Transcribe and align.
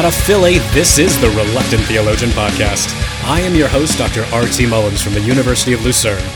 out 0.00 0.06
of 0.06 0.14
Philly, 0.14 0.56
this 0.72 0.96
is 0.96 1.20
the 1.20 1.28
Reluctant 1.28 1.82
Theologian 1.82 2.30
Podcast. 2.30 2.88
I 3.26 3.40
am 3.40 3.54
your 3.54 3.68
host, 3.68 3.98
Dr. 3.98 4.24
R.T. 4.32 4.64
Mullins 4.64 5.02
from 5.02 5.12
the 5.12 5.20
University 5.20 5.74
of 5.74 5.84
Lucerne. 5.84 6.26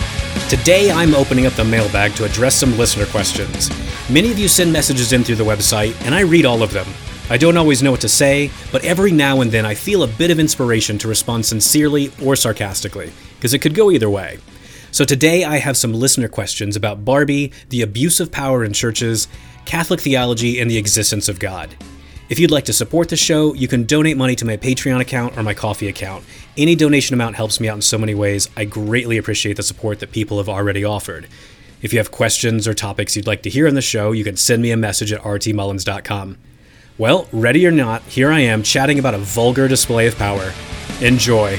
Today, 0.50 0.90
I'm 0.90 1.14
opening 1.14 1.46
up 1.46 1.54
the 1.54 1.64
mailbag 1.64 2.14
to 2.16 2.26
address 2.26 2.56
some 2.56 2.76
listener 2.76 3.06
questions. 3.06 3.70
Many 4.10 4.30
of 4.30 4.38
you 4.38 4.48
send 4.48 4.70
messages 4.70 5.14
in 5.14 5.24
through 5.24 5.36
the 5.36 5.44
website, 5.44 5.98
and 6.04 6.14
I 6.14 6.20
read 6.20 6.44
all 6.44 6.62
of 6.62 6.74
them. 6.74 6.86
I 7.30 7.38
don't 7.38 7.56
always 7.56 7.82
know 7.82 7.90
what 7.90 8.02
to 8.02 8.08
say, 8.08 8.50
but 8.70 8.84
every 8.84 9.12
now 9.12 9.40
and 9.40 9.50
then 9.50 9.64
I 9.64 9.74
feel 9.74 10.02
a 10.02 10.08
bit 10.08 10.30
of 10.30 10.38
inspiration 10.38 10.98
to 10.98 11.08
respond 11.08 11.46
sincerely 11.46 12.12
or 12.22 12.36
sarcastically, 12.36 13.12
because 13.36 13.54
it 13.54 13.60
could 13.60 13.74
go 13.74 13.90
either 13.90 14.10
way. 14.10 14.40
So 14.90 15.06
today 15.06 15.42
I 15.42 15.56
have 15.56 15.78
some 15.78 15.94
listener 15.94 16.28
questions 16.28 16.76
about 16.76 17.06
Barbie, 17.06 17.50
the 17.70 17.80
abuse 17.80 18.20
of 18.20 18.30
power 18.30 18.62
in 18.62 18.74
churches, 18.74 19.26
Catholic 19.64 20.02
theology, 20.02 20.60
and 20.60 20.70
the 20.70 20.76
existence 20.76 21.30
of 21.30 21.38
God. 21.38 21.74
If 22.30 22.38
you'd 22.38 22.50
like 22.50 22.64
to 22.64 22.72
support 22.72 23.10
the 23.10 23.16
show, 23.16 23.52
you 23.52 23.68
can 23.68 23.84
donate 23.84 24.16
money 24.16 24.34
to 24.36 24.46
my 24.46 24.56
Patreon 24.56 24.98
account 25.00 25.36
or 25.36 25.42
my 25.42 25.52
Ko-fi 25.52 25.88
account. 25.88 26.24
Any 26.56 26.74
donation 26.74 27.12
amount 27.12 27.36
helps 27.36 27.60
me 27.60 27.68
out 27.68 27.76
in 27.76 27.82
so 27.82 27.98
many 27.98 28.14
ways. 28.14 28.48
I 28.56 28.64
greatly 28.64 29.18
appreciate 29.18 29.58
the 29.58 29.62
support 29.62 30.00
that 30.00 30.10
people 30.10 30.38
have 30.38 30.48
already 30.48 30.84
offered. 30.84 31.26
If 31.82 31.92
you 31.92 31.98
have 31.98 32.10
questions 32.10 32.66
or 32.66 32.72
topics 32.72 33.14
you'd 33.14 33.26
like 33.26 33.42
to 33.42 33.50
hear 33.50 33.68
on 33.68 33.74
the 33.74 33.82
show, 33.82 34.12
you 34.12 34.24
can 34.24 34.38
send 34.38 34.62
me 34.62 34.70
a 34.70 34.76
message 34.76 35.12
at 35.12 35.20
rtmullins.com. 35.20 36.38
Well, 36.96 37.28
ready 37.30 37.66
or 37.66 37.70
not, 37.70 38.02
here 38.04 38.32
I 38.32 38.40
am 38.40 38.62
chatting 38.62 38.98
about 38.98 39.12
a 39.12 39.18
vulgar 39.18 39.68
display 39.68 40.06
of 40.06 40.16
power. 40.16 40.54
Enjoy. 41.02 41.58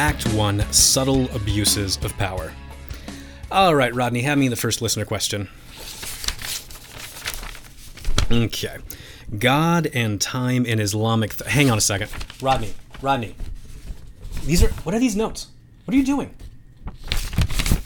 Act 0.00 0.26
1 0.32 0.72
Subtle 0.72 1.28
Abuses 1.36 1.98
of 2.02 2.16
Power. 2.16 2.54
All 3.52 3.74
right, 3.74 3.94
Rodney, 3.94 4.22
have 4.22 4.38
me 4.38 4.48
the 4.48 4.56
first 4.56 4.80
listener 4.80 5.04
question. 5.04 5.46
Okay. 8.32 8.78
God 9.38 9.88
and 9.92 10.18
time 10.18 10.64
in 10.64 10.80
Islamic. 10.80 11.36
Th- 11.36 11.50
Hang 11.50 11.70
on 11.70 11.76
a 11.76 11.82
second. 11.82 12.10
Rodney, 12.40 12.72
Rodney. 13.02 13.34
These 14.44 14.64
are. 14.64 14.68
What 14.84 14.94
are 14.94 14.98
these 14.98 15.16
notes? 15.16 15.48
What 15.84 15.94
are 15.94 15.98
you 15.98 16.06
doing? 16.06 16.34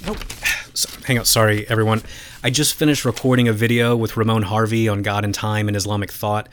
Nope. 0.07 0.19
Hang 1.07 1.19
on. 1.19 1.25
Sorry, 1.25 1.69
everyone. 1.69 2.01
I 2.45 2.51
just 2.51 2.75
finished 2.75 3.05
recording 3.05 3.49
a 3.49 3.53
video 3.53 3.97
with 3.97 4.17
Ramon 4.17 4.43
Harvey 4.43 4.89
on 4.89 5.03
God 5.03 5.25
and 5.25 5.35
time 5.35 5.67
and 5.67 5.77
Islamic 5.77 6.13
thought. 6.13 6.49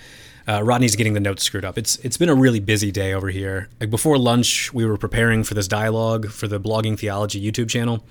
Uh, 0.48 0.64
Rodney's 0.64 0.96
getting 0.96 1.14
the 1.14 1.20
notes 1.20 1.44
screwed 1.44 1.66
up. 1.66 1.78
It's 1.78 1.98
it's 1.98 2.18
been 2.18 2.30
a 2.30 2.36
really 2.36 2.60
busy 2.60 2.92
day 2.92 3.14
over 3.14 3.30
here. 3.30 3.70
Like 3.80 3.90
before 3.90 4.18
lunch, 4.18 4.74
we 4.74 4.86
were 4.86 4.98
preparing 4.98 5.44
for 5.44 5.54
this 5.54 5.68
dialogue 5.68 6.30
for 6.30 6.48
the 6.48 6.60
Blogging 6.60 6.98
Theology 6.98 7.40
YouTube 7.42 7.70
channel. 7.70 8.04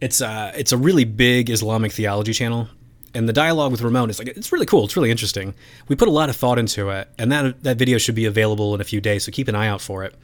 It's 0.00 0.20
uh 0.20 0.52
it's 0.56 0.72
a 0.72 0.76
really 0.76 1.04
big 1.04 1.50
Islamic 1.50 1.92
theology 1.92 2.32
channel, 2.32 2.68
and 3.14 3.28
the 3.28 3.32
dialogue 3.32 3.70
with 3.70 3.82
Ramon 3.82 4.10
is 4.10 4.18
like 4.18 4.28
it's 4.28 4.50
really 4.52 4.66
cool. 4.66 4.84
It's 4.84 4.96
really 4.96 5.10
interesting. 5.10 5.54
We 5.88 5.96
put 5.96 6.08
a 6.08 6.12
lot 6.12 6.28
of 6.28 6.36
thought 6.36 6.58
into 6.58 6.90
it, 6.90 7.08
and 7.18 7.30
that 7.30 7.62
that 7.62 7.76
video 7.76 7.98
should 7.98 8.14
be 8.14 8.24
available 8.24 8.74
in 8.74 8.80
a 8.80 8.84
few 8.84 9.00
days. 9.00 9.24
So 9.24 9.32
keep 9.32 9.46
an 9.48 9.54
eye 9.54 9.68
out 9.68 9.80
for 9.80 10.04
it. 10.04 10.14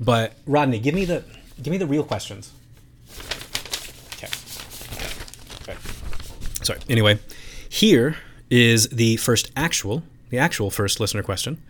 But 0.00 0.34
Rodney, 0.46 0.80
give 0.80 0.94
me 0.94 1.04
the 1.04 1.22
give 1.62 1.70
me 1.70 1.78
the 1.78 1.86
real 1.86 2.04
questions. 2.04 2.52
Okay. 4.14 4.28
Okay. 5.62 5.78
Sorry. 6.62 6.80
Anyway, 6.88 7.18
here 7.68 8.16
is 8.50 8.88
the 8.88 9.16
first 9.16 9.50
actual 9.56 10.02
the 10.30 10.38
actual 10.38 10.70
first 10.70 11.00
listener 11.00 11.22
question. 11.22 11.62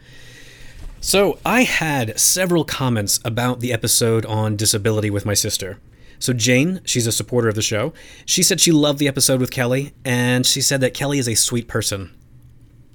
So, 1.01 1.39
I 1.45 1.63
had 1.63 2.19
several 2.19 2.65
comments 2.65 3.21
about 3.25 3.61
the 3.61 3.73
episode 3.73 4.25
on 4.27 4.57
disability 4.57 5.11
with 5.11 5.27
my 5.27 5.35
sister. 5.35 5.79
So, 6.19 6.33
Jane, 6.33 6.81
she's 6.85 7.07
a 7.07 7.13
supporter 7.13 7.49
of 7.49 7.55
the 7.55 7.63
show, 7.63 7.93
she 8.25 8.43
said 8.43 8.61
she 8.61 8.73
loved 8.73 8.99
the 8.99 9.09
episode 9.09 9.41
with 9.41 9.51
Kelly, 9.51 9.93
and 10.05 10.47
she 10.47 10.61
said 10.61 10.81
that 10.81 10.95
Kelly 10.95 11.19
is 11.19 11.29
a 11.29 11.35
sweet 11.35 11.69
person. 11.69 12.13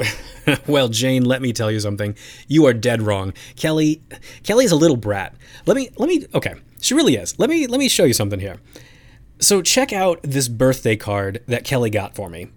well, 0.67 0.87
Jane, 0.87 1.25
let 1.25 1.41
me 1.41 1.53
tell 1.53 1.71
you 1.71 1.79
something. 1.79 2.15
You 2.47 2.65
are 2.65 2.73
dead 2.73 3.01
wrong. 3.01 3.33
Kelly 3.55 4.01
Kelly 4.43 4.65
is 4.65 4.71
a 4.71 4.75
little 4.75 4.97
brat. 4.97 5.35
Let 5.65 5.77
me 5.77 5.89
let 5.97 6.09
me 6.09 6.25
okay. 6.33 6.55
She 6.81 6.93
really 6.93 7.15
is. 7.15 7.37
Let 7.39 7.49
me 7.49 7.67
let 7.67 7.79
me 7.79 7.87
show 7.87 8.03
you 8.03 8.13
something 8.13 8.39
here. 8.39 8.57
So 9.39 9.61
check 9.61 9.91
out 9.93 10.19
this 10.23 10.47
birthday 10.47 10.95
card 10.95 11.43
that 11.47 11.63
Kelly 11.63 11.89
got 11.89 12.15
for 12.15 12.29
me. 12.29 12.49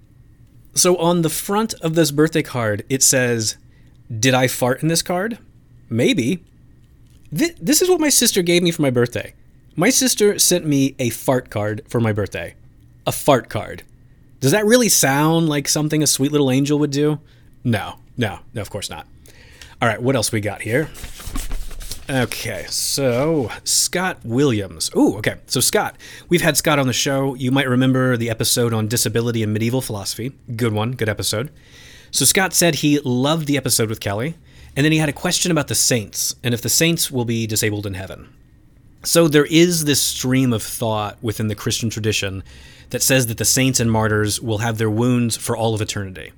So 0.75 0.97
on 0.97 1.23
the 1.23 1.31
front 1.31 1.75
of 1.75 1.95
this 1.95 2.11
birthday 2.11 2.43
card, 2.43 2.85
it 2.89 3.03
says, 3.03 3.57
Did 4.19 4.35
I 4.35 4.49
fart 4.49 4.83
in 4.83 4.89
this 4.89 5.03
card? 5.03 5.39
Maybe. 5.89 6.45
Th- 7.37 7.57
this 7.61 7.81
is 7.81 7.89
what 7.89 8.01
my 8.01 8.09
sister 8.09 8.43
gave 8.43 8.63
me 8.63 8.71
for 8.71 8.83
my 8.83 8.91
birthday. 8.91 9.35
My 9.77 9.91
sister 9.91 10.39
sent 10.39 10.67
me 10.67 10.95
a 10.99 11.11
fart 11.11 11.51
card 11.51 11.83
for 11.89 12.01
my 12.01 12.13
birthday. 12.13 12.55
A 13.07 13.13
fart 13.13 13.49
card. 13.49 13.83
Does 14.41 14.53
that 14.53 14.67
really 14.67 14.89
sound 14.89 15.49
like 15.49 15.69
something 15.69 16.03
a 16.03 16.07
sweet 16.07 16.33
little 16.33 16.51
angel 16.51 16.79
would 16.79 16.91
do? 16.91 17.21
No, 17.63 17.99
no, 18.17 18.41
no, 18.53 18.61
of 18.61 18.71
course 18.71 18.91
not. 18.91 19.07
All 19.81 19.89
right, 19.89 20.03
what 20.03 20.17
else 20.17 20.33
we 20.33 20.41
got 20.41 20.63
here? 20.63 20.89
Okay, 22.09 22.67
so 22.69 23.51
Scott 23.65 24.19
Williams. 24.25 24.91
Ooh, 24.95 25.17
okay. 25.17 25.37
So 25.47 25.61
Scott, 25.61 25.97
we've 26.29 26.43
had 26.43 26.55
Scott 26.55 26.79
on 26.79 26.87
the 26.87 26.93
show. 26.93 27.33
You 27.35 27.51
might 27.51 27.67
remember 27.67 28.19
the 28.19 28.29
episode 28.29 28.75
on 28.75 28.89
disability 28.89 29.43
and 29.43 29.55
medieval 29.55 29.81
philosophy. 29.81 30.33
Good 30.55 30.75
one, 30.75 30.93
good 30.93 31.09
episode. 31.09 31.51
So 32.11 32.27
Scott 32.27 32.53
said 32.53 32.77
he 32.77 32.99
loved 33.01 33.47
the 33.47 33.57
episode 33.57 33.89
with 33.89 34.01
Kelly, 34.01 34.37
and 34.77 34.85
then 34.85 34.93
he 34.93 34.99
had 34.99 35.09
a 35.09 35.15
question 35.15 35.51
about 35.51 35.69
the 35.69 35.75
saints 35.75 36.35
and 36.45 36.53
if 36.53 36.61
the 36.61 36.69
saints 36.69 37.11
will 37.11 37.25
be 37.25 37.47
disabled 37.47 37.87
in 37.87 37.95
heaven. 37.95 38.29
So 39.03 39.27
there 39.27 39.47
is 39.47 39.87
this 39.87 40.03
stream 40.03 40.53
of 40.53 40.63
thought 40.63 41.17
within 41.23 41.49
the 41.49 41.55
Christian 41.55 41.89
tradition 41.89 42.43
that 42.91 43.03
says 43.03 43.29
that 43.29 43.39
the 43.39 43.47
saints 43.47 43.81
and 43.81 43.91
martyrs 43.91 44.43
will 44.43 44.59
have 44.59 44.77
their 44.77 44.91
wounds 44.91 45.39
for 45.39 45.57
all 45.57 45.75
of 45.75 45.81
eternity. 45.81 46.33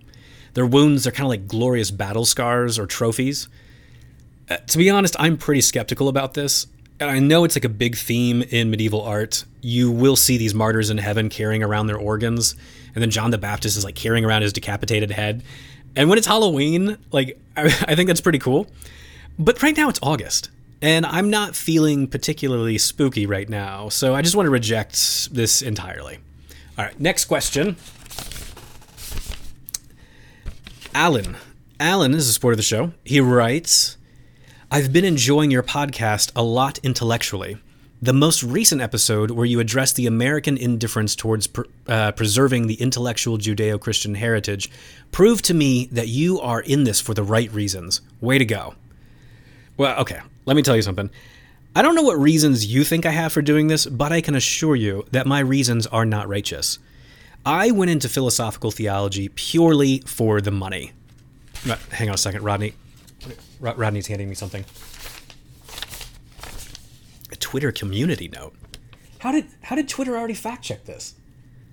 Their 0.54 0.66
wounds 0.66 1.09
are 1.09 1.10
kind 1.10 1.27
of 1.27 1.31
like 1.31 1.48
glorious 1.48 1.91
battle 1.91 2.25
scars 2.25 2.78
or 2.78 2.87
trophies 2.87 3.48
to 4.49 4.79
be 4.79 4.91
honest, 4.91 5.17
I'm 5.19 5.37
pretty 5.37 5.61
skeptical 5.61 6.09
about 6.09 6.34
this. 6.34 6.67
And 6.99 7.11
I 7.11 7.19
know 7.19 7.45
it's 7.45 7.57
like 7.57 7.65
a 7.65 7.71
big 7.71 7.97
theme 7.97 8.43
in 8.43 8.71
medieval 8.71 9.03
art. 9.03 9.45
You 9.61 9.91
will 9.91 10.17
see 10.17 10.39
these 10.39 10.55
martyrs 10.55 10.89
in 10.89 10.97
heaven 10.99 11.29
carrying 11.29 11.62
around 11.62 11.89
their 11.89 11.99
organs, 11.99 12.55
and 12.95 13.03
then 13.03 13.11
John 13.11 13.31
the 13.31 13.39
Baptist 13.39 13.77
is 13.77 13.84
like 13.84 13.95
carrying 13.95 14.25
around 14.25 14.43
his 14.43 14.53
decapitated 14.53 15.11
head. 15.11 15.43
And 15.95 16.09
when 16.09 16.17
it's 16.17 16.27
Halloween, 16.27 16.97
like 17.12 17.39
I, 17.57 17.65
I 17.89 17.95
think 17.95 18.07
that's 18.07 18.23
pretty 18.23 18.39
cool. 18.39 18.67
But 19.39 19.62
right 19.62 19.77
now 19.77 19.91
it's 19.91 20.01
August, 20.03 20.49
and 20.81 21.05
I'm 21.05 21.28
not 21.28 21.55
feeling 21.55 22.09
particularly 22.09 22.78
spooky 22.78 23.27
right 23.27 23.49
now, 23.49 23.91
so 23.91 24.15
I 24.15 24.23
just 24.23 24.34
want 24.34 24.47
to 24.47 24.51
reject 24.51 25.34
this 25.34 25.61
entirely. 25.61 26.19
All 26.78 26.84
right, 26.87 26.99
next 26.99 27.27
question. 27.27 27.77
Alan. 30.95 31.37
Alan 31.78 32.15
is 32.15 32.27
a 32.27 32.33
supporter 32.33 32.55
of 32.55 32.59
the 32.59 32.63
show. 32.63 32.93
He 33.05 33.21
writes 33.21 33.96
I've 34.69 34.93
been 34.93 35.04
enjoying 35.04 35.53
your 35.53 35.62
podcast 35.62 36.32
a 36.34 36.43
lot 36.43 36.78
intellectually. 36.82 37.56
The 38.03 38.12
most 38.12 38.43
recent 38.43 38.81
episode, 38.81 39.31
where 39.31 39.47
you 39.47 39.60
address 39.60 39.93
the 39.93 40.09
American 40.09 40.56
indifference 40.56 41.15
towards 41.15 41.47
pr- 41.47 41.62
uh, 41.87 42.10
preserving 42.12 42.66
the 42.66 42.75
intellectual 42.75 43.38
Judeo 43.38 43.81
Christian 43.81 44.16
heritage, 44.16 44.69
proved 45.12 45.44
to 45.44 45.54
me 45.54 45.87
that 45.93 46.09
you 46.09 46.41
are 46.41 46.60
in 46.60 46.82
this 46.82 47.00
for 47.00 47.15
the 47.15 47.22
right 47.22 47.50
reasons. 47.53 48.00
Way 48.21 48.38
to 48.38 48.44
go. 48.44 48.75
Well, 49.77 50.00
okay, 50.00 50.21
let 50.47 50.56
me 50.56 50.62
tell 50.62 50.75
you 50.75 50.83
something. 50.83 51.10
I 51.77 51.83
don't 51.83 51.94
know 51.94 52.03
what 52.03 52.19
reasons 52.19 52.66
you 52.66 52.83
think 52.83 53.06
I 53.06 53.12
have 53.12 53.33
for 53.33 53.43
doing 53.43 53.69
this, 53.69 53.87
but 53.87 54.10
I 54.10 54.21
can 54.21 54.34
assure 54.34 54.74
you 54.74 55.07
that 55.13 55.28
my 55.28 55.39
reasons 55.39 55.86
are 55.86 56.04
not 56.04 56.28
righteous. 56.28 56.80
I 57.45 57.71
went 57.71 57.92
into 57.92 58.09
philosophical 58.09 58.72
theology 58.72 59.28
purely 59.28 60.01
for 60.01 60.41
the 60.41 60.51
money. 60.51 60.92
Hang 61.92 62.09
on 62.09 62.16
a 62.16 62.18
second, 62.18 62.42
Rodney. 62.42 62.74
Rodney's 63.60 64.06
handing 64.06 64.28
me 64.28 64.34
something. 64.34 64.64
A 67.32 67.36
Twitter 67.36 67.72
community 67.72 68.28
note. 68.28 68.54
How 69.18 69.32
did 69.32 69.47
how 69.62 69.76
did 69.76 69.88
Twitter 69.88 70.16
already 70.16 70.34
fact 70.34 70.62
check 70.64 70.84
this? 70.84 71.14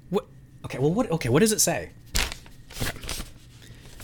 What? 0.09 0.25
Okay, 0.65 0.79
well, 0.79 0.91
what? 0.93 1.11
Okay, 1.11 1.29
what 1.29 1.39
does 1.39 1.51
it 1.51 1.61
say? 1.61 1.91
Okay. 2.81 2.97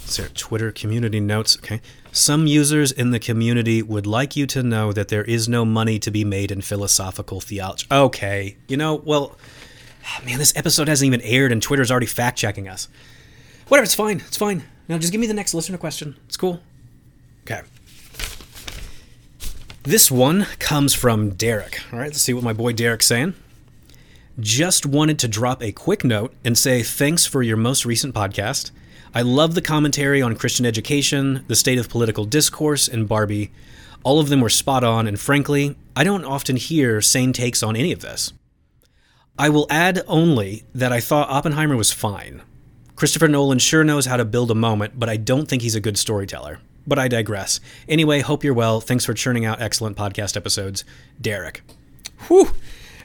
So 0.06 0.26
Twitter 0.34 0.72
community 0.72 1.20
notes. 1.20 1.58
Okay. 1.58 1.82
Some 2.12 2.48
users 2.48 2.92
in 2.92 3.12
the 3.12 3.20
community 3.20 3.84
would 3.84 4.08
like 4.08 4.36
you 4.36 4.48
to 4.48 4.64
know 4.64 4.92
that 4.92 5.10
there 5.10 5.24
is 5.24 5.48
no 5.48 5.64
money 5.64 6.00
to 6.00 6.10
be 6.10 6.24
made 6.24 6.52
in 6.52 6.62
philosophical 6.62 7.40
theology. 7.40 7.86
Okay. 7.92 8.58
You 8.68 8.78
know, 8.78 8.96
well, 8.96 9.38
man, 10.26 10.40
this 10.40 10.54
episode 10.56 10.88
hasn't 10.88 11.06
even 11.06 11.22
aired 11.22 11.52
and 11.52 11.62
Twitter's 11.62 11.92
already 11.92 12.08
fact 12.08 12.38
checking 12.38 12.68
us. 12.68 12.88
Whatever, 13.68 13.84
it's 13.84 13.94
fine. 13.94 14.18
It's 14.26 14.38
fine. 14.38 14.64
Now 14.88 14.98
just 14.98 15.12
give 15.12 15.22
me 15.22 15.28
the 15.28 15.34
next 15.36 15.54
listener 15.54 15.78
question. 15.78 16.16
It's 16.26 16.38
cool. 16.38 16.60
Okay. 17.50 17.62
This 19.84 20.12
one 20.12 20.46
comes 20.60 20.94
from 20.94 21.32
Derek. 21.32 21.82
All 21.92 22.00
right, 22.00 22.08
let's 22.08 22.22
see 22.22 22.34
what 22.34 22.44
my 22.44 22.54
boy 22.54 22.74
Derek's 22.74 23.08
saying. 23.08 23.34
Just 24.40 24.86
wanted 24.86 25.18
to 25.20 25.28
drop 25.28 25.64
a 25.64 25.72
quick 25.72 26.04
note 26.04 26.34
and 26.46 26.58
say 26.58 26.84
thanks 26.84 27.26
for 27.26 27.42
your 27.42 27.58
most 27.58 27.86
recent 27.86 28.14
podcast. 28.14 28.72
I 29.16 29.24
love 29.24 29.56
the 29.56 29.62
commentary 29.62 30.22
on 30.22 30.36
Christian 30.36 30.66
education, 30.66 31.44
the 31.48 31.56
state 31.56 31.80
of 31.80 31.90
political 31.90 32.26
discourse, 32.26 32.88
and 32.88 33.08
Barbie. 33.08 33.52
All 34.04 34.20
of 34.20 34.30
them 34.30 34.42
were 34.42 34.50
spot 34.50 34.84
on, 34.84 35.08
and 35.08 35.20
frankly, 35.20 35.76
I 35.96 36.04
don't 36.04 36.24
often 36.26 36.56
hear 36.56 37.02
sane 37.02 37.34
takes 37.34 37.64
on 37.64 37.76
any 37.76 37.92
of 37.92 38.02
this. 38.02 38.32
I 39.38 39.50
will 39.50 39.66
add 39.70 40.04
only 40.08 40.66
that 40.76 40.94
I 40.94 41.00
thought 41.00 41.30
Oppenheimer 41.30 41.76
was 41.76 41.92
fine. 41.92 42.44
Christopher 42.96 43.28
Nolan 43.28 43.60
sure 43.60 43.84
knows 43.84 44.06
how 44.06 44.18
to 44.18 44.26
build 44.26 44.52
a 44.52 44.56
moment, 44.56 45.00
but 45.00 45.10
I 45.10 45.18
don't 45.18 45.48
think 45.48 45.64
he's 45.64 45.76
a 45.76 45.82
good 45.82 45.98
storyteller. 45.98 46.60
But 46.88 47.00
I 47.00 47.08
digress. 47.08 47.60
Anyway, 47.88 48.22
hope 48.22 48.44
you're 48.44 48.54
well. 48.54 48.82
Thanks 48.82 49.06
for 49.06 49.14
churning 49.14 49.46
out 49.46 49.62
excellent 49.62 49.98
podcast 49.98 50.36
episodes. 50.36 50.84
Derek. 51.22 51.62
Whew. 52.28 52.52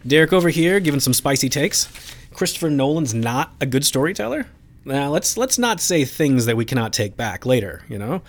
Derek 0.06 0.32
over 0.32 0.48
here 0.48 0.80
giving 0.80 1.00
some 1.00 1.14
spicy 1.14 1.48
takes. 1.48 1.88
Christopher 2.32 2.70
Nolan's 2.70 3.14
not 3.14 3.52
a 3.60 3.66
good 3.66 3.84
storyteller? 3.84 4.46
Now, 4.84 5.10
let's 5.10 5.36
let's 5.36 5.58
not 5.58 5.80
say 5.80 6.04
things 6.04 6.46
that 6.46 6.56
we 6.56 6.64
cannot 6.64 6.92
take 6.92 7.16
back 7.16 7.46
later, 7.46 7.82
you 7.88 7.98
know? 7.98 8.22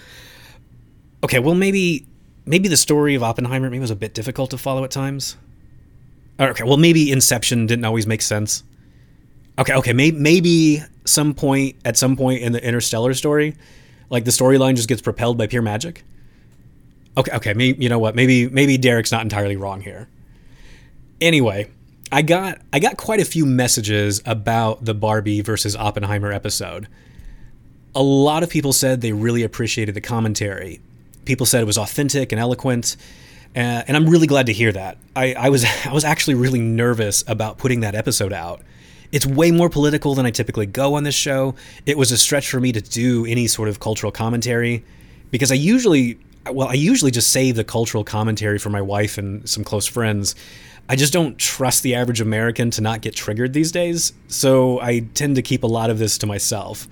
Okay, 1.24 1.40
well 1.40 1.56
maybe 1.56 2.06
maybe 2.46 2.70
the 2.70 2.78
story 2.78 3.16
of 3.16 3.24
Oppenheimer 3.24 3.70
maybe 3.70 3.80
was 3.80 3.92
a 3.92 3.96
bit 3.96 4.14
difficult 4.14 4.52
to 4.52 4.58
follow 4.58 4.84
at 4.84 4.92
times. 4.92 5.36
Okay, 6.40 6.64
well 6.64 6.78
maybe 6.78 7.12
Inception 7.12 7.66
didn't 7.66 7.86
always 7.86 8.08
make 8.08 8.22
sense. 8.22 8.64
Okay, 9.58 9.74
okay, 9.74 9.94
maybe 9.94 10.18
maybe 10.18 10.84
some 11.06 11.34
point 11.34 11.76
at 11.84 11.98
some 11.98 12.16
point 12.16 12.42
in 12.42 12.52
the 12.52 12.64
Interstellar 12.64 13.14
story, 13.14 13.56
like 14.10 14.26
the 14.26 14.32
storyline 14.32 14.76
just 14.76 14.88
gets 14.88 15.02
propelled 15.02 15.38
by 15.38 15.48
pure 15.48 15.62
magic. 15.62 16.04
Okay, 17.18 17.32
okay, 17.36 17.54
maybe 17.54 17.82
you 17.82 17.90
know 17.90 18.00
what? 18.00 18.16
Maybe 18.16 18.50
maybe 18.50 18.78
Derek's 18.78 19.12
not 19.12 19.22
entirely 19.22 19.56
wrong 19.56 19.82
here. 19.82 20.10
Anyway, 21.22 21.70
I 22.12 22.22
got 22.22 22.62
I 22.74 22.80
got 22.80 22.98
quite 22.98 23.20
a 23.20 23.26
few 23.26 23.46
messages 23.46 24.22
about 24.26 24.86
the 24.86 24.94
Barbie 24.94 25.42
versus 25.42 25.76
Oppenheimer 25.76 26.32
episode. 26.32 26.88
A 27.94 28.04
lot 28.04 28.44
of 28.44 28.50
people 28.50 28.74
said 28.74 29.02
they 29.02 29.14
really 29.14 29.44
appreciated 29.44 29.96
the 29.96 30.02
commentary. 30.02 30.82
People 31.24 31.46
said 31.46 31.62
it 31.62 31.66
was 31.66 31.78
authentic 31.78 32.32
and 32.32 32.40
eloquent, 32.40 32.98
uh, 33.56 33.84
and 33.88 33.96
I'm 33.96 34.10
really 34.10 34.28
glad 34.28 34.48
to 34.48 34.54
hear 34.54 34.72
that. 34.74 34.98
I, 35.16 35.34
I 35.34 35.50
was 35.50 35.66
I 35.86 35.94
was 35.94 36.04
actually 36.04 36.36
really 36.36 36.60
nervous 36.60 37.24
about 37.28 37.58
putting 37.58 37.80
that 37.80 37.96
episode 37.96 38.34
out. 38.34 38.62
It's 39.16 39.26
way 39.26 39.50
more 39.50 39.70
political 39.70 40.14
than 40.14 40.26
I 40.26 40.30
typically 40.30 40.66
go 40.66 40.96
on 40.96 41.06
this 41.06 41.16
show. 41.16 41.56
It 41.86 41.98
was 41.98 42.12
a 42.12 42.18
stretch 42.18 42.50
for 42.50 42.60
me 42.60 42.74
to 42.74 42.82
do 42.82 43.26
any 43.26 43.48
sort 43.48 43.70
of 43.70 43.80
cultural 43.80 44.12
commentary 44.12 44.84
because 45.32 45.54
I 45.54 45.56
usually 45.56 46.20
well, 46.52 46.68
I 46.68 46.74
usually 46.74 47.12
just 47.12 47.32
save 47.32 47.56
the 47.56 47.64
cultural 47.64 48.04
commentary 48.04 48.60
for 48.60 48.70
my 48.70 48.82
wife 48.82 49.18
and 49.18 49.48
some 49.48 49.64
close 49.64 49.86
friends. 49.88 50.36
I 50.90 50.98
just 50.98 51.14
don't 51.14 51.38
trust 51.38 51.82
the 51.82 51.96
average 51.96 52.20
American 52.20 52.72
to 52.72 52.82
not 52.82 53.00
get 53.00 53.16
triggered 53.16 53.54
these 53.54 53.72
days, 53.72 54.12
so 54.28 54.82
I 54.82 55.00
tend 55.14 55.38
to 55.38 55.42
keep 55.42 55.64
a 55.64 55.68
lot 55.68 55.90
of 55.90 55.98
this 55.98 56.18
to 56.18 56.28
myself. 56.28 56.86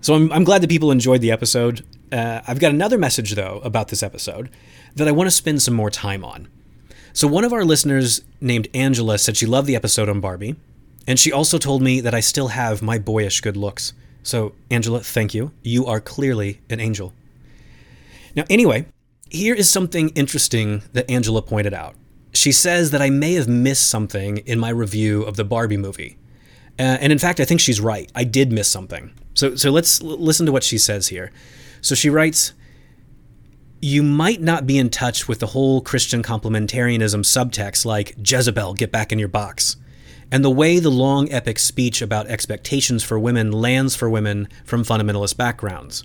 So 0.00 0.14
I'm, 0.14 0.32
I'm 0.32 0.44
glad 0.44 0.62
that 0.62 0.70
people 0.70 0.90
enjoyed 0.90 1.20
the 1.20 1.30
episode. 1.30 1.84
Uh, 2.10 2.40
I've 2.48 2.58
got 2.58 2.72
another 2.72 2.96
message, 2.96 3.34
though, 3.34 3.60
about 3.62 3.88
this 3.88 4.02
episode 4.02 4.48
that 4.96 5.06
I 5.06 5.12
want 5.12 5.26
to 5.26 5.30
spend 5.30 5.60
some 5.60 5.74
more 5.74 5.90
time 5.90 6.24
on. 6.24 6.48
So, 7.12 7.28
one 7.28 7.44
of 7.44 7.52
our 7.52 7.64
listeners 7.64 8.22
named 8.40 8.66
Angela 8.72 9.18
said 9.18 9.36
she 9.36 9.44
loved 9.46 9.66
the 9.66 9.76
episode 9.76 10.08
on 10.08 10.20
Barbie, 10.20 10.56
and 11.10 11.18
she 11.18 11.32
also 11.32 11.58
told 11.58 11.82
me 11.82 12.00
that 12.00 12.14
I 12.14 12.20
still 12.20 12.48
have 12.48 12.80
my 12.80 12.98
boyish 12.98 13.40
good 13.42 13.56
looks. 13.56 13.92
So, 14.22 14.54
Angela, 14.70 15.00
thank 15.00 15.34
you. 15.34 15.52
You 15.62 15.86
are 15.86 16.00
clearly 16.00 16.60
an 16.70 16.80
angel. 16.80 17.12
Now, 18.34 18.44
anyway, 18.48 18.86
here 19.28 19.54
is 19.54 19.68
something 19.68 20.10
interesting 20.10 20.82
that 20.92 21.10
Angela 21.10 21.42
pointed 21.42 21.74
out 21.74 21.96
she 22.32 22.52
says 22.52 22.90
that 22.92 23.02
I 23.02 23.10
may 23.10 23.34
have 23.34 23.48
missed 23.48 23.88
something 23.88 24.38
in 24.38 24.58
my 24.58 24.70
review 24.70 25.22
of 25.22 25.36
the 25.36 25.44
Barbie 25.44 25.76
movie. 25.76 26.16
Uh, 26.78 26.98
and 27.00 27.12
in 27.12 27.18
fact, 27.18 27.40
I 27.40 27.44
think 27.44 27.60
she's 27.60 27.80
right. 27.80 28.10
I 28.14 28.24
did 28.24 28.52
miss 28.52 28.68
something. 28.68 29.12
So, 29.34 29.56
so 29.56 29.70
let's 29.70 30.00
l- 30.00 30.18
listen 30.18 30.46
to 30.46 30.52
what 30.52 30.62
she 30.62 30.78
says 30.78 31.08
here. 31.08 31.32
So 31.80 31.94
she 31.94 32.08
writes 32.08 32.52
You 33.80 34.02
might 34.02 34.40
not 34.40 34.66
be 34.66 34.78
in 34.78 34.90
touch 34.90 35.28
with 35.28 35.40
the 35.40 35.48
whole 35.48 35.80
Christian 35.80 36.22
complementarianism 36.22 37.20
subtext 37.20 37.84
like 37.84 38.14
Jezebel, 38.24 38.74
get 38.74 38.92
back 38.92 39.12
in 39.12 39.18
your 39.18 39.28
box. 39.28 39.76
And 40.32 40.44
the 40.44 40.50
way 40.50 40.78
the 40.78 40.90
long 40.90 41.30
epic 41.32 41.58
speech 41.58 42.00
about 42.00 42.28
expectations 42.28 43.02
for 43.02 43.18
women 43.18 43.50
lands 43.50 43.96
for 43.96 44.08
women 44.08 44.48
from 44.64 44.84
fundamentalist 44.84 45.36
backgrounds. 45.36 46.04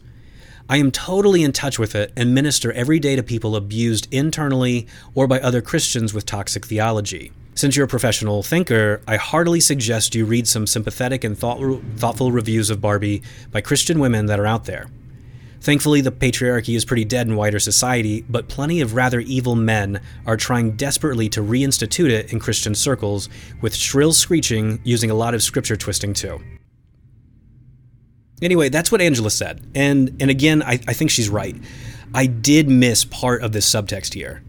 I 0.67 0.77
am 0.77 0.89
totally 0.91 1.43
in 1.43 1.51
touch 1.51 1.77
with 1.77 1.93
it 1.93 2.11
and 2.17 2.33
minister 2.33 2.71
every 2.71 2.99
day 2.99 3.15
to 3.15 3.21
people 3.21 3.55
abused 3.55 4.07
internally 4.11 4.87
or 5.13 5.27
by 5.27 5.39
other 5.39 5.61
Christians 5.61 6.11
with 6.11 6.25
toxic 6.25 6.65
theology. 6.65 7.31
Since 7.53 7.75
you're 7.75 7.85
a 7.85 7.87
professional 7.87 8.41
thinker, 8.41 8.99
I 9.07 9.17
heartily 9.17 9.59
suggest 9.59 10.15
you 10.15 10.25
read 10.25 10.47
some 10.47 10.65
sympathetic 10.65 11.23
and 11.23 11.37
thoughtful 11.37 12.31
reviews 12.31 12.71
of 12.71 12.81
Barbie 12.81 13.21
by 13.51 13.61
Christian 13.61 13.99
women 13.99 14.25
that 14.25 14.39
are 14.39 14.47
out 14.47 14.65
there. 14.65 14.87
Thankfully, 15.65 16.01
the 16.01 16.11
patriarchy 16.11 16.75
is 16.75 16.85
pretty 16.85 17.05
dead 17.05 17.25
in 17.25 17.35
wider 17.35 17.57
society, 17.57 18.23
but 18.29 18.47
plenty 18.47 18.81
of 18.81 18.93
rather 18.93 19.19
evil 19.19 19.55
men 19.55 19.99
are 20.27 20.37
trying 20.37 20.73
desperately 20.73 21.27
to 21.29 21.41
reinstitute 21.41 22.11
it 22.11 22.31
in 22.31 22.39
Christian 22.39 22.75
circles 22.75 23.29
with 23.61 23.73
shrill 23.73 24.13
screeching 24.13 24.79
using 24.83 25.09
a 25.09 25.15
lot 25.15 25.33
of 25.33 25.41
scripture 25.41 25.75
twisting 25.75 26.13
too. 26.13 26.39
Anyway, 28.43 28.69
that's 28.69 28.91
what 28.91 29.01
Angela 29.01 29.31
said. 29.31 29.65
And 29.73 30.15
and 30.19 30.29
again, 30.29 30.61
I, 30.61 30.73
I 30.87 30.93
think 30.93 31.09
she's 31.09 31.29
right. 31.29 31.55
I 32.13 32.27
did 32.27 32.69
miss 32.69 33.03
part 33.03 33.41
of 33.41 33.51
this 33.51 33.67
subtext 33.67 34.13
here. 34.13 34.43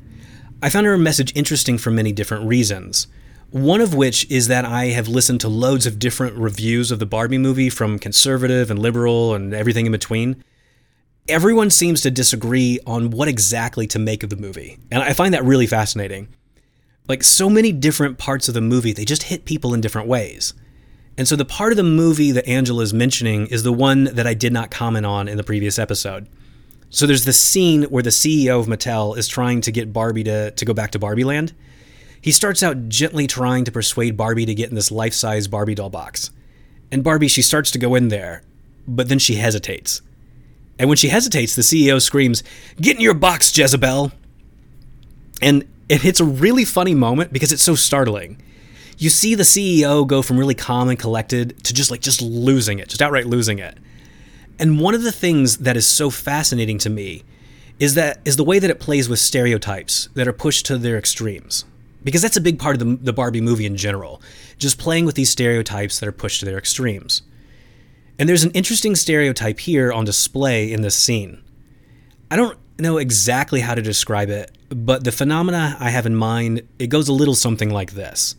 I 0.60 0.68
found 0.68 0.84
her 0.84 0.98
message 0.98 1.34
interesting 1.34 1.78
for 1.78 1.90
many 1.90 2.12
different 2.12 2.44
reasons. 2.44 3.06
One 3.48 3.80
of 3.80 3.94
which 3.94 4.30
is 4.30 4.48
that 4.48 4.66
I 4.66 4.88
have 4.88 5.08
listened 5.08 5.40
to 5.40 5.48
loads 5.48 5.86
of 5.86 5.98
different 5.98 6.36
reviews 6.36 6.90
of 6.90 6.98
the 6.98 7.06
Barbie 7.06 7.38
movie 7.38 7.70
from 7.70 7.98
conservative 7.98 8.70
and 8.70 8.78
liberal 8.78 9.34
and 9.34 9.54
everything 9.54 9.86
in 9.86 9.92
between. 9.92 10.44
Everyone 11.28 11.70
seems 11.70 12.02
to 12.02 12.10
disagree 12.12 12.78
on 12.86 13.10
what 13.10 13.26
exactly 13.26 13.88
to 13.88 13.98
make 13.98 14.22
of 14.22 14.30
the 14.30 14.36
movie. 14.36 14.78
And 14.92 15.02
I 15.02 15.12
find 15.12 15.34
that 15.34 15.44
really 15.44 15.66
fascinating. 15.66 16.28
Like 17.08 17.24
so 17.24 17.50
many 17.50 17.72
different 17.72 18.16
parts 18.16 18.46
of 18.46 18.54
the 18.54 18.60
movie, 18.60 18.92
they 18.92 19.04
just 19.04 19.24
hit 19.24 19.44
people 19.44 19.74
in 19.74 19.80
different 19.80 20.06
ways. 20.06 20.54
And 21.18 21.26
so 21.26 21.34
the 21.34 21.44
part 21.44 21.72
of 21.72 21.76
the 21.76 21.82
movie 21.82 22.30
that 22.30 22.46
Angela 22.46 22.82
is 22.84 22.94
mentioning 22.94 23.48
is 23.48 23.64
the 23.64 23.72
one 23.72 24.04
that 24.04 24.26
I 24.26 24.34
did 24.34 24.52
not 24.52 24.70
comment 24.70 25.04
on 25.04 25.26
in 25.26 25.36
the 25.36 25.42
previous 25.42 25.80
episode. 25.80 26.28
So 26.90 27.06
there's 27.06 27.24
this 27.24 27.40
scene 27.40 27.84
where 27.84 28.04
the 28.04 28.10
CEO 28.10 28.60
of 28.60 28.66
Mattel 28.66 29.18
is 29.18 29.26
trying 29.26 29.60
to 29.62 29.72
get 29.72 29.92
Barbie 29.92 30.24
to, 30.24 30.52
to 30.52 30.64
go 30.64 30.74
back 30.74 30.92
to 30.92 31.00
Barbie 31.00 31.24
Land. 31.24 31.54
He 32.20 32.30
starts 32.30 32.62
out 32.62 32.88
gently 32.88 33.26
trying 33.26 33.64
to 33.64 33.72
persuade 33.72 34.16
Barbie 34.16 34.46
to 34.46 34.54
get 34.54 34.68
in 34.68 34.76
this 34.76 34.92
life 34.92 35.14
size 35.14 35.48
Barbie 35.48 35.74
doll 35.74 35.90
box. 35.90 36.30
And 36.92 37.02
Barbie, 37.02 37.28
she 37.28 37.42
starts 37.42 37.72
to 37.72 37.80
go 37.80 37.96
in 37.96 38.08
there, 38.08 38.44
but 38.86 39.08
then 39.08 39.18
she 39.18 39.34
hesitates. 39.36 40.02
And 40.78 40.88
when 40.88 40.96
she 40.96 41.08
hesitates, 41.08 41.56
the 41.56 41.62
CEO 41.62 42.00
screams, 42.00 42.42
Get 42.80 42.96
in 42.96 43.02
your 43.02 43.14
box, 43.14 43.56
Jezebel! 43.56 44.12
And 45.40 45.66
it 45.88 46.02
hits 46.02 46.20
a 46.20 46.24
really 46.24 46.64
funny 46.64 46.94
moment 46.94 47.32
because 47.32 47.52
it's 47.52 47.62
so 47.62 47.74
startling 47.74 48.42
you 48.98 49.10
see 49.10 49.34
the 49.34 49.42
CEO 49.42 50.06
go 50.06 50.22
from 50.22 50.38
really 50.38 50.54
calm 50.54 50.88
and 50.88 50.98
collected 50.98 51.62
to 51.64 51.74
just 51.74 51.90
like 51.90 52.00
just 52.00 52.22
losing 52.22 52.78
it, 52.78 52.88
just 52.88 53.02
outright 53.02 53.26
losing 53.26 53.58
it. 53.58 53.76
And 54.58 54.80
one 54.80 54.94
of 54.94 55.02
the 55.02 55.12
things 55.12 55.58
that 55.58 55.76
is 55.76 55.86
so 55.86 56.08
fascinating 56.08 56.78
to 56.78 56.90
me 56.90 57.24
is 57.78 57.94
that 57.94 58.20
is 58.24 58.36
the 58.36 58.44
way 58.44 58.58
that 58.58 58.70
it 58.70 58.80
plays 58.80 59.08
with 59.08 59.18
stereotypes 59.18 60.08
that 60.14 60.26
are 60.26 60.32
pushed 60.32 60.64
to 60.66 60.78
their 60.78 60.96
extremes. 60.96 61.64
Because 62.02 62.22
that's 62.22 62.36
a 62.36 62.40
big 62.40 62.58
part 62.58 62.80
of 62.80 62.80
the, 62.80 62.96
the 63.04 63.12
Barbie 63.12 63.40
movie 63.40 63.66
in 63.66 63.76
general, 63.76 64.22
just 64.58 64.78
playing 64.78 65.04
with 65.04 65.14
these 65.14 65.28
stereotypes 65.28 65.98
that 65.98 66.08
are 66.08 66.12
pushed 66.12 66.40
to 66.40 66.46
their 66.46 66.56
extremes. 66.56 67.22
And 68.18 68.28
there's 68.28 68.44
an 68.44 68.50
interesting 68.52 68.96
stereotype 68.96 69.60
here 69.60 69.92
on 69.92 70.04
display 70.04 70.72
in 70.72 70.82
this 70.82 70.94
scene. 70.94 71.42
I 72.30 72.36
don't 72.36 72.58
know 72.78 72.98
exactly 72.98 73.60
how 73.60 73.74
to 73.74 73.82
describe 73.82 74.30
it, 74.30 74.50
but 74.68 75.04
the 75.04 75.12
phenomena 75.12 75.76
I 75.78 75.90
have 75.90 76.06
in 76.06 76.16
mind, 76.16 76.62
it 76.78 76.88
goes 76.88 77.08
a 77.08 77.12
little 77.12 77.34
something 77.34 77.70
like 77.70 77.92
this. 77.92 78.36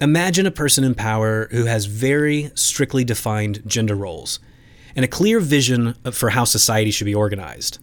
Imagine 0.00 0.46
a 0.46 0.50
person 0.50 0.84
in 0.84 0.94
power 0.94 1.48
who 1.50 1.64
has 1.64 1.86
very 1.86 2.52
strictly 2.54 3.02
defined 3.02 3.62
gender 3.66 3.96
roles 3.96 4.38
and 4.94 5.04
a 5.04 5.08
clear 5.08 5.40
vision 5.40 5.94
for 6.12 6.30
how 6.30 6.44
society 6.44 6.90
should 6.90 7.04
be 7.04 7.14
organized. 7.14 7.78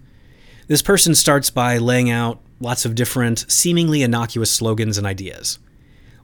This 0.67 0.81
person 0.81 1.13
starts 1.13 1.49
by 1.49 1.77
laying 1.77 2.09
out 2.09 2.39
lots 2.59 2.85
of 2.85 2.95
different, 2.95 3.45
seemingly 3.51 4.01
innocuous 4.01 4.51
slogans 4.51 4.97
and 4.97 5.05
ideas. 5.05 5.59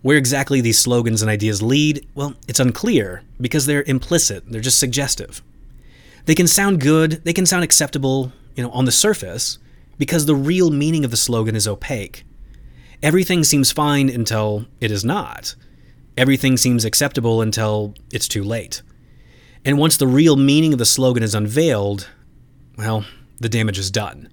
Where 0.01 0.17
exactly 0.17 0.62
these 0.62 0.79
slogans 0.79 1.22
and 1.22 1.29
ideas 1.29 1.62
lead, 1.62 2.08
well, 2.15 2.34
it's 2.48 2.60
unclear 2.60 3.24
because 3.39 3.65
they're 3.65 3.84
implicit, 3.84 4.43
they're 4.48 4.62
just 4.62 4.79
suggestive. 4.79 5.41
They 6.25 6.36
can 6.36 6.48
sound 6.48 6.81
good, 6.81 7.24
they 7.24 7.34
can 7.34 7.46
sound 7.46 7.63
acceptable, 7.63 8.31
you 8.55 8.63
know, 8.63 8.72
on 8.72 8.86
the 8.86 8.91
surface 8.91 9.60
because 9.98 10.25
the 10.25 10.36
real 10.36 10.72
meaning 10.72 11.05
of 11.05 11.12
the 11.12 11.17
slogan 11.17 11.55
is 11.55 11.67
opaque. 11.67 12.24
Everything 13.03 13.43
seems 13.43 13.72
fine 13.72 14.10
until 14.10 14.65
it 14.79 14.91
is 14.91 15.05
not 15.05 15.55
everything 16.17 16.58
seems 16.58 16.86
acceptable 16.86 17.41
until 17.41 17.96
it's 18.12 18.27
too 18.27 18.43
late. 18.43 18.81
And 19.63 19.77
once 19.77 19.98
the 19.98 20.08
real 20.08 20.36
meaning 20.36 20.74
of 20.74 20.79
the 20.79 20.86
slogan 20.86 21.24
is 21.24 21.36
unveiled, 21.36 22.10
well, 22.77 23.05
the 23.39 23.50
damage 23.50 23.77
is 23.77 23.91
done. 23.91 24.29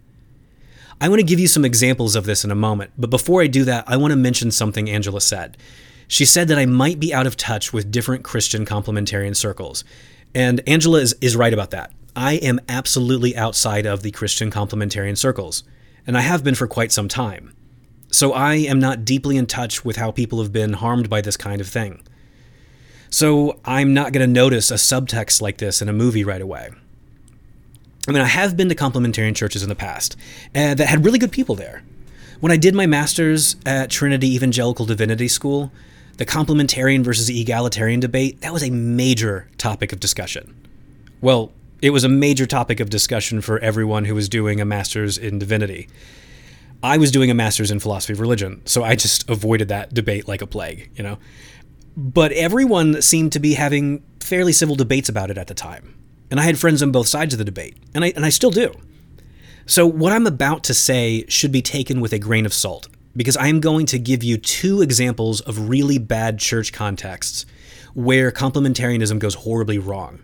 I 1.00 1.08
want 1.08 1.20
to 1.20 1.26
give 1.26 1.38
you 1.38 1.46
some 1.46 1.64
examples 1.64 2.16
of 2.16 2.26
this 2.26 2.44
in 2.44 2.50
a 2.50 2.56
moment, 2.56 2.90
but 2.98 3.10
before 3.10 3.40
I 3.40 3.46
do 3.46 3.64
that, 3.64 3.84
I 3.86 3.96
want 3.96 4.10
to 4.10 4.16
mention 4.16 4.50
something 4.50 4.90
Angela 4.90 5.20
said. 5.20 5.56
She 6.08 6.24
said 6.24 6.48
that 6.48 6.58
I 6.58 6.66
might 6.66 6.98
be 6.98 7.14
out 7.14 7.26
of 7.26 7.36
touch 7.36 7.72
with 7.72 7.92
different 7.92 8.24
Christian 8.24 8.64
complementarian 8.64 9.36
circles. 9.36 9.84
And 10.34 10.60
Angela 10.66 11.00
is, 11.00 11.14
is 11.20 11.36
right 11.36 11.52
about 11.52 11.70
that. 11.70 11.92
I 12.16 12.34
am 12.34 12.60
absolutely 12.68 13.36
outside 13.36 13.86
of 13.86 14.02
the 14.02 14.10
Christian 14.10 14.50
complementarian 14.50 15.16
circles. 15.16 15.62
and 16.06 16.16
I 16.16 16.22
have 16.22 16.42
been 16.42 16.54
for 16.54 16.66
quite 16.66 16.90
some 16.90 17.06
time. 17.06 17.54
So 18.10 18.32
I 18.32 18.54
am 18.54 18.80
not 18.80 19.04
deeply 19.04 19.36
in 19.36 19.46
touch 19.46 19.84
with 19.84 19.96
how 19.96 20.10
people 20.10 20.40
have 20.42 20.52
been 20.52 20.72
harmed 20.72 21.10
by 21.10 21.20
this 21.20 21.36
kind 21.36 21.60
of 21.60 21.68
thing. 21.68 22.02
So 23.10 23.60
I'm 23.64 23.92
not 23.94 24.12
going 24.12 24.26
to 24.26 24.32
notice 24.32 24.70
a 24.70 24.74
subtext 24.74 25.42
like 25.42 25.58
this 25.58 25.82
in 25.82 25.88
a 25.88 25.92
movie 25.92 26.24
right 26.24 26.40
away. 26.40 26.70
I 28.08 28.12
mean, 28.12 28.22
I 28.22 28.26
have 28.26 28.56
been 28.56 28.70
to 28.70 28.74
complementarian 28.74 29.36
churches 29.36 29.62
in 29.62 29.68
the 29.68 29.74
past 29.74 30.16
uh, 30.54 30.74
that 30.74 30.86
had 30.86 31.04
really 31.04 31.18
good 31.18 31.30
people 31.30 31.54
there. 31.54 31.82
When 32.40 32.50
I 32.50 32.56
did 32.56 32.74
my 32.74 32.86
master's 32.86 33.56
at 33.66 33.90
Trinity 33.90 34.34
Evangelical 34.34 34.86
Divinity 34.86 35.28
School, 35.28 35.70
the 36.16 36.24
complementarian 36.24 37.04
versus 37.04 37.28
egalitarian 37.28 38.00
debate, 38.00 38.40
that 38.40 38.52
was 38.52 38.62
a 38.62 38.70
major 38.70 39.50
topic 39.58 39.92
of 39.92 40.00
discussion. 40.00 40.54
Well, 41.20 41.52
it 41.82 41.90
was 41.90 42.02
a 42.02 42.08
major 42.08 42.46
topic 42.46 42.80
of 42.80 42.88
discussion 42.88 43.42
for 43.42 43.58
everyone 43.58 44.06
who 44.06 44.14
was 44.14 44.28
doing 44.28 44.58
a 44.58 44.64
master's 44.64 45.18
in 45.18 45.38
divinity. 45.38 45.88
I 46.82 46.96
was 46.96 47.10
doing 47.10 47.30
a 47.30 47.34
master's 47.34 47.70
in 47.70 47.78
philosophy 47.78 48.14
of 48.14 48.20
religion, 48.20 48.62
so 48.64 48.84
I 48.84 48.94
just 48.94 49.28
avoided 49.28 49.68
that 49.68 49.92
debate 49.92 50.26
like 50.26 50.40
a 50.40 50.46
plague, 50.46 50.90
you 50.96 51.02
know. 51.02 51.18
But 51.94 52.32
everyone 52.32 53.02
seemed 53.02 53.32
to 53.32 53.38
be 53.38 53.54
having 53.54 54.02
fairly 54.20 54.52
civil 54.52 54.76
debates 54.76 55.08
about 55.08 55.30
it 55.30 55.36
at 55.36 55.48
the 55.48 55.54
time. 55.54 55.97
And 56.30 56.38
I 56.38 56.44
had 56.44 56.58
friends 56.58 56.82
on 56.82 56.92
both 56.92 57.08
sides 57.08 57.34
of 57.34 57.38
the 57.38 57.44
debate, 57.44 57.76
and 57.94 58.04
I 58.04 58.12
and 58.14 58.24
I 58.24 58.28
still 58.28 58.50
do. 58.50 58.72
So 59.66 59.86
what 59.86 60.12
I'm 60.12 60.26
about 60.26 60.64
to 60.64 60.74
say 60.74 61.24
should 61.28 61.52
be 61.52 61.62
taken 61.62 62.00
with 62.00 62.12
a 62.12 62.18
grain 62.18 62.46
of 62.46 62.54
salt 62.54 62.88
because 63.16 63.36
I 63.36 63.48
am 63.48 63.60
going 63.60 63.86
to 63.86 63.98
give 63.98 64.22
you 64.22 64.36
two 64.38 64.80
examples 64.80 65.40
of 65.42 65.68
really 65.68 65.98
bad 65.98 66.38
church 66.38 66.72
contexts 66.72 67.44
where 67.94 68.30
complementarianism 68.30 69.18
goes 69.18 69.34
horribly 69.34 69.78
wrong. 69.78 70.20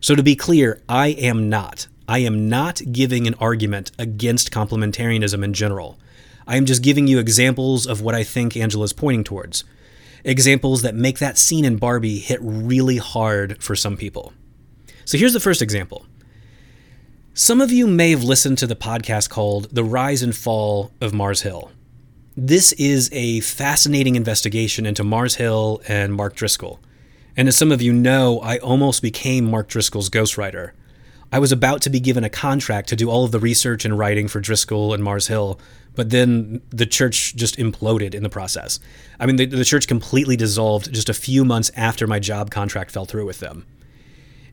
So 0.00 0.14
to 0.14 0.22
be 0.22 0.36
clear, 0.36 0.80
I 0.88 1.08
am 1.08 1.48
not 1.48 1.88
I 2.08 2.18
am 2.18 2.48
not 2.48 2.80
giving 2.92 3.26
an 3.26 3.34
argument 3.34 3.90
against 3.98 4.52
complementarianism 4.52 5.42
in 5.42 5.52
general. 5.52 5.98
I 6.46 6.56
am 6.56 6.64
just 6.64 6.82
giving 6.82 7.08
you 7.08 7.18
examples 7.18 7.86
of 7.86 8.00
what 8.00 8.14
I 8.14 8.22
think 8.22 8.56
Angela's 8.56 8.92
pointing 8.92 9.24
towards. 9.24 9.64
Examples 10.22 10.82
that 10.82 10.94
make 10.94 11.18
that 11.18 11.36
scene 11.36 11.64
in 11.64 11.76
Barbie 11.76 12.18
hit 12.18 12.38
really 12.40 12.98
hard 12.98 13.60
for 13.60 13.74
some 13.74 13.96
people. 13.96 14.32
So 15.06 15.16
here's 15.16 15.34
the 15.34 15.40
first 15.40 15.62
example. 15.62 16.04
Some 17.32 17.60
of 17.60 17.70
you 17.70 17.86
may 17.86 18.10
have 18.10 18.24
listened 18.24 18.58
to 18.58 18.66
the 18.66 18.74
podcast 18.74 19.30
called 19.30 19.68
The 19.70 19.84
Rise 19.84 20.20
and 20.20 20.34
Fall 20.34 20.90
of 21.00 21.14
Mars 21.14 21.42
Hill. 21.42 21.70
This 22.36 22.72
is 22.72 23.08
a 23.12 23.38
fascinating 23.38 24.16
investigation 24.16 24.84
into 24.84 25.04
Mars 25.04 25.36
Hill 25.36 25.80
and 25.86 26.12
Mark 26.12 26.34
Driscoll. 26.34 26.80
And 27.36 27.46
as 27.46 27.56
some 27.56 27.70
of 27.70 27.80
you 27.80 27.92
know, 27.92 28.40
I 28.40 28.58
almost 28.58 29.00
became 29.00 29.48
Mark 29.48 29.68
Driscoll's 29.68 30.10
ghostwriter. 30.10 30.72
I 31.30 31.38
was 31.38 31.52
about 31.52 31.82
to 31.82 31.90
be 31.90 32.00
given 32.00 32.24
a 32.24 32.28
contract 32.28 32.88
to 32.88 32.96
do 32.96 33.08
all 33.08 33.24
of 33.24 33.30
the 33.30 33.38
research 33.38 33.84
and 33.84 33.96
writing 33.96 34.26
for 34.26 34.40
Driscoll 34.40 34.92
and 34.92 35.04
Mars 35.04 35.28
Hill, 35.28 35.60
but 35.94 36.10
then 36.10 36.62
the 36.70 36.84
church 36.84 37.36
just 37.36 37.58
imploded 37.58 38.12
in 38.12 38.24
the 38.24 38.28
process. 38.28 38.80
I 39.20 39.26
mean, 39.26 39.36
the, 39.36 39.46
the 39.46 39.64
church 39.64 39.86
completely 39.86 40.34
dissolved 40.34 40.92
just 40.92 41.08
a 41.08 41.14
few 41.14 41.44
months 41.44 41.70
after 41.76 42.08
my 42.08 42.18
job 42.18 42.50
contract 42.50 42.90
fell 42.90 43.04
through 43.04 43.26
with 43.26 43.38
them. 43.38 43.66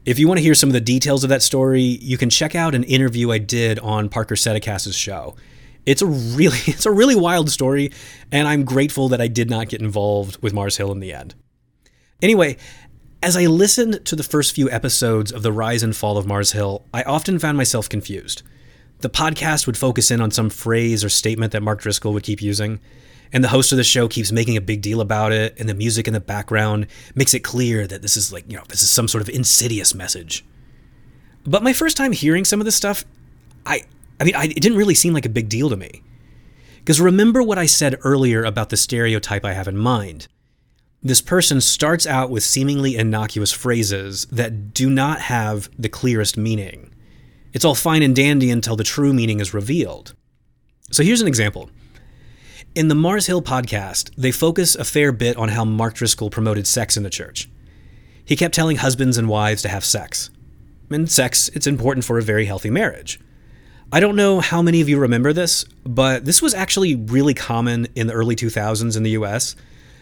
If 0.06 0.20
you 0.20 0.28
want 0.28 0.38
to 0.38 0.44
hear 0.44 0.54
some 0.54 0.68
of 0.68 0.74
the 0.74 0.82
details 0.82 1.24
of 1.24 1.30
that 1.30 1.42
story, 1.42 1.82
you 1.82 2.18
can 2.18 2.30
check 2.30 2.56
out 2.56 2.76
an 2.76 2.84
interview 2.84 3.32
I 3.32 3.38
did 3.38 3.80
on 3.80 4.10
Parker 4.10 4.36
Settecase's 4.36 4.98
show. 4.98 5.36
It's 5.86 6.02
a 6.02 6.06
really 6.06 6.58
it's 6.68 6.86
a 6.86 6.92
really 6.92 7.16
wild 7.16 7.50
story, 7.50 7.92
and 8.32 8.48
I'm 8.48 8.66
grateful 8.66 9.08
that 9.10 9.22
I 9.22 9.28
did 9.28 9.50
not 9.50 9.70
get 9.70 9.82
involved 9.82 10.42
with 10.42 10.54
Mars 10.54 10.76
Hill 10.76 10.92
in 10.92 11.00
the 11.00 11.14
end. 11.14 11.36
Anyway, 12.22 12.58
as 13.22 13.38
I 13.38 13.46
listened 13.46 14.06
to 14.06 14.18
the 14.18 14.24
first 14.24 14.54
few 14.54 14.70
episodes 14.70 15.32
of 15.32 15.42
The 15.42 15.54
Rise 15.54 15.84
and 15.84 15.96
Fall 15.96 16.18
of 16.18 16.28
Mars 16.28 16.52
Hill, 16.52 16.86
I 16.94 17.04
often 17.04 17.40
found 17.40 17.56
myself 17.56 17.88
confused. 17.88 18.44
The 19.00 19.10
podcast 19.10 19.66
would 19.68 19.78
focus 19.78 20.12
in 20.12 20.20
on 20.20 20.32
some 20.32 20.50
phrase 20.50 21.06
or 21.06 21.10
statement 21.10 21.54
that 21.54 21.64
Mark 21.64 21.82
Driscoll 21.82 22.14
would 22.14 22.24
keep 22.24 22.42
using, 22.42 22.82
and 23.34 23.44
the 23.44 23.50
host 23.50 23.72
of 23.74 23.78
the 23.78 23.84
show 23.84 24.08
keeps 24.08 24.32
making 24.32 24.56
a 24.56 24.62
big 24.62 24.82
deal 24.82 25.02
about 25.02 25.32
it, 25.32 25.56
and 25.60 25.68
the 25.68 25.74
music 25.74 26.08
in 26.08 26.14
the 26.14 26.20
background 26.20 26.88
makes 27.16 27.34
it 27.34 27.40
clear 27.42 27.86
that 27.88 28.02
this 28.02 28.16
is 28.16 28.32
like, 28.32 28.50
you 28.50 28.58
know, 28.58 28.64
this 28.70 28.82
is 28.82 28.90
some 28.90 29.08
sort 29.08 29.22
of 29.22 29.30
insidious 29.30 29.94
message. 29.94 30.46
But 31.46 31.64
my 31.64 31.74
first 31.74 31.98
time 31.98 32.14
hearing 32.14 32.46
some 32.46 32.62
of 32.62 32.66
this 32.66 32.76
stuff, 32.76 33.04
I 33.66 33.82
I 34.20 34.24
mean, 34.24 34.36
I, 34.36 34.46
it 34.46 34.62
didn't 34.62 34.78
really 34.78 34.96
seem 34.96 35.14
like 35.14 35.26
a 35.26 35.30
big 35.30 35.50
deal 35.50 35.70
to 35.70 35.76
me. 35.76 36.04
Because 36.78 37.02
remember 37.02 37.42
what 37.42 37.58
I 37.58 37.66
said 37.66 38.00
earlier 38.04 38.44
about 38.44 38.70
the 38.70 38.78
stereotype 38.78 39.44
I 39.44 39.54
have 39.54 39.68
in 39.68 39.78
mind 39.78 40.28
this 41.04 41.22
person 41.22 41.60
starts 41.60 42.08
out 42.08 42.30
with 42.30 42.44
seemingly 42.44 42.96
innocuous 42.96 43.52
phrases 43.52 44.26
that 44.28 44.74
do 44.74 44.90
not 44.90 45.20
have 45.20 45.70
the 45.78 45.90
clearest 45.90 46.38
meaning. 46.38 46.94
It's 47.52 47.66
all 47.66 47.76
fine 47.76 48.02
and 48.02 48.16
dandy 48.16 48.50
until 48.50 48.78
the 48.78 48.86
true 48.86 49.14
meaning 49.14 49.42
is 49.42 49.54
revealed. 49.54 50.16
So 50.92 51.04
here's 51.04 51.22
an 51.22 51.28
example. 51.28 51.70
In 52.76 52.88
the 52.88 52.96
Mars 52.96 53.28
Hill 53.28 53.44
podcast, 53.44 54.10
they 54.18 54.32
focus 54.32 54.74
a 54.74 54.84
fair 54.84 55.12
bit 55.12 55.38
on 55.38 55.50
how 55.50 55.64
Mark 55.64 55.94
Driscoll 55.94 56.32
promoted 56.32 56.66
sex 56.66 56.98
in 56.98 57.04
the 57.04 57.10
church. 57.12 57.48
He 58.26 58.36
kept 58.36 58.56
telling 58.56 58.78
husbands 58.78 59.16
and 59.16 59.30
wives 59.30 59.62
to 59.62 59.70
have 59.70 59.86
sex. 59.86 60.32
And 60.90 61.10
sex, 61.10 61.50
it's 61.50 61.68
important 61.68 62.04
for 62.04 62.18
a 62.18 62.24
very 62.24 62.46
healthy 62.46 62.72
marriage. 62.72 63.20
I 63.92 64.00
don't 64.00 64.16
know 64.16 64.40
how 64.40 64.64
many 64.64 64.82
of 64.82 64.90
you 64.90 64.98
remember 64.98 65.34
this, 65.34 65.66
but 65.86 66.26
this 66.26 66.42
was 66.42 66.56
actually 66.56 66.96
really 66.96 67.36
common 67.36 67.90
in 67.96 68.08
the 68.08 68.14
early 68.14 68.36
2000s 68.36 68.98
in 68.98 69.04
the 69.04 69.12
US 69.12 69.56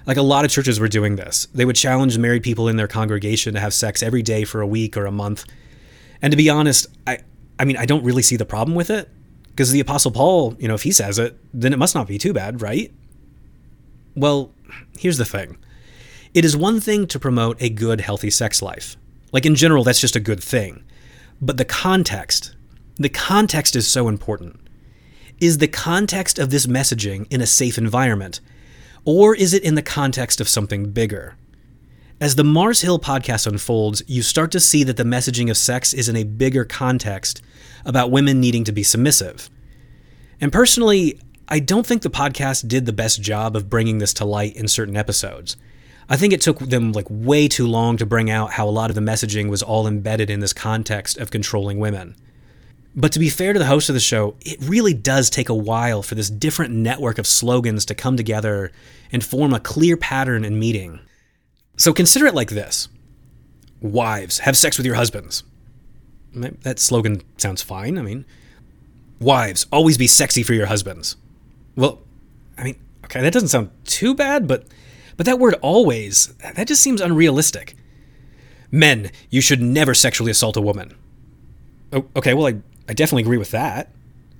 like 0.05 0.17
a 0.17 0.21
lot 0.21 0.45
of 0.45 0.51
churches 0.51 0.79
were 0.79 0.87
doing 0.87 1.15
this. 1.15 1.47
They 1.53 1.65
would 1.65 1.75
challenge 1.75 2.17
married 2.17 2.41
people 2.41 2.67
in 2.67 2.77
their 2.77 2.87
congregation 2.87 3.53
to 3.53 3.59
have 3.59 3.73
sex 3.73 4.01
every 4.01 4.21
day 4.23 4.45
for 4.45 4.61
a 4.61 4.67
week 4.67 4.97
or 4.97 5.05
a 5.05 5.11
month. 5.11 5.45
And 6.21 6.31
to 6.31 6.37
be 6.37 6.49
honest, 6.49 6.87
I 7.05 7.19
I 7.59 7.65
mean, 7.65 7.77
I 7.77 7.85
don't 7.85 8.03
really 8.03 8.23
see 8.23 8.37
the 8.37 8.45
problem 8.45 8.75
with 8.75 8.89
it 8.89 9.09
because 9.51 9.71
the 9.71 9.79
apostle 9.79 10.11
Paul, 10.11 10.55
you 10.59 10.67
know, 10.67 10.73
if 10.73 10.83
he 10.83 10.91
says 10.91 11.19
it, 11.19 11.37
then 11.53 11.73
it 11.73 11.79
must 11.79 11.95
not 11.95 12.07
be 12.07 12.17
too 12.17 12.33
bad, 12.33 12.61
right? 12.61 12.91
Well, 14.15 14.51
here's 14.97 15.17
the 15.17 15.25
thing. 15.25 15.57
It 16.33 16.45
is 16.45 16.55
one 16.55 16.79
thing 16.79 17.07
to 17.07 17.19
promote 17.19 17.61
a 17.61 17.69
good 17.69 18.01
healthy 18.01 18.29
sex 18.29 18.61
life. 18.61 18.95
Like 19.31 19.45
in 19.45 19.55
general, 19.55 19.83
that's 19.83 19.99
just 19.99 20.15
a 20.15 20.21
good 20.21 20.41
thing. 20.41 20.83
But 21.41 21.57
the 21.57 21.65
context, 21.65 22.55
the 22.95 23.09
context 23.09 23.75
is 23.75 23.87
so 23.87 24.07
important. 24.07 24.59
Is 25.39 25.57
the 25.57 25.67
context 25.67 26.39
of 26.39 26.49
this 26.49 26.67
messaging 26.67 27.27
in 27.29 27.41
a 27.41 27.47
safe 27.47 27.77
environment? 27.77 28.39
Or 29.03 29.35
is 29.35 29.53
it 29.53 29.63
in 29.63 29.75
the 29.75 29.81
context 29.81 30.39
of 30.39 30.47
something 30.47 30.91
bigger? 30.91 31.35
As 32.19 32.35
the 32.35 32.43
Mars 32.43 32.81
Hill 32.81 32.99
podcast 32.99 33.47
unfolds, 33.47 34.03
you 34.05 34.21
start 34.21 34.51
to 34.51 34.59
see 34.59 34.83
that 34.83 34.97
the 34.97 35.03
messaging 35.03 35.49
of 35.49 35.57
sex 35.57 35.91
is 35.93 36.07
in 36.07 36.15
a 36.15 36.23
bigger 36.23 36.63
context 36.63 37.41
about 37.85 38.11
women 38.11 38.39
needing 38.39 38.63
to 38.65 38.71
be 38.71 38.83
submissive. 38.83 39.49
And 40.39 40.51
personally, 40.51 41.19
I 41.47 41.59
don't 41.59 41.85
think 41.85 42.01
the 42.01 42.09
podcast 42.09 42.67
did 42.67 42.85
the 42.85 42.93
best 42.93 43.21
job 43.21 43.55
of 43.55 43.69
bringing 43.69 43.97
this 43.97 44.13
to 44.15 44.25
light 44.25 44.55
in 44.55 44.67
certain 44.67 44.95
episodes. 44.95 45.57
I 46.09 46.17
think 46.17 46.33
it 46.33 46.41
took 46.41 46.59
them 46.59 46.91
like 46.91 47.07
way 47.09 47.47
too 47.47 47.67
long 47.67 47.97
to 47.97 48.05
bring 48.05 48.29
out 48.29 48.51
how 48.51 48.67
a 48.67 48.71
lot 48.71 48.89
of 48.89 48.95
the 48.95 49.01
messaging 49.01 49.49
was 49.49 49.63
all 49.63 49.87
embedded 49.87 50.29
in 50.29 50.39
this 50.39 50.53
context 50.53 51.17
of 51.17 51.31
controlling 51.31 51.79
women. 51.79 52.15
But 52.95 53.13
to 53.13 53.19
be 53.19 53.29
fair 53.29 53.53
to 53.53 53.59
the 53.59 53.65
host 53.65 53.87
of 53.89 53.95
the 53.95 54.01
show, 54.01 54.35
it 54.41 54.57
really 54.61 54.93
does 54.93 55.29
take 55.29 55.47
a 55.47 55.55
while 55.55 56.03
for 56.03 56.15
this 56.15 56.29
different 56.29 56.73
network 56.73 57.17
of 57.17 57.27
slogans 57.27 57.85
to 57.85 57.95
come 57.95 58.17
together 58.17 58.71
and 59.11 59.23
form 59.23 59.53
a 59.53 59.59
clear 59.59 59.95
pattern 59.95 60.43
and 60.43 60.59
meeting. 60.59 60.99
So 61.77 61.93
consider 61.93 62.25
it 62.25 62.35
like 62.35 62.49
this 62.49 62.89
Wives, 63.81 64.39
have 64.39 64.57
sex 64.57 64.77
with 64.77 64.85
your 64.85 64.95
husbands. 64.95 65.43
That 66.33 66.79
slogan 66.79 67.21
sounds 67.37 67.61
fine. 67.61 67.97
I 67.97 68.01
mean, 68.01 68.25
wives, 69.19 69.65
always 69.71 69.97
be 69.97 70.07
sexy 70.07 70.43
for 70.43 70.53
your 70.53 70.67
husbands. 70.67 71.15
Well, 71.75 71.99
I 72.57 72.63
mean, 72.63 72.75
okay, 73.05 73.21
that 73.21 73.33
doesn't 73.33 73.49
sound 73.49 73.71
too 73.85 74.15
bad, 74.15 74.47
but 74.47 74.65
but 75.17 75.25
that 75.25 75.39
word 75.39 75.55
always, 75.61 76.27
that 76.37 76.67
just 76.67 76.81
seems 76.81 77.01
unrealistic. 77.01 77.75
Men, 78.71 79.11
you 79.29 79.41
should 79.41 79.61
never 79.61 79.93
sexually 79.93 80.31
assault 80.31 80.55
a 80.55 80.61
woman. 80.61 80.95
Oh, 81.91 82.05
okay, 82.15 82.33
well, 82.33 82.47
I 82.47 82.61
I 82.87 82.93
definitely 82.93 83.23
agree 83.23 83.37
with 83.37 83.51
that. 83.51 83.89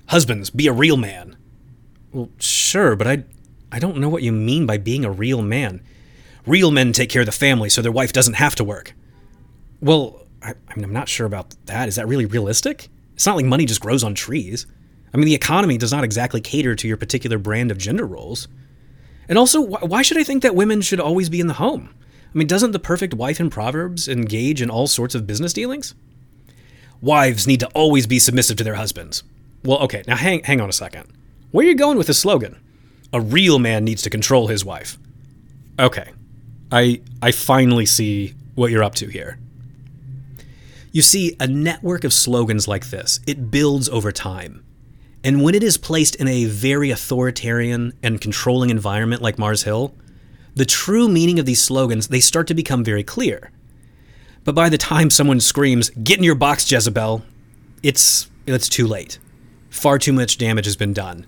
Husbands, 0.08 0.50
be 0.50 0.68
a 0.68 0.74
real 0.74 0.98
man. 0.98 1.38
Well, 2.12 2.30
sure, 2.40 2.96
but 2.96 3.08
I, 3.08 3.24
I 3.72 3.80
don't 3.80 3.98
know 3.98 4.10
what 4.10 4.24
you 4.24 4.32
mean 4.34 4.66
by 4.66 4.78
being 4.78 5.06
a 5.06 5.12
real 5.12 5.42
man. 5.42 5.82
Real 6.46 6.72
men 6.72 6.92
take 6.92 7.10
care 7.10 7.22
of 7.22 7.28
the 7.28 7.32
family 7.32 7.70
so 7.70 7.82
their 7.82 7.92
wife 7.92 8.12
doesn't 8.12 8.34
have 8.34 8.56
to 8.56 8.64
work. 8.64 8.94
Well, 9.80 10.21
I, 10.42 10.52
I 10.52 10.76
mean, 10.76 10.84
I'm 10.84 10.94
not 10.94 11.10
sure 11.10 11.26
about 11.26 11.56
that. 11.66 11.88
Is 11.88 11.96
that 11.96 12.08
really 12.08 12.26
realistic? 12.26 12.90
It's 13.14 13.26
not 13.26 13.36
like 13.36 13.46
money 13.46 13.66
just 13.66 13.82
grows 13.82 14.04
on 14.04 14.16
trees. 14.16 14.66
I 15.14 15.18
mean, 15.18 15.26
the 15.26 15.36
economy 15.36 15.78
does 15.78 15.92
not 15.92 16.04
exactly 16.04 16.42
cater 16.42 16.76
to 16.76 16.88
your 16.88 16.98
particular 16.98 17.38
brand 17.38 17.70
of 17.70 17.78
gender 17.78 18.06
roles. 18.06 18.48
And 19.28 19.38
also, 19.38 19.64
wh- 19.66 19.84
why 19.84 20.02
should 20.02 20.18
I 20.18 20.24
think 20.24 20.42
that 20.44 20.56
women 20.56 20.82
should 20.82 21.00
always 21.00 21.30
be 21.30 21.40
in 21.40 21.48
the 21.48 21.54
home? 21.56 21.94
I 22.34 22.38
mean, 22.38 22.48
doesn't 22.48 22.72
the 22.72 22.80
perfect 22.80 23.14
wife 23.14 23.40
in 23.40 23.50
Proverbs 23.50 24.08
engage 24.08 24.62
in 24.62 24.70
all 24.70 24.88
sorts 24.88 25.16
of 25.16 25.28
business 25.28 25.54
dealings? 25.54 25.94
wives 27.02 27.48
need 27.48 27.60
to 27.60 27.68
always 27.70 28.08
be 28.08 28.20
submissive 28.20 28.58
to 28.58 28.64
their 28.64 28.76
husbands. 28.76 29.24
Well, 29.64 29.80
okay, 29.80 30.04
now 30.08 30.16
hang, 30.16 30.44
hang 30.44 30.62
on 30.62 30.70
a 30.70 30.74
second. 30.74 31.06
Where 31.52 31.66
are 31.66 31.70
you 31.70 31.76
going 31.76 31.98
with 31.98 32.08
this 32.08 32.20
slogan? 32.20 32.60
A 33.12 33.20
real 33.20 33.60
man 33.60 33.84
needs 33.84 34.04
to 34.04 34.10
control 34.10 34.48
his 34.48 34.64
wife. 34.64 34.98
Okay, 35.80 36.12
I, 36.72 37.02
I 37.22 37.32
finally 37.32 37.86
see 37.86 38.34
what 38.56 38.72
you're 38.72 38.84
up 38.84 38.96
to 38.96 39.08
here. 39.08 39.38
You 40.92 41.02
see, 41.02 41.38
a 41.40 41.48
network 41.48 42.04
of 42.04 42.12
slogans 42.12 42.68
like 42.68 42.90
this, 42.90 43.22
it 43.26 43.50
builds 43.50 43.88
over 43.88 44.12
time. 44.12 44.64
And 45.24 45.42
when 45.42 45.56
it 45.56 45.64
is 45.64 45.78
placed 45.78 46.16
in 46.16 46.28
a 46.28 46.46
very 46.46 46.92
authoritarian 46.92 47.94
and 48.04 48.20
controlling 48.20 48.70
environment 48.70 49.22
like 49.22 49.40
Mars 49.40 49.64
Hill, 49.64 49.96
the 50.54 50.66
true 50.66 51.08
meaning 51.08 51.40
of 51.40 51.46
these 51.46 51.64
slogans, 51.64 52.10
they 52.10 52.20
start 52.20 52.48
to 52.48 52.54
become 52.54 52.84
very 52.84 53.04
clear. 53.04 53.52
But 54.44 54.56
by 54.56 54.68
the 54.68 54.78
time 54.78 55.10
someone 55.10 55.40
screams, 55.40 55.92
"Get 55.92 56.18
in 56.18 56.26
your 56.26 56.36
box, 56.36 56.70
Jezebel," 56.70 57.24
it's 57.84 58.28
it's 58.46 58.68
too 58.68 58.86
late. 58.86 59.18
Far 59.70 59.98
too 59.98 60.12
much 60.12 60.38
damage 60.38 60.66
has 60.66 60.76
been 60.76 60.92
done. 60.92 61.26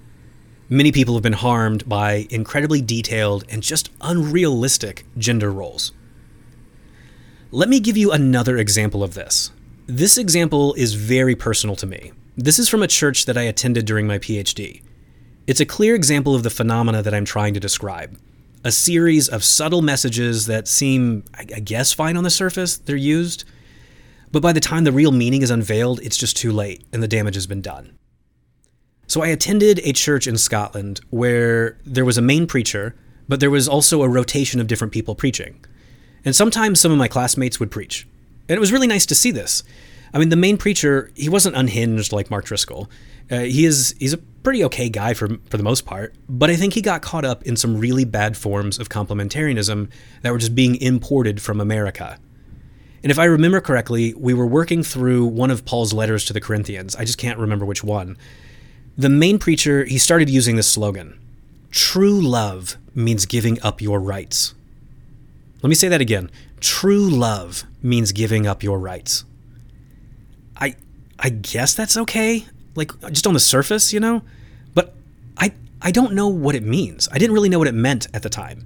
Many 0.67 0.91
people 0.91 1.13
have 1.13 1.23
been 1.23 1.33
harmed 1.33 1.87
by 1.87 2.27
incredibly 2.29 2.81
detailed 2.81 3.45
and 3.47 3.63
just 3.63 3.91
unrealistic 4.01 5.05
gender 5.17 5.51
roles. 5.51 5.93
Let 7.51 7.69
me 7.69 7.79
give 7.79 7.95
you 7.95 8.11
another 8.11 8.57
example 8.57 9.03
of 9.03 9.13
this. 9.13 9.51
This 9.87 10.17
example 10.17 10.73
is 10.75 10.93
very 10.93 11.35
personal 11.35 11.75
to 11.75 11.85
me. 11.85 12.13
This 12.37 12.57
is 12.57 12.69
from 12.69 12.81
a 12.81 12.87
church 12.87 13.25
that 13.25 13.37
I 13.37 13.41
attended 13.41 13.85
during 13.85 14.07
my 14.07 14.17
PhD. 14.17 14.81
It's 15.45 15.59
a 15.59 15.65
clear 15.65 15.93
example 15.93 16.35
of 16.35 16.43
the 16.43 16.49
phenomena 16.49 17.01
that 17.01 17.13
I'm 17.13 17.25
trying 17.25 17.53
to 17.53 17.59
describe. 17.59 18.17
A 18.63 18.71
series 18.71 19.27
of 19.27 19.43
subtle 19.43 19.81
messages 19.81 20.45
that 20.45 20.69
seem, 20.69 21.25
I 21.33 21.59
guess, 21.59 21.91
fine 21.91 22.15
on 22.15 22.23
the 22.23 22.29
surface, 22.29 22.77
they're 22.77 22.95
used, 22.95 23.43
but 24.31 24.41
by 24.41 24.53
the 24.53 24.61
time 24.61 24.85
the 24.85 24.93
real 24.93 25.11
meaning 25.11 25.41
is 25.41 25.51
unveiled, 25.51 25.99
it's 25.99 26.17
just 26.17 26.37
too 26.37 26.53
late 26.53 26.85
and 26.93 27.03
the 27.03 27.07
damage 27.09 27.35
has 27.35 27.45
been 27.45 27.61
done. 27.61 27.97
So 29.07 29.21
I 29.21 29.27
attended 29.27 29.81
a 29.83 29.91
church 29.91 30.27
in 30.27 30.37
Scotland 30.37 31.01
where 31.09 31.77
there 31.85 32.05
was 32.05 32.17
a 32.17 32.21
main 32.21 32.47
preacher, 32.47 32.95
but 33.27 33.41
there 33.41 33.51
was 33.51 33.67
also 33.67 34.01
a 34.01 34.07
rotation 34.07 34.61
of 34.61 34.67
different 34.67 34.93
people 34.93 35.13
preaching. 35.13 35.63
And 36.23 36.33
sometimes 36.33 36.79
some 36.79 36.93
of 36.93 36.97
my 36.97 37.09
classmates 37.09 37.59
would 37.59 37.69
preach. 37.69 38.07
And 38.49 38.55
it 38.55 38.59
was 38.59 38.71
really 38.71 38.87
nice 38.87 39.05
to 39.07 39.15
see 39.15 39.31
this. 39.31 39.63
I 40.13 40.19
mean, 40.19 40.29
the 40.29 40.35
main 40.35 40.57
preacher, 40.57 41.11
he 41.15 41.29
wasn't 41.29 41.55
unhinged 41.55 42.11
like 42.11 42.29
Mark 42.29 42.45
Driscoll. 42.45 42.89
Uh, 43.31 43.39
he 43.39 43.65
is 43.65 43.95
he's 43.99 44.13
a 44.13 44.17
pretty 44.17 44.63
okay 44.65 44.89
guy 44.89 45.13
for 45.13 45.37
for 45.49 45.57
the 45.57 45.63
most 45.63 45.85
part, 45.85 46.13
but 46.27 46.49
I 46.49 46.55
think 46.55 46.73
he 46.73 46.81
got 46.81 47.01
caught 47.01 47.25
up 47.25 47.43
in 47.43 47.55
some 47.55 47.77
really 47.77 48.05
bad 48.05 48.35
forms 48.37 48.77
of 48.77 48.89
complementarianism 48.89 49.89
that 50.21 50.31
were 50.31 50.37
just 50.37 50.53
being 50.53 50.75
imported 50.81 51.41
from 51.41 51.61
America. 51.61 52.19
And 53.01 53.11
if 53.11 53.19
I 53.19 53.25
remember 53.25 53.59
correctly, 53.59 54.13
we 54.13 54.33
were 54.33 54.45
working 54.45 54.83
through 54.83 55.25
one 55.25 55.51
of 55.51 55.65
Paul's 55.65 55.93
letters 55.93 56.25
to 56.25 56.33
the 56.33 56.39
Corinthians. 56.39 56.95
I 56.95 57.05
just 57.05 57.17
can't 57.17 57.39
remember 57.39 57.65
which 57.65 57.83
one. 57.83 58.17
The 58.97 59.09
main 59.09 59.39
preacher, 59.39 59.83
he 59.83 59.97
started 59.97 60.29
using 60.29 60.55
this 60.55 60.71
slogan. 60.71 61.19
True 61.71 62.21
love 62.21 62.77
means 62.95 63.25
giving 63.25 63.61
up 63.61 63.81
your 63.81 63.99
rights. 63.99 64.53
Let 65.61 65.69
me 65.69 65.75
say 65.75 65.87
that 65.87 66.01
again. 66.01 66.29
True 66.63 67.09
love 67.09 67.65
means 67.81 68.13
giving 68.13 68.47
up 68.47 68.63
your 68.63 68.79
rights. 68.79 69.25
I 70.55 70.77
I 71.19 71.27
guess 71.27 71.73
that's 71.73 71.97
okay. 71.97 72.45
Like 72.73 72.97
just 73.11 73.27
on 73.27 73.33
the 73.33 73.41
surface, 73.41 73.91
you 73.91 73.99
know? 73.99 74.21
But 74.73 74.95
I 75.37 75.51
I 75.81 75.91
don't 75.91 76.13
know 76.13 76.29
what 76.29 76.55
it 76.55 76.63
means. 76.63 77.09
I 77.11 77.17
didn't 77.17 77.33
really 77.33 77.49
know 77.49 77.59
what 77.59 77.67
it 77.67 77.73
meant 77.73 78.07
at 78.13 78.23
the 78.23 78.29
time. 78.29 78.65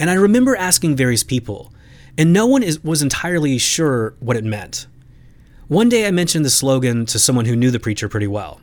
And 0.00 0.10
I 0.10 0.14
remember 0.14 0.56
asking 0.56 0.96
various 0.96 1.22
people, 1.22 1.72
and 2.18 2.32
no 2.32 2.44
one 2.44 2.64
is, 2.64 2.82
was 2.82 3.02
entirely 3.02 3.56
sure 3.56 4.16
what 4.18 4.36
it 4.36 4.42
meant. 4.42 4.88
One 5.68 5.88
day 5.88 6.08
I 6.08 6.10
mentioned 6.10 6.44
the 6.44 6.50
slogan 6.50 7.06
to 7.06 7.20
someone 7.20 7.44
who 7.44 7.54
knew 7.54 7.70
the 7.70 7.78
preacher 7.78 8.08
pretty 8.08 8.26
well. 8.26 8.60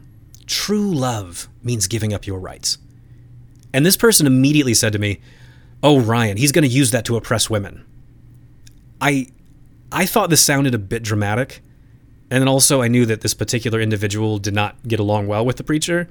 True 0.47 0.93
love 0.93 1.47
means 1.63 1.87
giving 1.87 2.13
up 2.13 2.27
your 2.27 2.39
rights. 2.41 2.77
And 3.73 3.85
this 3.85 3.95
person 3.95 4.27
immediately 4.27 4.73
said 4.73 4.91
to 4.91 4.99
me, 4.99 5.21
"Oh, 5.81 6.01
Ryan, 6.01 6.35
he's 6.35 6.51
going 6.51 6.67
to 6.67 6.75
use 6.75 6.91
that 6.91 7.05
to 7.05 7.15
oppress 7.15 7.49
women." 7.49 7.85
I 9.01 9.27
I 9.91 10.05
thought 10.05 10.29
this 10.29 10.41
sounded 10.41 10.75
a 10.75 10.79
bit 10.79 11.03
dramatic, 11.03 11.61
and 12.29 12.41
then 12.41 12.47
also 12.47 12.81
I 12.81 12.87
knew 12.87 13.05
that 13.05 13.21
this 13.21 13.33
particular 13.33 13.79
individual 13.79 14.37
did 14.37 14.53
not 14.53 14.87
get 14.87 14.99
along 14.99 15.27
well 15.27 15.45
with 15.45 15.57
the 15.57 15.63
preacher. 15.63 16.09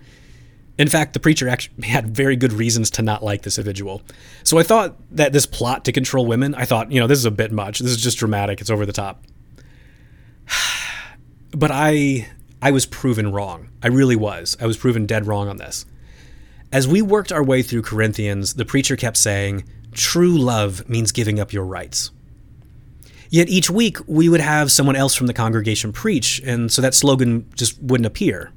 In 0.78 0.88
fact, 0.88 1.12
the 1.12 1.20
preacher 1.20 1.48
actually 1.48 1.86
had 1.88 2.14
very 2.16 2.36
good 2.36 2.52
reasons 2.52 2.90
to 2.92 3.02
not 3.02 3.22
like 3.22 3.42
this 3.42 3.58
individual. 3.58 4.02
So 4.44 4.58
I 4.58 4.62
thought 4.62 4.96
that 5.10 5.32
this 5.32 5.46
plot 5.46 5.84
to 5.84 5.92
control 5.92 6.24
women, 6.24 6.54
I 6.54 6.64
thought, 6.64 6.90
you 6.92 7.00
know, 7.00 7.06
this 7.06 7.18
is 7.18 7.24
a 7.24 7.30
bit 7.30 7.52
much. 7.52 7.80
This 7.80 7.90
is 7.90 8.02
just 8.02 8.18
dramatic. 8.18 8.60
It's 8.60 8.70
over 8.70 8.86
the 8.86 8.92
top. 8.92 9.24
But 11.50 11.70
I 11.72 12.28
I 12.60 12.72
was 12.72 12.84
proven 12.84 13.32
wrong. 13.32 13.70
I 13.82 13.86
really 13.86 14.16
was. 14.16 14.54
I 14.60 14.66
was 14.66 14.76
proven 14.76 15.06
dead 15.06 15.26
wrong 15.26 15.48
on 15.48 15.56
this. 15.56 15.86
As 16.70 16.86
we 16.86 17.00
worked 17.00 17.32
our 17.32 17.42
way 17.42 17.62
through 17.62 17.80
Corinthians, 17.80 18.54
the 18.54 18.66
preacher 18.66 18.96
kept 18.96 19.16
saying, 19.16 19.64
"True 19.92 20.36
love 20.36 20.86
means 20.90 21.10
giving 21.10 21.40
up 21.40 21.54
your 21.54 21.64
rights." 21.64 22.10
Yet 23.30 23.48
each 23.48 23.70
week 23.70 23.98
we 24.06 24.28
would 24.28 24.40
have 24.40 24.72
someone 24.72 24.96
else 24.96 25.14
from 25.14 25.26
the 25.26 25.34
congregation 25.34 25.92
preach, 25.92 26.40
and 26.44 26.72
so 26.72 26.80
that 26.82 26.94
slogan 26.94 27.50
just 27.54 27.80
wouldn't 27.82 28.06
appear. 28.06 28.52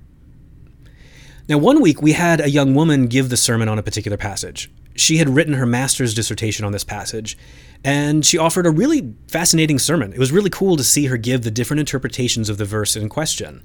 Now, 1.49 1.57
one 1.57 1.81
week 1.81 2.01
we 2.01 2.13
had 2.13 2.39
a 2.39 2.49
young 2.49 2.75
woman 2.75 3.07
give 3.07 3.29
the 3.29 3.37
sermon 3.37 3.67
on 3.67 3.77
a 3.77 3.83
particular 3.83 4.17
passage. 4.17 4.71
She 4.95 5.17
had 5.17 5.29
written 5.29 5.55
her 5.55 5.65
master's 5.65 6.13
dissertation 6.13 6.65
on 6.65 6.71
this 6.71 6.83
passage, 6.83 7.37
and 7.83 8.25
she 8.25 8.37
offered 8.37 8.65
a 8.65 8.71
really 8.71 9.13
fascinating 9.27 9.79
sermon. 9.79 10.13
It 10.13 10.19
was 10.19 10.31
really 10.31 10.49
cool 10.49 10.77
to 10.77 10.83
see 10.83 11.07
her 11.07 11.17
give 11.17 11.41
the 11.41 11.51
different 11.51 11.79
interpretations 11.79 12.47
of 12.47 12.57
the 12.57 12.65
verse 12.65 12.95
in 12.95 13.09
question. 13.09 13.63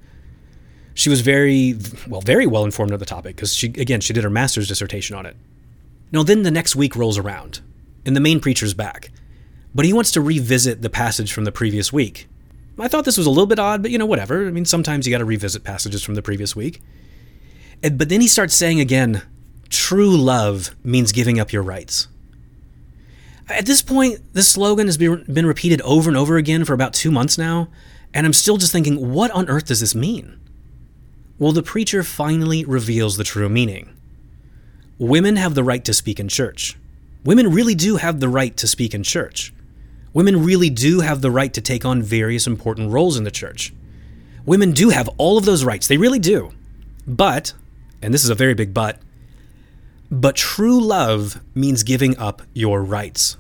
She 0.95 1.11
was 1.11 1.21
very, 1.21 1.77
well, 2.09 2.23
very 2.23 2.47
well 2.47 2.65
informed 2.65 2.93
on 2.93 2.99
the 2.99 3.05
topic 3.05 3.37
because 3.37 3.53
she, 3.53 3.67
again, 3.69 4.01
she 4.01 4.13
did 4.13 4.25
her 4.25 4.31
master's 4.31 4.67
dissertation 4.67 5.15
on 5.15 5.27
it. 5.27 5.37
Now, 6.11 6.23
then 6.23 6.43
the 6.43 6.51
next 6.51 6.75
week 6.75 6.97
rolls 6.97 7.19
around, 7.19 7.61
and 8.05 8.17
the 8.17 8.21
main 8.21 8.41
preacher's 8.41 8.73
back 8.73 9.11
but 9.77 9.85
he 9.85 9.93
wants 9.93 10.11
to 10.13 10.23
revisit 10.23 10.81
the 10.81 10.89
passage 10.89 11.35
from 11.35 11.45
the 11.45 11.53
previous 11.53 11.93
week. 11.93 12.27
I 12.79 12.89
thought 12.89 13.05
this 13.05 13.19
was 13.19 13.27
a 13.27 13.31
little 13.31 13.47
bit 13.47 13.59
odd, 13.59 13.83
but 13.83 13.91
you 13.91 13.99
know, 13.99 14.07
whatever. 14.07 14.47
I 14.47 14.51
mean, 14.51 14.65
sometimes 14.65 15.07
you 15.07 15.11
got 15.11 15.19
to 15.19 15.27
revisit 15.27 15.65
passages 15.65 16.03
from 16.03 16.15
the 16.15 16.23
previous 16.23 16.57
week. 16.57 16.83
And, 17.83 17.99
but 17.99 18.09
then 18.09 18.23
he 18.23 18.27
starts 18.27 18.55
saying 18.55 18.81
again, 18.81 19.21
true 19.69 20.17
love 20.17 20.75
means 20.83 21.13
giving 21.13 21.39
up 21.39 21.53
your 21.53 21.63
rights. 21.63 22.09
At 23.51 23.67
this 23.67 23.83
point, 23.83 24.21
this 24.33 24.49
slogan 24.49 24.87
has 24.87 24.97
been, 24.97 25.25
been 25.31 25.45
repeated 25.45 25.83
over 25.83 26.09
and 26.09 26.17
over 26.17 26.39
again 26.39 26.65
for 26.65 26.73
about 26.73 26.95
two 26.95 27.11
months 27.11 27.37
now, 27.37 27.69
and 28.15 28.25
I'm 28.25 28.33
still 28.33 28.57
just 28.57 28.73
thinking, 28.73 29.13
what 29.13 29.31
on 29.33 29.49
earth 29.49 29.67
does 29.67 29.81
this 29.81 29.95
mean? 29.95 30.41
Well, 31.39 31.53
the 31.53 31.63
preacher 31.63 32.03
finally 32.03 32.65
reveals 32.65 33.19
the 33.19 33.25
true 33.25 33.51
meaning. 33.51 33.95
Women 34.99 35.37
have 35.37 35.55
the 35.55 35.63
right 35.63 35.85
to 35.85 35.93
speak 35.93 36.19
in 36.19 36.29
church. 36.29 36.79
Women 37.25 37.53
really 37.53 37.75
do 37.75 37.97
have 37.97 38.21
the 38.21 38.29
right 38.29 38.57
to 38.57 38.67
speak 38.67 38.95
in 38.95 39.03
church. 39.03 39.53
Women 40.17 40.45
really 40.45 40.71
do 40.71 41.01
have 41.01 41.21
the 41.21 41.31
right 41.31 41.53
to 41.53 41.61
take 41.61 41.85
on 41.85 42.03
various 42.03 42.47
important 42.47 42.91
roles 42.91 43.19
in 43.19 43.25
the 43.25 43.31
church. 43.31 43.75
Women 44.47 44.73
do 44.73 44.89
have 44.89 45.11
all 45.19 45.37
of 45.37 45.45
those 45.45 45.63
rights, 45.63 45.89
they 45.89 45.99
really 45.99 46.19
do. 46.19 46.53
But, 47.07 47.53
and 48.01 48.15
this 48.15 48.25
is 48.25 48.31
a 48.31 48.35
very 48.35 48.55
big 48.55 48.73
but, 48.73 48.99
but 50.11 50.35
true 50.35 50.81
love 50.81 51.43
means 51.55 51.83
giving 51.83 52.17
up 52.17 52.41
your 52.55 52.83
rights. 52.83 53.37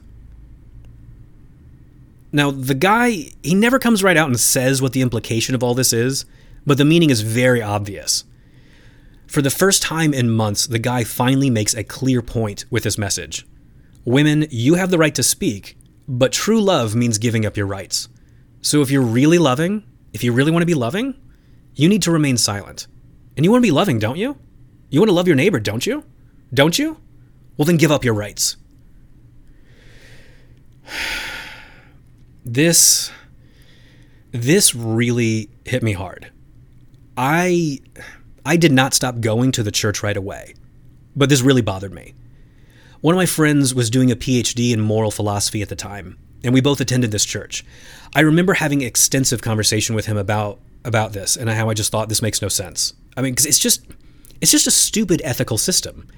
Now, 2.30 2.50
the 2.50 2.74
guy, 2.74 3.30
he 3.42 3.54
never 3.54 3.78
comes 3.78 4.02
right 4.02 4.18
out 4.18 4.28
and 4.28 4.38
says 4.38 4.82
what 4.82 4.92
the 4.92 5.00
implication 5.00 5.54
of 5.54 5.62
all 5.62 5.72
this 5.72 5.94
is, 5.94 6.26
but 6.66 6.76
the 6.76 6.84
meaning 6.84 7.08
is 7.08 7.22
very 7.22 7.62
obvious. 7.62 8.24
For 9.26 9.40
the 9.40 9.48
first 9.48 9.80
time 9.80 10.12
in 10.12 10.28
months, 10.28 10.66
the 10.66 10.78
guy 10.78 11.04
finally 11.04 11.48
makes 11.48 11.72
a 11.72 11.84
clear 11.84 12.20
point 12.20 12.66
with 12.68 12.84
his 12.84 12.98
message. 12.98 13.46
Women, 14.04 14.46
you 14.50 14.74
have 14.74 14.90
the 14.90 14.98
right 14.98 15.14
to 15.14 15.22
speak, 15.22 15.78
but 16.08 16.32
true 16.32 16.60
love 16.60 16.94
means 16.94 17.18
giving 17.18 17.44
up 17.44 17.56
your 17.56 17.66
rights. 17.66 18.08
So 18.62 18.82
if 18.82 18.90
you're 18.90 19.02
really 19.02 19.38
loving, 19.38 19.84
if 20.12 20.24
you 20.24 20.32
really 20.32 20.50
want 20.50 20.62
to 20.62 20.66
be 20.66 20.74
loving, 20.74 21.14
you 21.74 21.88
need 21.88 22.02
to 22.02 22.10
remain 22.10 22.36
silent. 22.36 22.86
And 23.36 23.44
you 23.44 23.50
want 23.50 23.62
to 23.62 23.66
be 23.66 23.72
loving, 23.72 23.98
don't 23.98 24.16
you? 24.16 24.38
You 24.90 25.00
want 25.00 25.10
to 25.10 25.14
love 25.14 25.26
your 25.26 25.36
neighbor, 25.36 25.60
don't 25.60 25.86
you? 25.86 26.04
Don't 26.54 26.78
you? 26.78 26.98
Well, 27.56 27.66
then 27.66 27.76
give 27.76 27.92
up 27.92 28.04
your 28.04 28.14
rights. 28.14 28.56
This 32.48 33.10
this 34.30 34.72
really 34.72 35.50
hit 35.64 35.82
me 35.82 35.94
hard. 35.94 36.30
I 37.16 37.80
I 38.44 38.56
did 38.56 38.70
not 38.70 38.94
stop 38.94 39.18
going 39.18 39.50
to 39.50 39.64
the 39.64 39.72
church 39.72 40.04
right 40.04 40.16
away. 40.16 40.54
But 41.16 41.28
this 41.28 41.40
really 41.40 41.62
bothered 41.62 41.92
me. 41.92 42.14
One 43.06 43.14
of 43.14 43.18
my 43.18 43.26
friends 43.26 43.72
was 43.72 43.88
doing 43.88 44.10
a 44.10 44.16
PhD 44.16 44.72
in 44.72 44.80
moral 44.80 45.12
philosophy 45.12 45.62
at 45.62 45.68
the 45.68 45.76
time, 45.76 46.18
and 46.42 46.52
we 46.52 46.60
both 46.60 46.80
attended 46.80 47.12
this 47.12 47.24
church. 47.24 47.64
I 48.16 48.22
remember 48.22 48.54
having 48.54 48.82
extensive 48.82 49.40
conversation 49.40 49.94
with 49.94 50.06
him 50.06 50.16
about 50.16 50.58
about 50.84 51.12
this 51.12 51.36
and 51.36 51.48
how 51.48 51.70
I 51.70 51.74
just 51.74 51.92
thought 51.92 52.08
this 52.08 52.20
makes 52.20 52.42
no 52.42 52.48
sense. 52.48 52.94
I 53.16 53.22
mean, 53.22 53.32
because 53.32 53.46
it's 53.46 53.60
just 53.60 53.86
it's 54.40 54.50
just 54.50 54.66
a 54.66 54.72
stupid 54.72 55.22
ethical 55.22 55.56
system. 55.56 56.08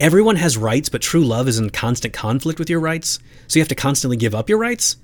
Everyone 0.00 0.36
has 0.36 0.56
rights, 0.56 0.88
but 0.88 1.02
true 1.02 1.22
love 1.22 1.48
is 1.48 1.58
in 1.58 1.68
constant 1.68 2.14
conflict 2.14 2.58
with 2.58 2.70
your 2.70 2.80
rights, 2.80 3.18
so 3.46 3.58
you 3.58 3.60
have 3.60 3.68
to 3.68 3.74
constantly 3.74 4.16
give 4.16 4.34
up 4.34 4.48
your 4.48 4.56
rights. 4.56 4.96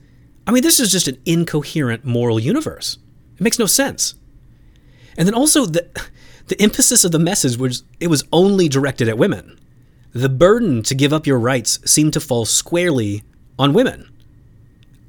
I 0.47 0.51
mean, 0.51 0.63
this 0.63 0.81
is 0.81 0.91
just 0.91 1.09
an 1.09 1.21
incoherent 1.27 2.07
moral 2.07 2.41
universe. 2.41 2.97
It 3.35 3.43
makes 3.43 3.59
no 3.59 3.67
sense. 3.67 4.15
And 5.19 5.29
then 5.29 5.35
also 5.35 5.67
the 5.67 5.91
the 6.47 6.59
emphasis 6.63 7.05
of 7.05 7.13
the 7.13 7.19
message 7.19 7.59
was 7.59 7.85
it 8.01 8.07
was 8.07 8.25
only 8.33 8.67
directed 8.67 9.11
at 9.11 9.19
women 9.19 9.61
the 10.14 10.29
burden 10.29 10.83
to 10.85 10.94
give 10.94 11.12
up 11.12 11.27
your 11.27 11.38
rights 11.38 11.79
seemed 11.85 12.12
to 12.14 12.20
fall 12.20 12.46
squarely 12.46 13.24
on 13.59 13.74
women. 13.74 14.09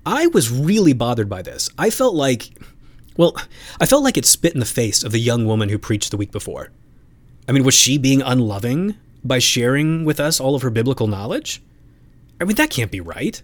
I 0.05 0.27
was 0.27 0.51
really 0.51 0.93
bothered 0.93 1.29
by 1.29 1.41
this. 1.41 1.69
I 1.77 1.89
felt 1.89 2.15
like, 2.15 2.49
well, 3.15 3.35
I 3.79 3.85
felt 3.85 4.03
like 4.03 4.17
it 4.17 4.25
spit 4.25 4.53
in 4.53 4.59
the 4.59 4.65
face 4.65 5.03
of 5.03 5.11
the 5.11 5.19
young 5.19 5.45
woman 5.45 5.69
who 5.69 5.77
preached 5.77 6.11
the 6.11 6.17
week 6.17 6.31
before. 6.31 6.71
I 7.47 7.51
mean, 7.51 7.63
was 7.63 7.75
she 7.75 7.97
being 7.97 8.23
unloving 8.23 8.95
by 9.23 9.39
sharing 9.39 10.05
with 10.05 10.19
us 10.19 10.39
all 10.39 10.55
of 10.55 10.63
her 10.63 10.69
biblical 10.71 11.07
knowledge? 11.07 11.61
I 12.41 12.43
mean, 12.43 12.55
that 12.55 12.71
can't 12.71 12.91
be 12.91 12.99
right. 12.99 13.41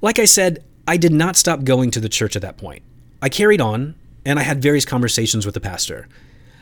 Like 0.00 0.18
I 0.18 0.24
said, 0.24 0.64
I 0.86 0.96
did 0.96 1.12
not 1.12 1.36
stop 1.36 1.64
going 1.64 1.90
to 1.90 2.00
the 2.00 2.08
church 2.08 2.36
at 2.36 2.42
that 2.42 2.56
point. 2.56 2.82
I 3.20 3.28
carried 3.28 3.60
on, 3.60 3.96
and 4.24 4.38
I 4.38 4.42
had 4.42 4.62
various 4.62 4.84
conversations 4.84 5.44
with 5.44 5.54
the 5.54 5.60
pastor. 5.60 6.08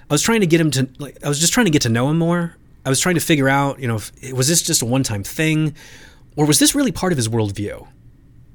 I 0.09 0.15
was 0.15 0.23
trying 0.23 0.41
to 0.41 0.47
get 0.47 0.61
him 0.61 0.71
to, 0.73 0.89
like, 0.99 1.23
I 1.23 1.29
was 1.29 1.41
just 1.41 1.53
trying 1.53 1.67
to 1.67 1.71
get 1.71 1.83
to 1.83 1.89
know 1.91 2.09
him 2.09 2.19
more. 2.19 2.57
I 2.85 2.89
was 2.89 3.01
trying 3.01 3.15
to 3.15 3.21
figure 3.21 3.49
out, 3.49 3.81
you 3.81 3.89
know, 3.89 3.97
if, 3.97 4.33
was 4.33 4.49
this 4.49 4.63
just 4.63 4.83
a 4.83 4.87
one 4.87 5.03
time 5.03 5.23
thing, 5.23 5.75
or 6.37 6.47
was 6.47 6.59
this 6.59 6.75
really 6.75 6.93
part 6.93 7.13
of 7.13 7.17
his 7.17 7.29
worldview? 7.29 7.87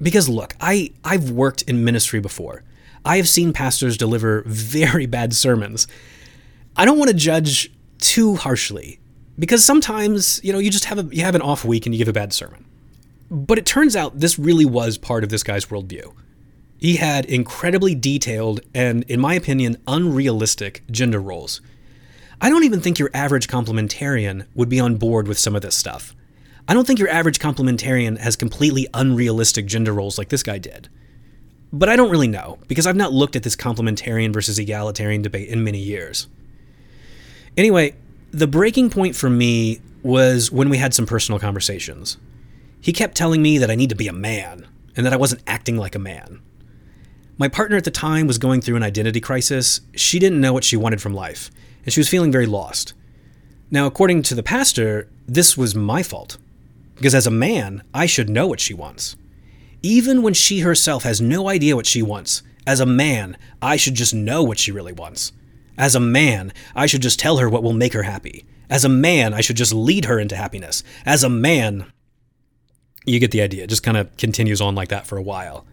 Because 0.01 0.29
look, 0.29 0.55
I, 0.61 0.91
I've 1.03 1.31
worked 1.31 1.63
in 1.63 1.83
ministry 1.83 2.19
before. 2.19 2.63
I 3.03 3.17
have 3.17 3.27
seen 3.27 3.53
pastors 3.53 3.97
deliver 3.97 4.43
very 4.45 5.05
bad 5.05 5.33
sermons. 5.33 5.87
I 6.75 6.85
don't 6.85 6.97
want 6.97 7.09
to 7.09 7.15
judge 7.15 7.71
too 7.97 8.35
harshly 8.35 8.99
because 9.37 9.63
sometimes, 9.63 10.41
you 10.43 10.53
know, 10.53 10.59
you 10.59 10.69
just 10.69 10.85
have 10.85 10.99
a 10.99 11.15
you 11.15 11.23
have 11.23 11.35
an 11.35 11.41
off 11.41 11.65
week 11.65 11.85
and 11.85 11.95
you 11.95 11.99
give 11.99 12.07
a 12.07 12.13
bad 12.13 12.33
sermon. 12.33 12.65
But 13.31 13.57
it 13.57 13.65
turns 13.65 13.95
out 13.95 14.19
this 14.19 14.39
really 14.39 14.65
was 14.65 14.97
part 14.97 15.23
of 15.23 15.29
this 15.29 15.43
guy's 15.43 15.65
worldview. 15.65 16.13
He 16.77 16.95
had 16.95 17.25
incredibly 17.25 17.93
detailed 17.93 18.61
and, 18.73 19.03
in 19.03 19.19
my 19.19 19.33
opinion, 19.33 19.77
unrealistic 19.87 20.83
gender 20.89 21.19
roles. 21.19 21.61
I 22.41 22.49
don't 22.49 22.63
even 22.63 22.79
think 22.79 22.99
your 22.99 23.09
average 23.13 23.47
complementarian 23.47 24.45
would 24.55 24.69
be 24.69 24.79
on 24.79 24.95
board 24.95 25.27
with 25.27 25.37
some 25.37 25.55
of 25.55 25.61
this 25.61 25.75
stuff. 25.75 26.15
I 26.67 26.73
don't 26.73 26.85
think 26.85 26.99
your 26.99 27.09
average 27.09 27.39
complementarian 27.39 28.17
has 28.19 28.35
completely 28.35 28.87
unrealistic 28.93 29.65
gender 29.65 29.91
roles 29.91 30.17
like 30.17 30.29
this 30.29 30.43
guy 30.43 30.57
did. 30.57 30.87
But 31.73 31.89
I 31.89 31.95
don't 31.95 32.09
really 32.09 32.27
know, 32.27 32.59
because 32.67 32.87
I've 32.87 32.95
not 32.95 33.11
looked 33.11 33.35
at 33.35 33.43
this 33.43 33.55
complementarian 33.55 34.33
versus 34.33 34.57
egalitarian 34.57 35.21
debate 35.21 35.49
in 35.49 35.63
many 35.63 35.79
years. 35.79 36.27
Anyway, 37.57 37.95
the 38.31 38.47
breaking 38.47 38.89
point 38.89 39.15
for 39.15 39.29
me 39.29 39.81
was 40.01 40.51
when 40.51 40.69
we 40.69 40.77
had 40.77 40.93
some 40.93 41.05
personal 41.05 41.39
conversations. 41.39 42.17
He 42.79 42.93
kept 42.93 43.17
telling 43.17 43.41
me 43.41 43.57
that 43.57 43.69
I 43.69 43.75
need 43.75 43.89
to 43.89 43.95
be 43.95 44.07
a 44.07 44.13
man 44.13 44.65
and 44.95 45.05
that 45.05 45.13
I 45.13 45.17
wasn't 45.17 45.43
acting 45.45 45.75
like 45.75 45.95
a 45.95 45.99
man. 45.99 46.41
My 47.37 47.47
partner 47.47 47.77
at 47.77 47.83
the 47.83 47.91
time 47.91 48.27
was 48.27 48.37
going 48.37 48.61
through 48.61 48.77
an 48.77 48.83
identity 48.83 49.19
crisis. 49.19 49.81
She 49.95 50.19
didn't 50.19 50.41
know 50.41 50.53
what 50.53 50.63
she 50.63 50.77
wanted 50.77 51.01
from 51.01 51.13
life, 51.13 51.51
and 51.89 51.93
she 51.95 51.99
was 51.99 52.07
feeling 52.07 52.31
very 52.31 52.45
lost. 52.45 52.93
Now, 53.71 53.87
according 53.87 54.21
to 54.21 54.35
the 54.35 54.43
pastor, 54.43 55.09
this 55.25 55.57
was 55.57 55.73
my 55.73 56.03
fault. 56.03 56.37
Because 56.93 57.15
as 57.15 57.25
a 57.25 57.31
man, 57.31 57.81
I 57.95 58.05
should 58.05 58.29
know 58.29 58.45
what 58.45 58.59
she 58.59 58.75
wants. 58.75 59.15
Even 59.81 60.21
when 60.21 60.35
she 60.35 60.59
herself 60.59 61.01
has 61.01 61.19
no 61.19 61.49
idea 61.49 61.75
what 61.75 61.87
she 61.87 62.03
wants, 62.03 62.43
as 62.67 62.79
a 62.79 62.85
man, 62.85 63.35
I 63.59 63.75
should 63.75 63.95
just 63.95 64.13
know 64.13 64.43
what 64.43 64.59
she 64.59 64.71
really 64.71 64.93
wants. 64.93 65.31
As 65.79 65.95
a 65.95 65.99
man, 65.99 66.53
I 66.75 66.85
should 66.85 67.01
just 67.01 67.19
tell 67.19 67.37
her 67.37 67.49
what 67.49 67.63
will 67.63 67.73
make 67.73 67.93
her 67.93 68.03
happy. 68.03 68.45
As 68.69 68.85
a 68.85 68.89
man, 68.89 69.33
I 69.33 69.41
should 69.41 69.57
just 69.57 69.73
lead 69.73 70.05
her 70.05 70.19
into 70.19 70.35
happiness. 70.35 70.83
As 71.07 71.23
a 71.23 71.29
man, 71.29 71.91
you 73.03 73.19
get 73.19 73.31
the 73.31 73.41
idea. 73.41 73.63
It 73.63 73.71
just 73.71 73.81
kind 73.81 73.97
of 73.97 74.15
continues 74.15 74.61
on 74.61 74.75
like 74.75 74.89
that 74.89 75.07
for 75.07 75.17
a 75.17 75.23
while. 75.23 75.65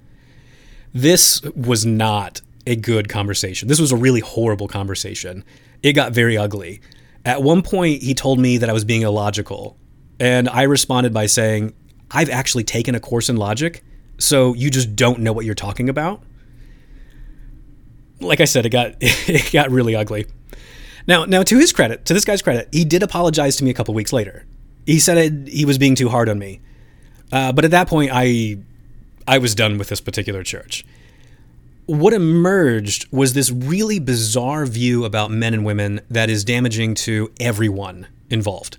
This 0.95 1.43
was 1.43 1.85
not 1.85 2.41
a 2.67 2.75
good 2.75 3.11
conversation. 3.11 3.69
This 3.69 3.79
was 3.79 3.93
a 3.93 3.97
really 3.97 4.21
horrible 4.21 4.67
conversation. 4.67 5.45
It 5.83 5.93
got 5.93 6.13
very 6.13 6.37
ugly. 6.37 6.81
At 7.25 7.43
one 7.43 7.63
point, 7.63 8.03
he 8.03 8.15
told 8.15 8.39
me 8.39 8.59
that 8.59 8.69
I 8.69 8.73
was 8.73 8.85
being 8.85 9.03
illogical. 9.03 9.77
And 10.19 10.49
I 10.49 10.63
responded 10.63 11.13
by 11.13 11.27
saying, 11.27 11.75
I've 12.11 12.31
actually 12.31 12.65
taken 12.65 12.95
a 12.95 13.01
course 13.01 13.29
in 13.29 13.37
logic, 13.37 13.85
so 14.19 14.55
you 14.55 14.71
just 14.71 14.97
don't 14.97 15.21
know 15.21 15.33
what 15.33 15.45
you're 15.45 15.55
talking 15.55 15.89
about 15.89 16.23
like 18.21 18.41
I 18.41 18.45
said, 18.45 18.67
it 18.67 18.71
got 18.71 18.95
it 19.01 19.53
got 19.53 19.71
really 19.71 19.95
ugly. 19.95 20.27
Now, 21.07 21.25
now 21.25 21.43
to 21.43 21.59
his 21.59 21.73
credit, 21.73 22.05
to 22.07 22.15
this 22.15 22.25
guy's 22.25 22.43
credit, 22.43 22.69
he 22.73 22.85
did 22.85 23.03
apologize 23.03 23.57
to 23.57 23.65
me 23.65 23.71
a 23.71 23.75
couple 23.75 23.95
weeks 23.95 24.13
later. 24.13 24.45
He 24.87 24.99
said 24.99 25.49
he 25.49 25.65
was 25.65 25.79
being 25.79 25.95
too 25.95 26.09
hard 26.09 26.29
on 26.29 26.39
me, 26.39 26.61
uh, 27.33 27.53
but 27.53 27.65
at 27.65 27.71
that 27.73 27.89
point, 27.89 28.11
I 28.13 28.59
I 29.27 29.39
was 29.39 29.55
done 29.55 29.79
with 29.79 29.89
this 29.89 30.01
particular 30.01 30.43
church. 30.43 30.85
What 31.87 32.13
emerged 32.13 33.07
was 33.13 33.33
this 33.33 33.53
really 33.53 34.01
bizarre 34.01 34.67
view 34.67 35.05
about 35.05 35.31
men 35.31 35.55
and 35.55 35.65
women 35.65 36.01
that 36.11 36.29
is 36.29 36.45
damaging 36.45 36.97
to 36.97 37.33
everyone 37.39 38.09
involved. 38.29 38.79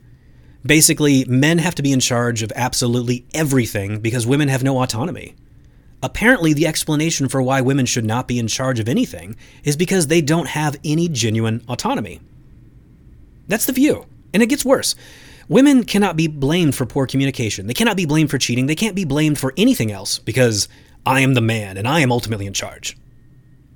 Basically, 0.65 1.24
men 1.24 1.60
have 1.60 1.76
to 1.76 1.82
be 1.82 1.93
in 1.93 2.02
charge 2.02 2.43
of 2.43 2.52
absolutely 2.54 3.26
everything 3.34 4.02
because 4.02 4.28
women 4.28 4.50
have 4.50 4.62
no 4.62 4.84
autonomy. 4.84 5.36
Apparently, 6.04 6.52
the 6.52 6.67
explanation 6.67 7.30
for 7.30 7.41
why 7.41 7.62
women 7.62 7.86
should 7.86 8.04
not 8.04 8.28
be 8.28 8.39
in 8.39 8.50
charge 8.50 8.78
of 8.78 8.89
anything 8.89 9.38
is 9.63 9.78
because 9.78 10.08
they 10.08 10.20
don't 10.20 10.50
have 10.50 10.76
any 10.84 11.08
genuine 11.08 11.63
autonomy. 11.70 12.20
That's 13.48 13.65
the 13.65 13.72
view. 13.72 14.06
And 14.34 14.43
it 14.43 14.48
gets 14.48 14.65
worse. 14.65 14.96
Women 15.48 15.86
cannot 15.86 16.17
be 16.17 16.28
blamed 16.28 16.76
for 16.76 16.86
poor 16.86 17.08
communication. 17.08 17.67
They 17.67 17.74
cannot 17.74 17.96
be 17.96 18.06
blamed 18.06 18.30
for 18.30 18.38
cheating. 18.38 18.65
They 18.65 18.76
can't 18.76 18.98
be 18.98 19.06
blamed 19.06 19.39
for 19.39 19.54
anything 19.56 19.93
else 19.93 20.20
because 20.20 20.67
I 21.08 21.22
am 21.22 21.36
the 21.36 21.41
man 21.41 21.78
and 21.78 21.88
I 21.88 22.02
am 22.02 22.12
ultimately 22.12 22.46
in 22.46 22.54
charge. 22.54 22.98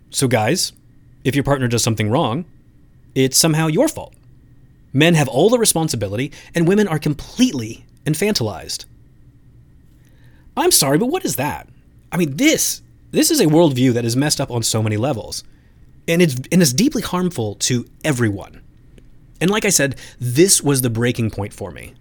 So, 0.09 0.27
guys, 0.27 0.73
if 1.23 1.33
your 1.33 1.45
partner 1.45 1.69
does 1.69 1.81
something 1.81 2.09
wrong, 2.09 2.43
it's 3.15 3.37
somehow 3.37 3.67
your 3.67 3.87
fault. 3.87 4.13
Men 4.91 5.13
have 5.13 5.29
all 5.29 5.49
the 5.49 5.57
responsibility, 5.57 6.33
and 6.53 6.67
women 6.67 6.89
are 6.89 6.99
completely 6.99 7.85
infantilized. 8.05 8.83
I'm 10.57 10.71
sorry, 10.71 10.97
but 10.97 11.05
what 11.05 11.23
is 11.23 11.37
that? 11.37 11.69
I 12.11 12.17
mean, 12.17 12.35
this 12.35 12.81
this 13.11 13.31
is 13.31 13.39
a 13.39 13.45
worldview 13.45 13.93
that 13.93 14.03
is 14.03 14.17
messed 14.17 14.41
up 14.41 14.51
on 14.51 14.63
so 14.63 14.83
many 14.83 14.97
levels, 14.97 15.45
and 16.09 16.21
it's 16.21 16.35
and 16.51 16.61
it's 16.61 16.73
deeply 16.73 17.01
harmful 17.01 17.55
to 17.55 17.85
everyone. 18.03 18.61
And 19.39 19.49
like 19.49 19.63
I 19.63 19.69
said, 19.69 19.97
this 20.19 20.61
was 20.61 20.81
the 20.81 20.89
breaking 20.89 21.31
point 21.31 21.53
for 21.53 21.71
me. 21.71 21.93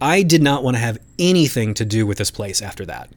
I 0.00 0.22
did 0.22 0.44
not 0.44 0.62
want 0.62 0.76
to 0.76 0.80
have 0.80 0.98
anything 1.18 1.74
to 1.74 1.84
do 1.84 2.06
with 2.06 2.18
this 2.18 2.30
place 2.30 2.62
after 2.62 2.86
that. 2.86 3.10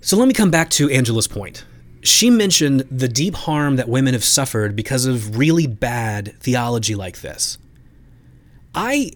So 0.00 0.16
let 0.16 0.28
me 0.28 0.34
come 0.34 0.50
back 0.50 0.70
to 0.70 0.90
Angela's 0.90 1.28
point. 1.28 1.64
She 2.02 2.30
mentioned 2.30 2.80
the 2.90 3.08
deep 3.08 3.34
harm 3.34 3.76
that 3.76 3.88
women 3.88 4.14
have 4.14 4.24
suffered 4.24 4.74
because 4.74 5.04
of 5.04 5.36
really 5.36 5.66
bad 5.66 6.34
theology 6.40 6.94
like 6.94 7.20
this. 7.20 7.58
I 8.74 9.12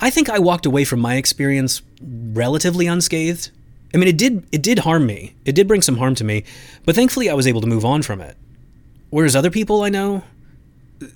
I 0.00 0.10
think 0.10 0.30
I 0.30 0.38
walked 0.38 0.64
away 0.64 0.84
from 0.84 1.00
my 1.00 1.16
experience 1.16 1.82
relatively 2.00 2.86
unscathed 2.86 3.50
I 3.96 3.98
mean, 3.98 4.08
it 4.08 4.18
did 4.18 4.46
it 4.52 4.62
did 4.62 4.80
harm 4.80 5.06
me. 5.06 5.34
It 5.46 5.54
did 5.54 5.66
bring 5.66 5.80
some 5.80 5.96
harm 5.96 6.14
to 6.16 6.24
me, 6.24 6.44
but 6.84 6.94
thankfully 6.94 7.30
I 7.30 7.34
was 7.34 7.46
able 7.46 7.62
to 7.62 7.66
move 7.66 7.84
on 7.84 8.02
from 8.02 8.20
it. 8.20 8.36
Whereas 9.08 9.34
other 9.34 9.50
people 9.50 9.82
I 9.82 9.88
know 9.88 10.22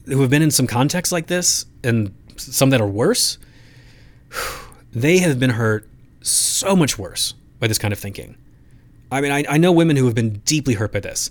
who 0.07 0.21
have 0.23 0.31
been 0.31 0.41
in 0.41 0.51
some 0.51 0.67
contexts 0.67 1.13
like 1.13 1.27
this 1.27 1.67
and 1.85 2.15
some 2.37 2.71
that 2.71 2.81
are 2.81 2.87
worse, 2.87 3.37
they 4.93 5.19
have 5.19 5.39
been 5.39 5.51
hurt 5.51 5.87
so 6.23 6.75
much 6.75 6.99
worse 6.99 7.35
by 7.59 7.67
this 7.67 7.79
kind 7.79 7.93
of 7.93 7.99
thinking. 7.99 8.37
I 9.11 9.21
mean, 9.21 9.33
I, 9.33 9.45
I 9.49 9.59
know 9.59 9.73
women 9.73 9.97
who 9.97 10.07
have 10.07 10.15
been 10.15 10.41
deeply 10.45 10.75
hurt 10.75 10.93
by 10.93 11.01
this. 11.01 11.31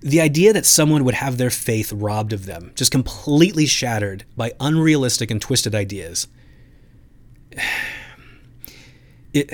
The 0.00 0.20
idea 0.20 0.52
that 0.52 0.66
someone 0.66 1.04
would 1.04 1.14
have 1.14 1.38
their 1.38 1.50
faith 1.50 1.92
robbed 1.92 2.32
of 2.32 2.46
them, 2.46 2.72
just 2.74 2.90
completely 2.90 3.66
shattered 3.66 4.24
by 4.36 4.52
unrealistic 4.60 5.30
and 5.30 5.40
twisted 5.40 5.74
ideas. 5.74 6.28
It 9.34 9.50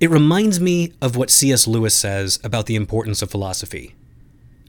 it 0.00 0.10
reminds 0.10 0.58
me 0.58 0.94
of 1.02 1.14
what 1.14 1.30
C.S. 1.30 1.68
Lewis 1.68 1.94
says 1.94 2.40
about 2.42 2.64
the 2.66 2.74
importance 2.74 3.20
of 3.20 3.30
philosophy. 3.30 3.94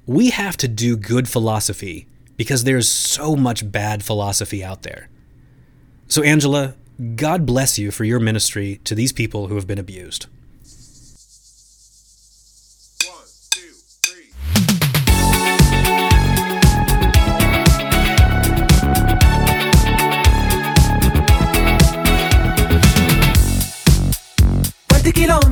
We 0.05 0.29
have 0.31 0.57
to 0.57 0.67
do 0.67 0.97
good 0.97 1.29
philosophy 1.29 2.05
because 2.35 2.65
there's 2.65 2.89
so 2.89 3.37
much 3.37 3.71
bad 3.71 4.03
philosophy 4.03 4.61
out 4.61 4.83
there. 4.83 5.09
So, 6.09 6.21
Angela, 6.21 6.75
God 7.15 7.45
bless 7.45 7.79
you 7.79 7.91
for 7.91 8.03
your 8.03 8.19
ministry 8.19 8.81
to 8.83 8.93
these 8.93 9.13
people 9.13 9.47
who 9.47 9.55
have 9.55 9.67
been 9.67 9.79
abused. 9.79 10.25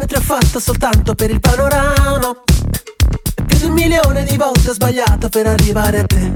Chilometri 0.09 0.15
ho 0.15 0.21
fatto 0.21 0.59
soltanto 0.59 1.13
per 1.13 1.29
il 1.29 1.39
panorama 1.39 2.35
più 3.45 3.57
di 3.57 3.65
un 3.65 3.71
milione 3.73 4.23
di 4.23 4.35
volte 4.37 4.71
ho 4.71 4.73
sbagliato 4.73 5.29
per 5.29 5.45
arrivare 5.45 5.99
a 5.99 6.05
te 6.05 6.31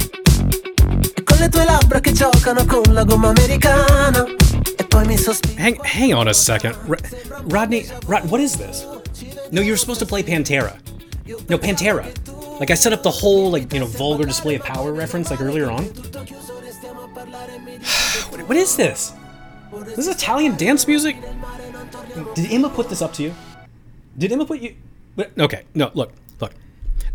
E 1.15 1.23
con 1.23 1.37
le 1.37 1.49
tue 1.49 1.65
labbra 1.65 1.99
che 1.99 2.11
giocano 2.11 2.65
con 2.65 2.93
la 2.93 3.03
gomma 3.03 3.29
americana 3.29 4.25
E 4.77 4.83
poi 4.85 5.05
mi 5.05 5.17
sospiro 5.17 5.61
Hang, 5.61 5.77
hang 5.81 6.13
on 6.13 6.27
a 6.27 6.33
second. 6.33 6.75
R- 6.87 6.99
Rodney, 7.47 7.87
Rod, 8.05 8.29
what 8.29 8.39
is 8.39 8.55
this? 8.57 8.85
No, 9.51 9.61
you 9.61 9.71
were 9.71 9.77
supposed 9.77 9.99
to 9.99 10.05
play 10.05 10.23
Pantera. 10.23 10.77
No, 11.47 11.57
Pantera. 11.57 12.05
Like 12.59 12.71
I 12.71 12.75
set 12.75 12.93
up 12.93 13.01
the 13.01 13.11
whole 13.11 13.49
like 13.51 13.73
you 13.73 13.79
know 13.79 13.85
vulgar 13.85 14.25
display 14.25 14.55
of 14.55 14.63
power 14.63 14.93
reference 14.93 15.29
like 15.31 15.41
earlier 15.41 15.69
on. 15.69 15.83
what, 18.29 18.47
what 18.47 18.57
is 18.57 18.75
this? 18.75 19.13
This 19.95 19.97
is 19.99 20.07
Italian 20.07 20.55
dance 20.57 20.87
music? 20.87 21.17
Did 22.35 22.51
Emma 22.51 22.69
put 22.69 22.89
this 22.89 23.01
up 23.01 23.13
to 23.13 23.23
you? 23.23 23.33
Did 24.17 24.31
Emma 24.31 24.45
put 24.45 24.59
you? 24.59 24.75
Okay, 25.37 25.63
no, 25.73 25.91
look, 25.93 26.11
look. 26.39 26.53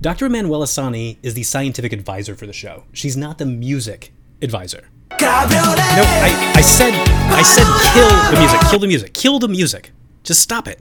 Dr. 0.00 0.26
Emanuela 0.26 0.66
Sani 0.66 1.18
is 1.22 1.34
the 1.34 1.42
scientific 1.42 1.92
advisor 1.92 2.34
for 2.34 2.46
the 2.46 2.52
show. 2.52 2.84
She's 2.92 3.16
not 3.16 3.38
the 3.38 3.46
music 3.46 4.12
advisor. 4.42 4.88
No, 5.10 6.04
I, 6.04 6.52
I 6.56 6.60
said 6.60 6.92
I 6.94 7.42
said 7.42 7.64
kill 7.92 8.30
the 8.30 8.38
music. 8.38 8.60
Kill 8.70 8.78
the 8.78 8.86
music. 8.86 9.14
Kill 9.14 9.38
the 9.38 9.48
music. 9.48 9.90
Just 10.22 10.40
stop 10.40 10.68
it. 10.68 10.80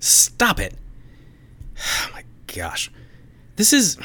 Stop 0.00 0.60
it. 0.60 0.74
Oh 1.84 2.10
my 2.12 2.22
gosh. 2.54 2.92
This 3.56 3.72
is 3.72 3.98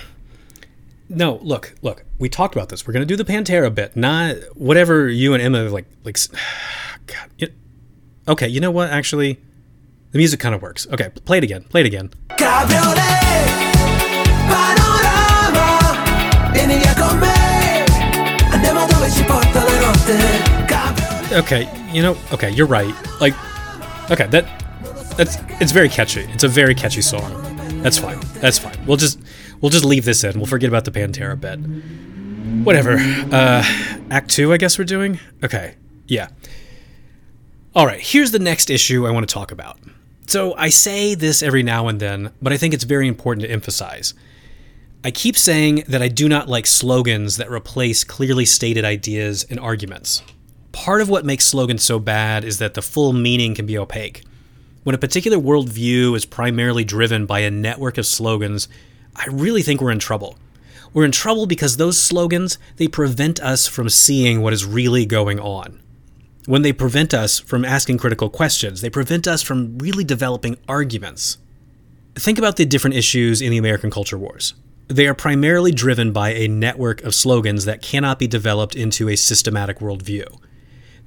No, 1.09 1.35
look, 1.43 1.75
look. 1.83 2.05
We 2.17 2.27
talked 2.27 2.55
about 2.55 2.69
this. 2.69 2.87
We're 2.87 2.93
to 2.93 3.05
do 3.05 3.15
the 3.15 3.25
Pantera 3.25 3.73
bit, 3.73 3.95
not 3.95 4.35
whatever 4.55 5.09
you 5.09 5.33
and 5.33 5.43
Emma 5.43 5.69
like 5.69 5.85
like 6.03 6.17
God. 7.05 7.51
Okay, 8.27 8.47
you 8.47 8.59
know 8.59 8.71
what? 8.71 8.89
Actually, 8.89 9.39
the 10.11 10.17
music 10.17 10.39
kind 10.39 10.55
of 10.55 10.61
works. 10.61 10.87
Okay, 10.91 11.09
play 11.25 11.37
it 11.37 11.43
again. 11.43 11.63
Play 11.63 11.81
it 11.81 11.87
again. 11.87 12.09
Cabriolet, 12.37 12.97
panorama, 14.49 16.51
vieni 16.53 16.77
via 16.79 16.93
con 16.93 17.19
me, 17.19 17.85
andiamo 18.51 18.85
dove 18.87 19.09
ci 19.11 19.23
porta 19.23 19.63
la 19.63 19.79
notte. 19.79 20.17
Cabriolet. 20.67 21.33
Okay, 21.43 21.67
you 21.91 22.01
know, 22.01 22.15
okay, 22.31 22.49
you're 22.51 22.67
right. 22.67 22.93
Like 23.19 23.33
okay, 24.11 24.27
that 24.27 24.45
that's 25.17 25.37
it's 25.59 25.71
very 25.71 25.89
catchy. 25.89 26.21
It's 26.33 26.43
a 26.43 26.47
very 26.47 26.75
catchy 26.75 27.01
song. 27.01 27.43
That's 27.81 27.97
fine. 27.97 28.19
That's 28.35 28.59
fine. 28.59 28.75
We'll 28.85 28.97
just 28.97 29.19
we'll 29.61 29.71
just 29.71 29.85
leave 29.85 30.05
this 30.05 30.23
in. 30.23 30.37
We'll 30.37 30.45
forget 30.47 30.69
about 30.69 30.85
the 30.85 30.91
Pantera 30.91 31.39
bit. 31.39 31.59
Whatever. 32.65 32.97
Uh 33.31 33.63
act 34.09 34.29
2 34.31 34.53
I 34.53 34.57
guess 34.57 34.77
we're 34.79 34.85
doing. 34.85 35.19
Okay. 35.43 35.75
Yeah. 36.07 36.29
All 37.75 37.85
right, 37.85 37.99
here's 37.99 38.31
the 38.31 38.39
next 38.39 38.69
issue 38.69 39.05
I 39.05 39.11
want 39.11 39.27
to 39.27 39.33
talk 39.33 39.51
about. 39.51 39.77
So, 40.29 40.53
I 40.55 40.67
say 40.67 41.15
this 41.15 41.41
every 41.41 41.63
now 41.63 41.87
and 41.87 42.01
then, 42.01 42.33
but 42.41 42.51
I 42.51 42.57
think 42.57 42.73
it's 42.73 42.83
very 42.83 43.07
important 43.07 43.45
to 43.45 43.51
emphasize. 43.51 44.13
I 45.01 45.09
keep 45.09 45.37
saying 45.37 45.85
that 45.87 46.01
I 46.01 46.09
do 46.09 46.27
not 46.27 46.49
like 46.49 46.67
slogans 46.67 47.37
that 47.37 47.49
replace 47.49 48.03
clearly 48.03 48.43
stated 48.43 48.83
ideas 48.83 49.45
and 49.49 49.57
arguments. 49.57 50.21
Part 50.73 50.99
of 50.99 51.07
what 51.07 51.25
makes 51.25 51.47
slogans 51.47 51.85
so 51.85 51.97
bad 51.97 52.43
is 52.43 52.59
that 52.59 52.73
the 52.73 52.81
full 52.81 53.13
meaning 53.13 53.55
can 53.55 53.65
be 53.65 53.77
opaque. 53.77 54.23
When 54.83 54.93
a 54.93 54.97
particular 54.97 55.37
worldview 55.37 56.13
is 56.13 56.25
primarily 56.25 56.83
driven 56.83 57.25
by 57.25 57.39
a 57.39 57.49
network 57.49 57.97
of 57.97 58.05
slogans, 58.05 58.67
I 59.15 59.27
really 59.31 59.61
think 59.61 59.79
we're 59.79 59.91
in 59.91 59.99
trouble. 59.99 60.37
We're 60.93 61.05
in 61.05 61.13
trouble 61.13 61.45
because 61.45 61.77
those 61.77 61.97
slogans, 61.97 62.57
they 62.75 62.89
prevent 62.89 63.39
us 63.39 63.65
from 63.65 63.87
seeing 63.87 64.41
what 64.41 64.51
is 64.51 64.65
really 64.65 65.05
going 65.05 65.39
on. 65.39 65.81
When 66.47 66.61
they 66.61 66.71
prevent 66.71 67.13
us 67.13 67.39
from 67.39 67.65
asking 67.65 67.97
critical 67.97 68.29
questions, 68.29 68.79
they 68.79 68.89
prevent 68.89 69.27
us 69.27 69.41
from 69.41 69.77
really 69.79 70.05
developing 70.05 70.57
arguments. 70.69 71.39
Think 72.15 72.37
about 72.37 72.55
the 72.55 72.65
different 72.65 72.95
issues 72.95 73.41
in 73.41 73.51
the 73.51 73.57
American 73.57 73.91
culture 73.91 74.17
wars. 74.17 74.53
They 74.87 75.07
are 75.07 75.13
primarily 75.13 75.73
driven 75.73 76.13
by 76.13 76.29
a 76.29 76.47
network 76.47 77.03
of 77.03 77.13
slogans 77.13 77.65
that 77.65 77.81
cannot 77.81 78.17
be 78.17 78.27
developed 78.27 78.77
into 78.77 79.09
a 79.09 79.17
systematic 79.17 79.79
worldview. 79.79 80.39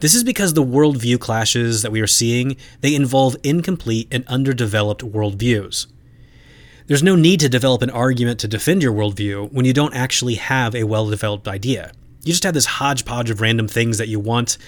This 0.00 0.14
is 0.14 0.24
because 0.24 0.52
the 0.52 0.62
worldview 0.62 1.18
clashes 1.18 1.80
that 1.80 1.90
we 1.90 2.02
are 2.02 2.06
seeing, 2.06 2.58
they 2.82 2.94
involve 2.94 3.34
incomplete 3.42 4.08
and 4.10 4.26
underdeveloped 4.26 5.00
worldviews. 5.00 5.86
There's 6.86 7.02
no 7.02 7.16
need 7.16 7.40
to 7.40 7.48
develop 7.48 7.80
an 7.80 7.88
argument 7.88 8.40
to 8.40 8.48
defend 8.48 8.82
your 8.82 8.92
worldview 8.92 9.50
when 9.52 9.64
you 9.64 9.72
don't 9.72 9.94
actually 9.94 10.34
have 10.34 10.74
a 10.74 10.84
well-developed 10.84 11.48
idea. 11.48 11.92
You 12.24 12.34
just 12.34 12.44
have 12.44 12.52
this 12.52 12.66
hodgepodge 12.66 13.30
of 13.30 13.40
random 13.40 13.68
things 13.68 13.96
that 13.96 14.08
you 14.08 14.20
want, 14.20 14.58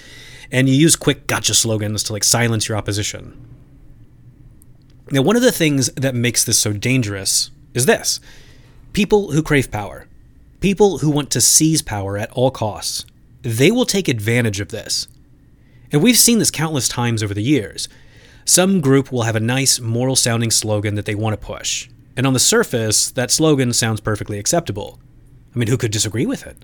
and 0.51 0.69
you 0.69 0.75
use 0.75 0.95
quick 0.95 1.27
gotcha 1.27 1.53
slogans 1.53 2.03
to 2.03 2.13
like 2.13 2.23
silence 2.23 2.67
your 2.67 2.77
opposition. 2.77 3.37
Now, 5.11 5.21
one 5.21 5.35
of 5.35 5.41
the 5.41 5.51
things 5.51 5.91
that 5.91 6.15
makes 6.15 6.43
this 6.43 6.57
so 6.57 6.73
dangerous 6.73 7.51
is 7.73 7.85
this 7.85 8.19
people 8.93 9.31
who 9.31 9.43
crave 9.43 9.71
power, 9.71 10.07
people 10.59 10.99
who 10.99 11.09
want 11.09 11.29
to 11.31 11.41
seize 11.41 11.81
power 11.81 12.17
at 12.17 12.31
all 12.31 12.51
costs, 12.51 13.05
they 13.41 13.71
will 13.71 13.85
take 13.85 14.07
advantage 14.07 14.59
of 14.59 14.69
this. 14.69 15.07
And 15.91 16.01
we've 16.01 16.17
seen 16.17 16.39
this 16.39 16.51
countless 16.51 16.87
times 16.87 17.21
over 17.21 17.33
the 17.33 17.43
years. 17.43 17.87
Some 18.45 18.81
group 18.81 19.11
will 19.11 19.23
have 19.23 19.35
a 19.35 19.39
nice, 19.39 19.79
moral 19.79 20.15
sounding 20.15 20.51
slogan 20.51 20.95
that 20.95 21.05
they 21.05 21.15
want 21.15 21.39
to 21.39 21.45
push. 21.45 21.89
And 22.15 22.27
on 22.27 22.33
the 22.33 22.39
surface, 22.39 23.11
that 23.11 23.31
slogan 23.31 23.73
sounds 23.73 24.01
perfectly 24.01 24.39
acceptable. 24.39 24.99
I 25.55 25.59
mean, 25.59 25.67
who 25.67 25.77
could 25.77 25.91
disagree 25.91 26.25
with 26.25 26.45
it? 26.45 26.57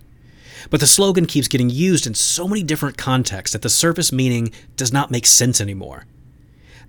But 0.70 0.80
the 0.80 0.88
slogan 0.88 1.26
keeps 1.26 1.48
getting 1.48 1.70
used 1.70 2.06
in 2.08 2.14
so 2.14 2.48
many 2.48 2.64
different 2.64 2.98
contexts 2.98 3.54
that 3.54 3.62
the 3.62 3.70
surface 3.70 4.12
meaning 4.12 4.52
does 4.76 4.94
not 4.94 5.12
make 5.12 5.26
sense 5.26 5.62
anymore. 5.62 6.06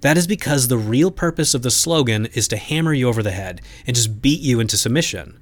That 0.01 0.17
is 0.17 0.27
because 0.27 0.69
the 0.69 0.79
real 0.79 1.11
purpose 1.11 1.55
of 1.55 1.63
the 1.63 1.71
slogan 1.71 2.27
is 2.27 2.49
to 2.49 2.57
hammer 2.57 2.95
you 2.95 3.09
over 3.09 3.23
the 3.23 3.31
head 3.31 3.61
and 3.87 3.95
just 3.95 4.23
beat 4.23 4.41
you 4.41 4.61
into 4.61 4.77
submission. 4.77 5.39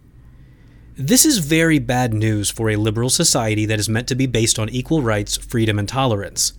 This 0.97 1.25
is 1.25 1.39
very 1.39 1.79
bad 1.79 2.13
news 2.13 2.51
for 2.51 2.69
a 2.69 2.77
liberal 2.77 3.09
society 3.09 3.67
that 3.67 3.79
is 3.79 3.89
meant 3.89 4.09
to 4.09 4.17
be 4.17 4.27
based 4.27 4.59
on 4.59 4.69
equal 4.69 5.01
rights, 5.01 5.37
freedom, 5.37 5.79
and 5.79 5.89
tolerance. 5.89 6.55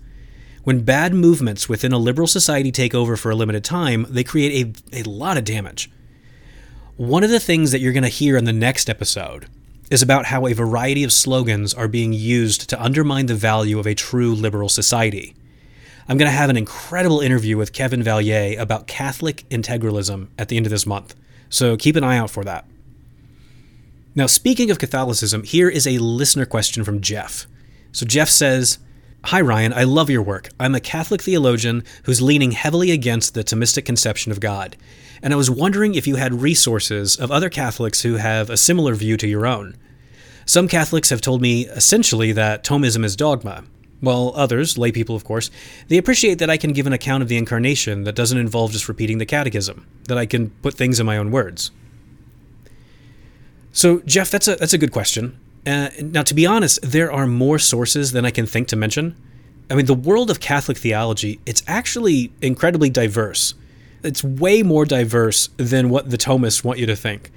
When 0.64 0.84
bad 0.84 1.14
movements 1.14 1.68
within 1.68 1.92
a 1.92 1.98
liberal 1.98 2.28
society 2.28 2.72
take 2.72 2.96
over 2.96 3.18
for 3.18 3.32
a 3.32 3.36
limited 3.36 3.66
time, 3.66 4.06
they 4.10 4.24
create 4.24 4.76
a, 4.94 5.02
a 5.02 5.04
lot 5.04 5.38
of 5.38 5.44
damage. 5.44 5.92
One 6.96 7.24
of 7.26 7.30
the 7.30 7.40
things 7.40 7.72
that 7.72 7.80
you're 7.80 7.94
going 7.94 8.04
to 8.04 8.10
hear 8.10 8.38
in 8.38 8.46
the 8.46 8.54
next 8.54 8.90
episode 8.90 9.48
is 9.90 10.02
about 10.02 10.26
how 10.26 10.46
a 10.46 10.54
variety 10.54 11.04
of 11.04 11.12
slogans 11.12 11.74
are 11.74 11.88
being 11.88 12.14
used 12.14 12.70
to 12.70 12.82
undermine 12.82 13.26
the 13.26 13.36
value 13.36 13.80
of 13.80 13.88
a 13.88 13.96
true 13.96 14.34
liberal 14.34 14.70
society. 14.70 15.36
I'm 16.08 16.18
going 16.18 16.30
to 16.30 16.38
have 16.38 16.50
an 16.50 16.58
incredible 16.58 17.20
interview 17.20 17.58
with 17.58 17.74
Kevin 17.74 18.04
Vallier 18.04 18.60
about 18.60 18.88
Catholic 18.88 19.46
integralism 19.50 20.30
at 20.38 20.48
the 20.48 20.58
end 20.58 20.66
of 20.66 20.72
this 20.72 20.86
month, 20.86 21.16
so 21.50 21.78
keep 21.78 21.96
an 21.96 22.04
eye 22.04 22.18
out 22.18 22.30
for 22.30 22.44
that. 22.44 22.66
Now, 24.16 24.26
speaking 24.26 24.72
of 24.72 24.80
Catholicism, 24.80 25.44
here 25.44 25.70
is 25.70 25.86
a 25.86 26.00
listener 26.00 26.46
question 26.46 26.84
from 26.84 27.02
Jeff. 27.02 27.46
So, 27.92 28.06
Jeff 28.06 28.28
says, 28.28 28.80
Hi, 29.26 29.42
Ryan, 29.42 29.74
I 29.74 29.84
love 29.84 30.10
your 30.10 30.24
work. 30.24 30.50
I'm 30.60 30.74
a 30.74 30.80
Catholic 30.80 31.22
theologian 31.22 31.84
who's 32.04 32.22
leaning 32.22 32.52
heavily 32.52 32.92
against 32.92 33.34
the 33.34 33.44
Thomistic 33.44 33.86
conception 33.86 34.32
of 34.32 34.40
God, 34.40 34.78
and 35.22 35.34
I 35.34 35.38
was 35.38 35.52
wondering 35.52 35.96
if 35.96 36.08
you 36.08 36.16
had 36.16 36.42
resources 36.42 37.16
of 37.18 37.32
other 37.32 37.50
Catholics 37.50 38.02
who 38.02 38.16
have 38.16 38.50
a 38.50 38.58
similar 38.58 38.96
view 38.96 39.18
to 39.18 39.28
your 39.28 39.46
own. 39.46 39.76
Some 40.46 40.68
Catholics 40.68 41.10
have 41.10 41.22
told 41.22 41.42
me 41.42 41.68
essentially 41.68 42.32
that 42.32 42.64
Thomism 42.64 43.04
is 43.04 43.16
dogma, 43.16 43.64
while 44.02 44.32
others, 44.36 44.78
lay 44.78 44.92
people 44.92 45.16
of 45.16 45.24
course, 45.24 45.52
they 45.88 45.98
appreciate 45.98 46.40
that 46.40 46.50
I 46.50 46.58
can 46.58 46.74
give 46.74 46.88
an 46.88 46.94
account 46.94 47.22
of 47.22 47.30
the 47.30 47.38
incarnation 47.38 48.04
that 48.04 48.16
doesn't 48.16 48.38
involve 48.38 48.72
just 48.72 48.88
repeating 48.88 49.18
the 49.18 49.26
catechism, 49.26 49.86
that 50.08 50.18
I 50.18 50.26
can 50.26 50.50
put 50.62 50.74
things 50.74 51.00
in 51.00 51.06
my 51.06 51.18
own 51.18 51.32
words. 51.32 51.72
So, 53.72 54.00
Jeff, 54.00 54.32
that's 54.32 54.48
a 54.48 54.56
that's 54.56 54.74
a 54.74 54.78
good 54.78 54.92
question. 54.92 55.40
Uh, 55.68 55.90
now, 56.02 56.24
to 56.24 56.34
be 56.34 56.46
honest, 56.46 56.80
there 56.82 57.12
are 57.12 57.28
more 57.28 57.60
sources 57.60 58.12
than 58.12 58.26
I 58.26 58.32
can 58.32 58.46
think 58.46 58.68
to 58.70 58.76
mention. 58.76 59.16
I 59.70 59.76
mean, 59.76 59.86
the 59.86 59.94
world 59.94 60.32
of 60.32 60.40
Catholic 60.40 60.78
theology, 60.78 61.40
it's 61.46 61.62
actually 61.68 62.32
incredibly 62.42 62.90
diverse. 62.90 63.54
It's 64.04 64.24
way 64.24 64.64
more 64.64 64.86
diverse 64.86 65.50
than 65.58 65.90
what 65.90 66.10
the 66.10 66.18
Thomists 66.18 66.64
want 66.64 66.80
you 66.80 66.86
to 66.86 66.96
think. 66.96 67.32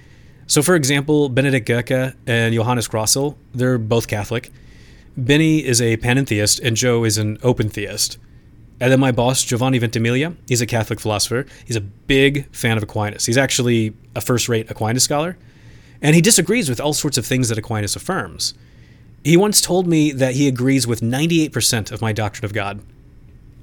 So, 0.46 0.62
for 0.62 0.75
example, 0.75 1.29
Benedikt 1.29 1.66
Göcke 1.66 2.14
and 2.27 2.55
Johannes 2.55 2.88
Grössl, 2.88 3.37
they're 3.55 3.79
both 3.79 4.07
Catholic. 4.07 4.51
Benny 5.16 5.64
is 5.64 5.81
a 5.81 5.96
panentheist 5.98 6.61
and 6.62 6.77
Joe 6.77 7.05
is 7.05 7.18
an 7.18 7.38
open 7.42 7.68
theist. 7.68 8.18
And 8.81 8.90
then 8.90 9.01
my 9.01 9.12
boss, 9.12 9.44
Giovanni 9.44 9.79
Ventimiglia, 9.79 10.35
he's 10.48 10.61
a 10.61 10.66
Catholic 10.66 10.98
philosopher. 10.98 11.46
He's 11.64 11.77
a 11.77 11.81
big 11.81 12.53
fan 12.55 12.77
of 12.77 12.83
Aquinas. 12.83 13.27
He's 13.27 13.38
actually 13.38 13.94
a 14.16 14.20
first 14.20 14.48
rate 14.48 14.70
Aquinas 14.70 15.05
scholar. 15.05 15.38
And 16.01 16.16
he 16.16 16.20
disagrees 16.20 16.68
with 16.68 16.81
all 16.81 16.92
sorts 16.92 17.16
of 17.16 17.25
things 17.25 17.48
that 17.48 17.59
Aquinas 17.59 17.94
affirms. 17.94 18.55
He 19.22 19.37
once 19.37 19.61
told 19.61 19.87
me 19.87 20.11
that 20.11 20.35
he 20.35 20.48
agrees 20.48 20.87
with 20.87 21.01
98% 21.01 21.92
of 21.92 22.03
my 22.03 22.12
doctrine 22.12 22.44
of 22.44 22.53
God. 22.53 22.83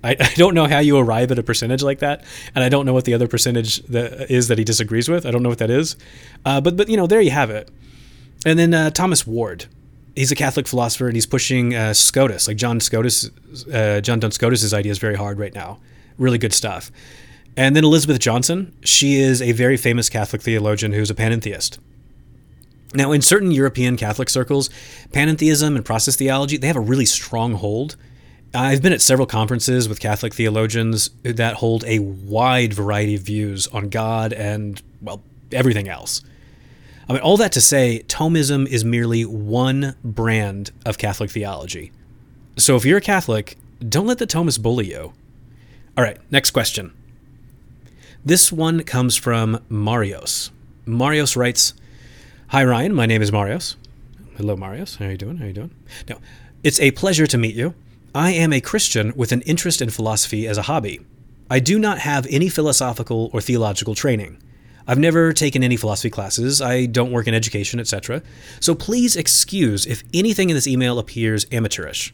I, 0.03 0.15
I 0.19 0.33
don't 0.35 0.53
know 0.53 0.65
how 0.65 0.79
you 0.79 0.97
arrive 0.97 1.31
at 1.31 1.39
a 1.39 1.43
percentage 1.43 1.83
like 1.83 1.99
that, 1.99 2.23
and 2.55 2.63
I 2.63 2.69
don't 2.69 2.85
know 2.85 2.93
what 2.93 3.05
the 3.05 3.13
other 3.13 3.27
percentage 3.27 3.81
that 3.83 4.31
is 4.31 4.47
that 4.47 4.57
he 4.57 4.63
disagrees 4.63 5.09
with. 5.09 5.25
I 5.25 5.31
don't 5.31 5.43
know 5.43 5.49
what 5.49 5.57
that 5.59 5.69
is, 5.69 5.95
uh, 6.45 6.61
but 6.61 6.77
but 6.77 6.89
you 6.89 6.97
know 6.97 7.07
there 7.07 7.21
you 7.21 7.31
have 7.31 7.49
it. 7.49 7.69
And 8.45 8.57
then 8.57 8.73
uh, 8.73 8.89
Thomas 8.91 9.27
Ward, 9.27 9.65
he's 10.15 10.31
a 10.31 10.35
Catholic 10.35 10.67
philosopher, 10.67 11.07
and 11.07 11.15
he's 11.15 11.25
pushing 11.25 11.75
uh, 11.75 11.93
Scotus, 11.93 12.47
like 12.47 12.57
John 12.57 12.79
Scotus, 12.79 13.29
uh, 13.73 13.99
John 14.01 14.19
Duns 14.19 14.35
Scotus's 14.35 14.73
ideas 14.73 14.97
very 14.97 15.15
hard 15.15 15.39
right 15.39 15.53
now. 15.53 15.79
Really 16.17 16.37
good 16.37 16.53
stuff. 16.53 16.91
And 17.57 17.75
then 17.75 17.83
Elizabeth 17.83 18.19
Johnson, 18.19 18.73
she 18.83 19.15
is 19.15 19.41
a 19.41 19.51
very 19.51 19.75
famous 19.75 20.07
Catholic 20.07 20.41
theologian 20.41 20.93
who's 20.93 21.09
a 21.09 21.15
panentheist. 21.15 21.77
Now, 22.93 23.11
in 23.11 23.21
certain 23.21 23.51
European 23.51 23.97
Catholic 23.97 24.29
circles, 24.29 24.69
panentheism 25.11 25.75
and 25.75 25.85
process 25.85 26.15
theology, 26.15 26.57
they 26.57 26.67
have 26.67 26.75
a 26.75 26.81
really 26.81 27.05
strong 27.05 27.53
hold. 27.53 27.97
I've 28.53 28.81
been 28.81 28.93
at 28.93 29.01
several 29.01 29.27
conferences 29.27 29.87
with 29.87 29.99
Catholic 29.99 30.33
theologians 30.33 31.11
that 31.23 31.55
hold 31.55 31.83
a 31.85 31.99
wide 31.99 32.73
variety 32.73 33.13
of 33.15 33.21
views 33.21 33.67
on 33.67 33.89
God 33.89 34.33
and, 34.33 34.81
well, 35.01 35.21
everything 35.51 35.87
else. 35.87 36.23
I 37.07 37.13
mean, 37.13 37.21
all 37.21 37.37
that 37.37 37.51
to 37.53 37.61
say, 37.61 38.03
Thomism 38.07 38.67
is 38.67 38.83
merely 38.83 39.23
one 39.23 39.95
brand 40.03 40.71
of 40.85 40.97
Catholic 40.97 41.29
theology. 41.29 41.91
So 42.57 42.75
if 42.75 42.85
you're 42.85 42.97
a 42.97 43.01
Catholic, 43.01 43.57
don't 43.87 44.07
let 44.07 44.17
the 44.17 44.27
Thomists 44.27 44.61
bully 44.61 44.89
you. 44.89 45.13
All 45.97 46.03
right, 46.03 46.17
next 46.31 46.51
question. 46.51 46.93
This 48.25 48.51
one 48.51 48.83
comes 48.83 49.15
from 49.15 49.63
Marios. 49.69 50.49
Marios 50.87 51.35
writes, 51.35 51.73
Hi 52.47 52.63
Ryan, 52.63 52.93
my 52.93 53.05
name 53.05 53.21
is 53.21 53.31
Marios. 53.31 53.75
Hello 54.37 54.55
Marios, 54.55 54.97
how 54.97 55.05
are 55.05 55.11
you 55.11 55.17
doing? 55.17 55.37
How 55.37 55.45
are 55.45 55.47
you 55.47 55.53
doing? 55.53 55.71
Now, 56.07 56.17
It's 56.63 56.79
a 56.79 56.91
pleasure 56.91 57.27
to 57.27 57.37
meet 57.37 57.55
you. 57.55 57.73
I 58.15 58.31
am 58.31 58.51
a 58.53 58.61
Christian 58.61 59.13
with 59.15 59.31
an 59.31 59.41
interest 59.41 59.83
in 59.83 59.91
philosophy 59.91 60.47
as 60.47 60.57
a 60.57 60.63
hobby. 60.63 60.99
I 61.47 61.59
do 61.59 61.77
not 61.77 61.99
have 61.99 62.25
any 62.29 62.49
philosophical 62.49 63.29
or 63.33 63.41
theological 63.41 63.93
training. 63.93 64.41
I've 64.87 64.97
never 64.97 65.31
taken 65.31 65.63
any 65.63 65.77
philosophy 65.77 66.09
classes, 66.09 66.59
I 66.59 66.87
don't 66.87 67.11
work 67.11 67.27
in 67.27 67.35
education, 67.35 67.79
etc. 67.79 68.23
So 68.59 68.73
please 68.73 69.15
excuse 69.15 69.85
if 69.85 70.01
anything 70.11 70.49
in 70.49 70.55
this 70.55 70.65
email 70.65 70.97
appears 70.97 71.45
amateurish. 71.51 72.11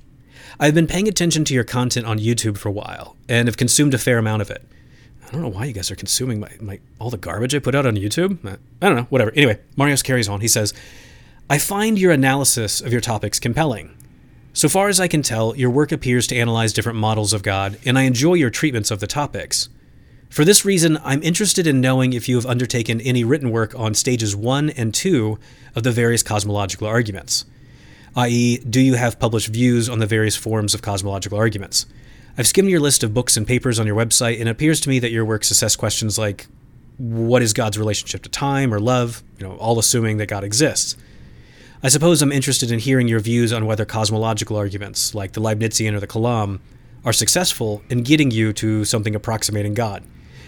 I've 0.59 0.75
been 0.75 0.87
paying 0.87 1.07
attention 1.07 1.45
to 1.45 1.53
your 1.53 1.63
content 1.63 2.05
on 2.05 2.19
YouTube 2.19 2.57
for 2.57 2.67
a 2.67 2.73
while 2.73 3.15
and 3.29 3.47
have 3.47 3.55
consumed 3.55 3.93
a 3.93 3.97
fair 3.97 4.17
amount 4.17 4.41
of 4.41 4.51
it. 4.51 4.67
I 5.25 5.31
don't 5.31 5.41
know 5.41 5.47
why 5.47 5.65
you 5.65 5.73
guys 5.73 5.89
are 5.91 5.95
consuming 5.95 6.41
my, 6.41 6.51
my 6.59 6.79
all 6.99 7.09
the 7.09 7.17
garbage 7.17 7.55
I 7.55 7.59
put 7.59 7.75
out 7.75 7.85
on 7.85 7.95
YouTube. 7.95 8.45
I 8.45 8.57
don't 8.85 8.97
know, 8.97 9.07
whatever. 9.09 9.31
Anyway, 9.35 9.61
Marios 9.77 10.03
carries 10.03 10.27
on. 10.27 10.41
He 10.41 10.49
says, 10.49 10.73
I 11.49 11.57
find 11.57 11.97
your 11.97 12.11
analysis 12.11 12.81
of 12.81 12.91
your 12.91 13.01
topics 13.01 13.39
compelling. 13.39 13.95
So 14.55 14.69
far 14.69 14.87
as 14.87 15.01
I 15.01 15.09
can 15.09 15.21
tell, 15.21 15.53
your 15.57 15.69
work 15.69 15.91
appears 15.91 16.27
to 16.27 16.35
analyze 16.37 16.71
different 16.71 16.97
models 16.97 17.33
of 17.33 17.43
God, 17.43 17.77
and 17.83 17.99
I 17.99 18.03
enjoy 18.03 18.35
your 18.35 18.49
treatments 18.49 18.89
of 18.89 19.01
the 19.01 19.05
topics. 19.05 19.67
For 20.29 20.45
this 20.45 20.63
reason, 20.63 20.97
I'm 21.03 21.21
interested 21.23 21.67
in 21.67 21.81
knowing 21.81 22.13
if 22.13 22.29
you 22.29 22.37
have 22.37 22.45
undertaken 22.45 23.01
any 23.01 23.25
written 23.25 23.51
work 23.51 23.77
on 23.77 23.93
stages 23.93 24.33
1 24.33 24.69
and 24.69 24.93
2 24.93 25.37
of 25.75 25.83
the 25.83 25.91
various 25.91 26.23
cosmological 26.23 26.87
arguments, 26.87 27.43
i.e., 28.15 28.59
do 28.59 28.79
you 28.79 28.93
have 28.93 29.19
published 29.19 29.49
views 29.49 29.89
on 29.89 29.99
the 29.99 30.05
various 30.05 30.37
forms 30.37 30.73
of 30.73 30.81
cosmological 30.81 31.37
arguments? 31.37 31.85
I've 32.37 32.47
skimmed 32.47 32.69
your 32.69 32.79
list 32.79 33.03
of 33.03 33.13
books 33.13 33.35
and 33.35 33.45
papers 33.45 33.77
on 33.77 33.85
your 33.85 33.97
website, 33.97 34.39
and 34.39 34.47
it 34.47 34.53
appears 34.53 34.79
to 34.81 34.89
me 34.89 34.99
that 34.99 35.11
your 35.11 35.25
works 35.25 35.51
assess 35.51 35.75
questions 35.75 36.17
like 36.17 36.47
what 36.97 37.41
is 37.41 37.51
God's 37.51 37.77
relationship 37.77 38.23
to 38.23 38.29
time 38.29 38.73
or 38.73 38.79
love, 38.79 39.21
you 39.37 39.45
know, 39.45 39.57
all 39.57 39.79
assuming 39.79 40.15
that 40.19 40.27
God 40.27 40.45
exists. 40.45 40.95
I 41.85 41.87
suppose 41.87 42.23
I'm 42.23 42.31
interested 42.31 42.71
in 42.71 42.79
hearing 42.79 43.07
your 43.07 43.19
views 43.19 43.53
on 43.53 43.67
whether 43.67 43.85
cosmological 43.85 44.57
arguments, 44.57 45.13
like 45.13 45.33
the 45.33 45.39
Leibnizian 45.39 45.93
or 45.93 45.99
the 45.99 46.07
Kalam, 46.07 46.59
are 47.03 47.13
successful 47.13 47.83
in 47.91 48.01
getting 48.01 48.31
you 48.31 48.53
to 48.53 48.85
something 48.85 49.13
approximating 49.13 49.75
God. 49.75 50.03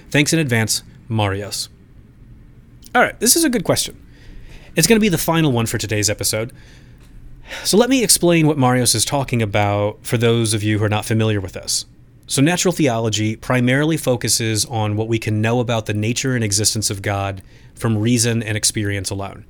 Thanks 0.10 0.34
in 0.34 0.39
advance, 0.39 0.82
Marios. 1.08 1.69
All 2.95 3.04
right, 3.04 3.19
this 3.19 3.36
is 3.36 3.43
a 3.43 3.52
good 3.52 3.63
question. 3.63 4.04
It's 4.76 4.88
going 4.88 4.95
to 4.95 5.00
be 5.00 5.10
the 5.10 5.19
final 5.19 5.52
one 5.52 5.67
for 5.67 5.78
today's 5.78 6.10
episode. 6.10 6.52
So 7.63 7.78
let 7.78 7.91
me 7.91 8.04
explain 8.04 8.47
what 8.47 8.58
Marios 8.58 8.95
is 8.95 9.06
talking 9.06 9.43
about 9.43 10.04
for 10.04 10.17
those 10.17 10.56
of 10.56 10.63
you 10.63 10.80
who 10.80 10.86
are 10.86 10.89
not 10.89 11.06
familiar 11.06 11.39
with 11.39 11.54
this. 11.54 11.86
So, 12.26 12.41
natural 12.41 12.71
theology 12.71 13.36
primarily 13.36 13.95
focuses 13.95 14.65
on 14.65 14.95
what 14.95 15.08
we 15.08 15.19
can 15.19 15.39
know 15.39 15.60
about 15.60 15.86
the 15.86 15.93
nature 15.93 16.34
and 16.34 16.43
existence 16.43 16.89
of 16.89 17.04
God 17.04 17.43
from 17.76 17.95
reason 17.95 18.41
and 18.41 18.58
experience 18.58 19.12
alone. 19.12 19.45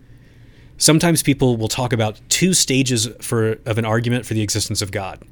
Sometimes 0.78 1.24
people 1.24 1.58
will 1.58 1.68
talk 1.68 1.92
about 1.92 2.20
two 2.30 2.54
stages 2.54 3.08
for, 3.22 3.58
of 3.66 3.78
an 3.78 3.86
argument 3.86 4.26
for 4.26 4.34
the 4.34 4.42
existence 4.42 4.82
of 4.82 4.92
God. 4.92 5.24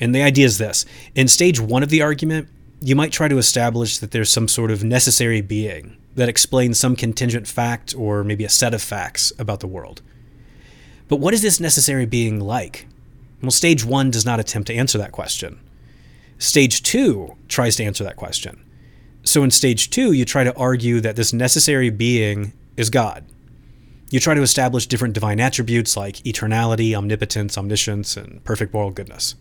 And 0.00 0.14
the 0.14 0.22
idea 0.22 0.46
is 0.46 0.58
this 0.58 0.86
in 1.14 1.28
stage 1.28 1.60
one 1.60 1.82
of 1.82 1.90
the 1.90 2.02
argument, 2.02 2.48
you 2.80 2.96
might 2.96 3.12
try 3.12 3.28
to 3.28 3.38
establish 3.38 3.98
that 3.98 4.12
there's 4.12 4.30
some 4.30 4.48
sort 4.48 4.70
of 4.70 4.84
necessary 4.84 5.40
being 5.40 5.96
that 6.14 6.28
explains 6.28 6.78
some 6.78 6.96
contingent 6.96 7.46
fact 7.46 7.94
or 7.96 8.24
maybe 8.24 8.44
a 8.44 8.48
set 8.48 8.74
of 8.74 8.82
facts 8.82 9.32
about 9.38 9.60
the 9.60 9.66
world. 9.66 10.00
But 11.08 11.16
what 11.16 11.34
is 11.34 11.42
this 11.42 11.60
necessary 11.60 12.06
being 12.06 12.40
like? 12.40 12.86
Well, 13.42 13.50
stage 13.50 13.84
one 13.84 14.10
does 14.10 14.24
not 14.24 14.40
attempt 14.40 14.66
to 14.68 14.74
answer 14.74 14.98
that 14.98 15.12
question. 15.12 15.60
Stage 16.38 16.82
two 16.82 17.36
tries 17.48 17.76
to 17.76 17.84
answer 17.84 18.04
that 18.04 18.16
question. 18.16 18.64
So 19.24 19.42
in 19.42 19.50
stage 19.50 19.90
two, 19.90 20.12
you 20.12 20.24
try 20.24 20.44
to 20.44 20.56
argue 20.56 21.00
that 21.00 21.16
this 21.16 21.32
necessary 21.32 21.90
being 21.90 22.52
is 22.76 22.90
God. 22.90 23.24
You 24.10 24.20
try 24.20 24.34
to 24.34 24.42
establish 24.42 24.86
different 24.86 25.14
divine 25.14 25.38
attributes 25.38 25.96
like 25.96 26.16
eternality, 26.16 26.94
omnipotence, 26.94 27.58
omniscience, 27.58 28.16
and 28.16 28.42
perfect 28.44 28.72
moral 28.72 28.90
goodness. 28.90 29.34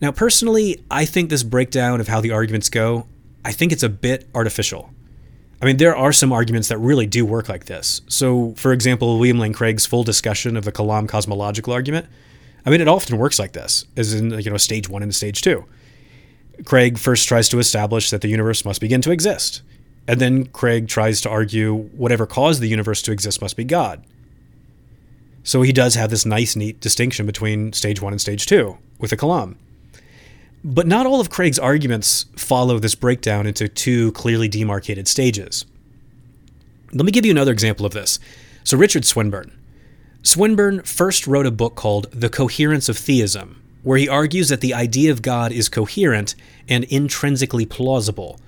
Now, 0.00 0.12
personally, 0.12 0.82
I 0.90 1.04
think 1.04 1.30
this 1.30 1.42
breakdown 1.42 2.00
of 2.00 2.08
how 2.08 2.20
the 2.20 2.30
arguments 2.30 2.68
go, 2.68 3.06
I 3.44 3.52
think 3.52 3.72
it's 3.72 3.82
a 3.82 3.88
bit 3.88 4.28
artificial. 4.34 4.90
I 5.60 5.64
mean, 5.64 5.76
there 5.76 5.94
are 5.96 6.12
some 6.12 6.32
arguments 6.32 6.68
that 6.68 6.78
really 6.78 7.06
do 7.06 7.24
work 7.24 7.48
like 7.48 7.66
this. 7.66 8.02
So, 8.08 8.52
for 8.56 8.72
example, 8.72 9.18
William 9.18 9.38
Lane 9.38 9.52
Craig's 9.52 9.86
full 9.86 10.02
discussion 10.02 10.56
of 10.56 10.64
the 10.64 10.72
Kalam 10.72 11.08
cosmological 11.08 11.72
argument, 11.72 12.06
I 12.66 12.70
mean, 12.70 12.80
it 12.80 12.88
often 12.88 13.16
works 13.16 13.38
like 13.38 13.52
this, 13.52 13.84
as 13.96 14.12
in, 14.12 14.30
you 14.40 14.50
know, 14.50 14.56
stage 14.56 14.88
one 14.88 15.02
and 15.02 15.14
stage 15.14 15.40
two. 15.40 15.64
Craig 16.64 16.98
first 16.98 17.26
tries 17.28 17.48
to 17.48 17.58
establish 17.58 18.10
that 18.10 18.20
the 18.20 18.28
universe 18.28 18.64
must 18.64 18.80
begin 18.80 19.02
to 19.02 19.10
exist. 19.10 19.62
And 20.08 20.20
then 20.20 20.46
Craig 20.46 20.88
tries 20.88 21.20
to 21.22 21.30
argue 21.30 21.74
whatever 21.74 22.26
caused 22.26 22.60
the 22.60 22.68
universe 22.68 23.02
to 23.02 23.12
exist 23.12 23.40
must 23.40 23.56
be 23.56 23.64
God. 23.64 24.04
So 25.44 25.62
he 25.62 25.72
does 25.72 25.94
have 25.94 26.10
this 26.10 26.26
nice, 26.26 26.56
neat 26.56 26.80
distinction 26.80 27.26
between 27.26 27.72
stage 27.72 28.00
one 28.00 28.12
and 28.12 28.20
stage 28.20 28.46
two 28.46 28.78
with 28.98 29.10
the 29.10 29.16
Kalam. 29.16 29.56
But 30.64 30.86
not 30.86 31.06
all 31.06 31.20
of 31.20 31.30
Craig's 31.30 31.58
arguments 31.58 32.26
follow 32.36 32.78
this 32.78 32.94
breakdown 32.94 33.46
into 33.46 33.68
two 33.68 34.12
clearly 34.12 34.48
demarcated 34.48 35.08
stages. 35.08 35.66
Let 36.92 37.04
me 37.04 37.12
give 37.12 37.24
you 37.24 37.32
another 37.32 37.52
example 37.52 37.84
of 37.84 37.92
this. 37.92 38.20
So, 38.64 38.76
Richard 38.76 39.04
Swinburne. 39.04 39.58
Swinburne 40.22 40.82
first 40.82 41.26
wrote 41.26 41.46
a 41.46 41.50
book 41.50 41.74
called 41.74 42.06
The 42.12 42.28
Coherence 42.28 42.88
of 42.88 42.96
Theism, 42.96 43.60
where 43.82 43.98
he 43.98 44.08
argues 44.08 44.50
that 44.50 44.60
the 44.60 44.74
idea 44.74 45.10
of 45.10 45.22
God 45.22 45.50
is 45.50 45.68
coherent 45.68 46.36
and 46.68 46.84
intrinsically 46.84 47.66
plausible. 47.66 48.38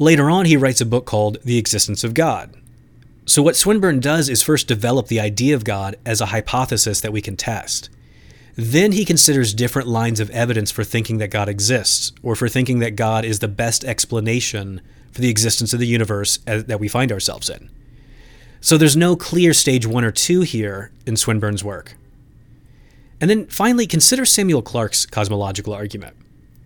Later 0.00 0.30
on, 0.30 0.46
he 0.46 0.56
writes 0.56 0.80
a 0.80 0.86
book 0.86 1.04
called 1.04 1.36
The 1.44 1.58
Existence 1.58 2.04
of 2.04 2.14
God. 2.14 2.56
So, 3.26 3.42
what 3.42 3.54
Swinburne 3.54 4.00
does 4.00 4.30
is 4.30 4.42
first 4.42 4.66
develop 4.66 5.08
the 5.08 5.20
idea 5.20 5.54
of 5.54 5.62
God 5.62 5.94
as 6.06 6.22
a 6.22 6.26
hypothesis 6.26 7.02
that 7.02 7.12
we 7.12 7.20
can 7.20 7.36
test. 7.36 7.90
Then 8.56 8.92
he 8.92 9.04
considers 9.04 9.52
different 9.52 9.88
lines 9.88 10.18
of 10.18 10.30
evidence 10.30 10.70
for 10.70 10.84
thinking 10.84 11.18
that 11.18 11.28
God 11.28 11.50
exists, 11.50 12.12
or 12.22 12.34
for 12.34 12.48
thinking 12.48 12.78
that 12.78 12.96
God 12.96 13.26
is 13.26 13.40
the 13.40 13.46
best 13.46 13.84
explanation 13.84 14.80
for 15.12 15.20
the 15.20 15.28
existence 15.28 15.74
of 15.74 15.80
the 15.80 15.86
universe 15.86 16.38
uh, 16.46 16.62
that 16.66 16.80
we 16.80 16.88
find 16.88 17.12
ourselves 17.12 17.50
in. 17.50 17.68
So 18.62 18.78
there's 18.78 18.96
no 18.96 19.16
clear 19.16 19.52
stage 19.52 19.86
one 19.86 20.04
or 20.04 20.10
two 20.10 20.40
here 20.40 20.92
in 21.04 21.18
Swinburne's 21.18 21.62
work. 21.62 21.94
And 23.20 23.28
then 23.28 23.48
finally, 23.48 23.86
consider 23.86 24.24
Samuel 24.24 24.62
Clarke's 24.62 25.04
cosmological 25.04 25.74
argument. 25.74 26.16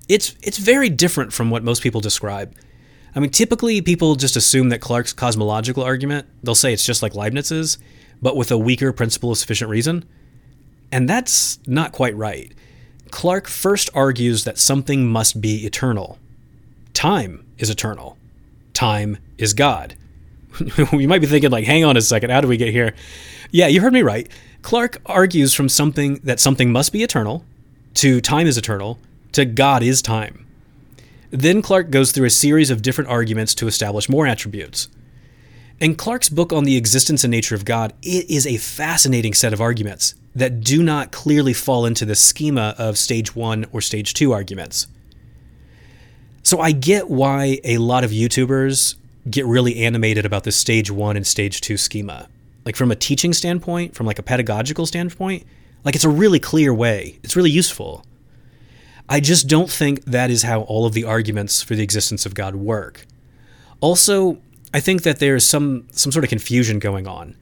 It's, 0.09 0.37
it's 0.41 0.59
very 0.59 0.89
different 0.89 1.33
from 1.33 1.51
what 1.51 1.65
most 1.65 1.83
people 1.83 2.01
describe. 2.01 2.55
I 3.15 3.21
mean, 3.21 3.31
typically 3.31 3.81
people 3.81 4.17
just 4.17 4.37
assume 4.37 4.71
that 4.71 4.81
Clarke's 4.81 5.13
cosmological 5.13 5.83
argument, 5.83 6.27
they'll 6.43 6.55
say 6.55 6.73
it's 6.73 6.85
just 6.85 7.03
like 7.03 7.15
Leibniz's, 7.15 7.79
but 8.21 8.37
with 8.37 8.51
a 8.51 8.59
weaker 8.59 8.93
principle 8.93 9.31
of 9.31 9.39
sufficient 9.39 9.71
reason. 9.71 10.05
And 10.91 11.09
that's 11.09 11.59
not 11.67 11.93
quite 11.93 12.17
right. 12.17 12.53
Clarke 13.11 13.47
first 13.47 13.91
argues 13.95 14.45
that 14.45 14.59
something 14.59 15.07
must 15.07 15.41
be 15.41 15.65
eternal. 15.65 16.19
Time 16.93 17.45
is 17.59 17.71
eternal. 17.71 18.17
Time 18.73 19.19
is 19.39 19.55
God. 19.55 19.95
you 20.93 21.09
might 21.09 21.21
be 21.21 21.27
thinking, 21.27 21.51
like, 21.51 21.65
hang 21.65 21.85
on 21.85 21.97
a 21.97 22.01
second, 22.01 22.31
how 22.31 22.41
do 22.41 22.49
we 22.49 22.57
get 22.57 22.73
here? 22.73 22.95
Yeah, 23.51 23.69
you 23.69 23.81
heard 23.81 23.93
me 23.93 24.03
right. 24.03 24.29
Clarke 24.63 25.01
argues 25.07 25.55
from 25.55 25.69
something 25.69 26.17
that 26.25 26.41
something 26.41 26.73
must 26.73 26.93
be 26.93 27.03
eternal, 27.03 27.45
to 27.95 28.21
time 28.21 28.47
is 28.47 28.57
eternal, 28.57 28.99
to 29.33 29.45
God 29.45 29.83
is 29.83 30.03
time. 30.03 30.44
Then 31.35 31.63
Clarke 31.63 31.91
goes 31.91 32.13
through 32.13 32.27
a 32.27 32.31
series 32.31 32.71
of 32.71 32.81
different 32.81 33.11
arguments 33.11 33.57
to 33.57 33.67
establish 33.67 34.09
more 34.09 34.25
attributes. 34.25 34.87
In 35.81 35.97
Clarke's 35.97 36.29
book 36.29 36.53
on 36.53 36.63
the 36.63 36.77
existence 36.77 37.25
and 37.25 37.33
nature 37.33 37.57
of 37.57 37.65
God, 37.65 37.93
it 38.03 38.31
is 38.31 38.47
a 38.47 38.57
fascinating 38.57 39.35
set 39.35 39.53
of 39.53 39.61
arguments 39.61 40.15
that 40.37 40.61
do 40.61 40.81
not 40.81 41.11
clearly 41.11 41.53
fall 41.53 41.87
into 41.87 42.05
the 42.05 42.15
schema 42.15 42.77
of 42.79 42.97
stage 42.97 43.35
one 43.35 43.67
or 43.73 43.81
stage 43.81 44.15
two 44.15 44.31
arguments. 44.31 44.87
So 46.45 46.61
I 46.61 46.71
get 46.71 47.11
why 47.11 47.59
a 47.65 47.79
lot 47.79 48.05
of 48.05 48.13
YouTubers 48.13 48.95
get 49.29 49.45
really 49.45 49.83
animated 49.83 50.25
about 50.25 50.45
the 50.45 50.53
stage 50.53 50.89
one 50.89 51.17
and 51.17 51.27
stage 51.27 51.61
two 51.61 51.77
schema. 51.77 52.29
Like 52.65 52.77
from 52.77 52.93
a 52.93 52.97
teaching 52.97 53.33
standpoint, 53.33 53.97
from 53.97 54.07
like 54.07 54.21
a 54.21 54.23
pedagogical 54.23 54.87
standpoint, 54.87 55.45
like 55.83 55.97
it's 55.97 56.05
a 56.05 56.09
really 56.09 56.39
clear 56.39 56.73
way. 56.73 57.19
It's 57.25 57.35
really 57.35 57.51
useful. 57.51 58.05
I 59.09 59.21
just 59.21 59.49
don't 59.49 59.71
think 59.71 60.05
that 60.05 60.31
is 60.31 60.43
how 60.43 60.63
all 60.63 60.87
of 60.87 60.95
the 60.95 61.05
arguments 61.05 61.63
for 61.63 61.75
the 61.75 61.83
existence 61.83 62.25
of 62.25 62.35
God 62.35 62.57
work. 62.57 63.07
Also, 63.81 64.39
I 64.73 64.81
think 64.81 65.03
that 65.03 65.19
there's 65.19 65.45
some 65.45 65.87
some 65.91 66.11
sort 66.11 66.25
of 66.25 66.31
confusion 66.31 66.79
going 66.79 67.07
on 67.07 67.37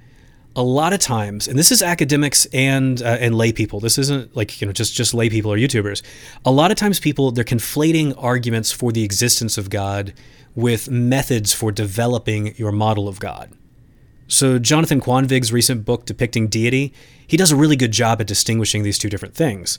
a 0.55 0.63
lot 0.63 0.93
of 0.93 1.01
times, 1.01 1.49
and 1.49 1.59
this 1.59 1.73
is 1.73 1.83
academics 1.83 2.47
and 2.47 3.01
uh, 3.03 3.17
and 3.21 3.35
lay 3.35 3.53
people. 3.53 3.81
This 3.81 3.99
isn't 3.99 4.37
like 4.37 4.61
you 4.61 4.67
know 4.67 4.73
just 4.73 4.95
just 4.95 5.15
lay 5.15 5.31
people 5.31 5.53
or 5.53 5.57
YouTubers. 5.57 6.03
A 6.45 6.51
lot 6.51 6.71
of 6.71 6.77
times, 6.77 7.01
people 7.01 7.31
they're 7.31 7.45
conflating 7.45 8.15
arguments 8.19 8.71
for 8.73 8.93
the 8.93 9.05
existence 9.05 9.57
of 9.57 9.71
God 9.71 10.13
with 10.55 10.91
methods 10.91 11.53
for 11.55 11.73
developing 11.73 12.55
your 12.57 12.73
model 12.73 13.09
of 13.09 13.19
God. 13.19 13.53
So 14.29 14.59
Jonathan 14.59 15.01
Kvanvig's 15.01 15.53
recent 15.53 15.85
book 15.85 16.05
depicting 16.05 16.49
deity, 16.49 16.93
he 17.27 17.37
does 17.37 17.51
a 17.51 17.57
really 17.57 17.77
good 17.77 17.93
job 17.93 18.21
at 18.21 18.27
distinguishing 18.27 18.83
these 18.83 18.99
two 18.99 19.09
different 19.09 19.35
things. 19.35 19.79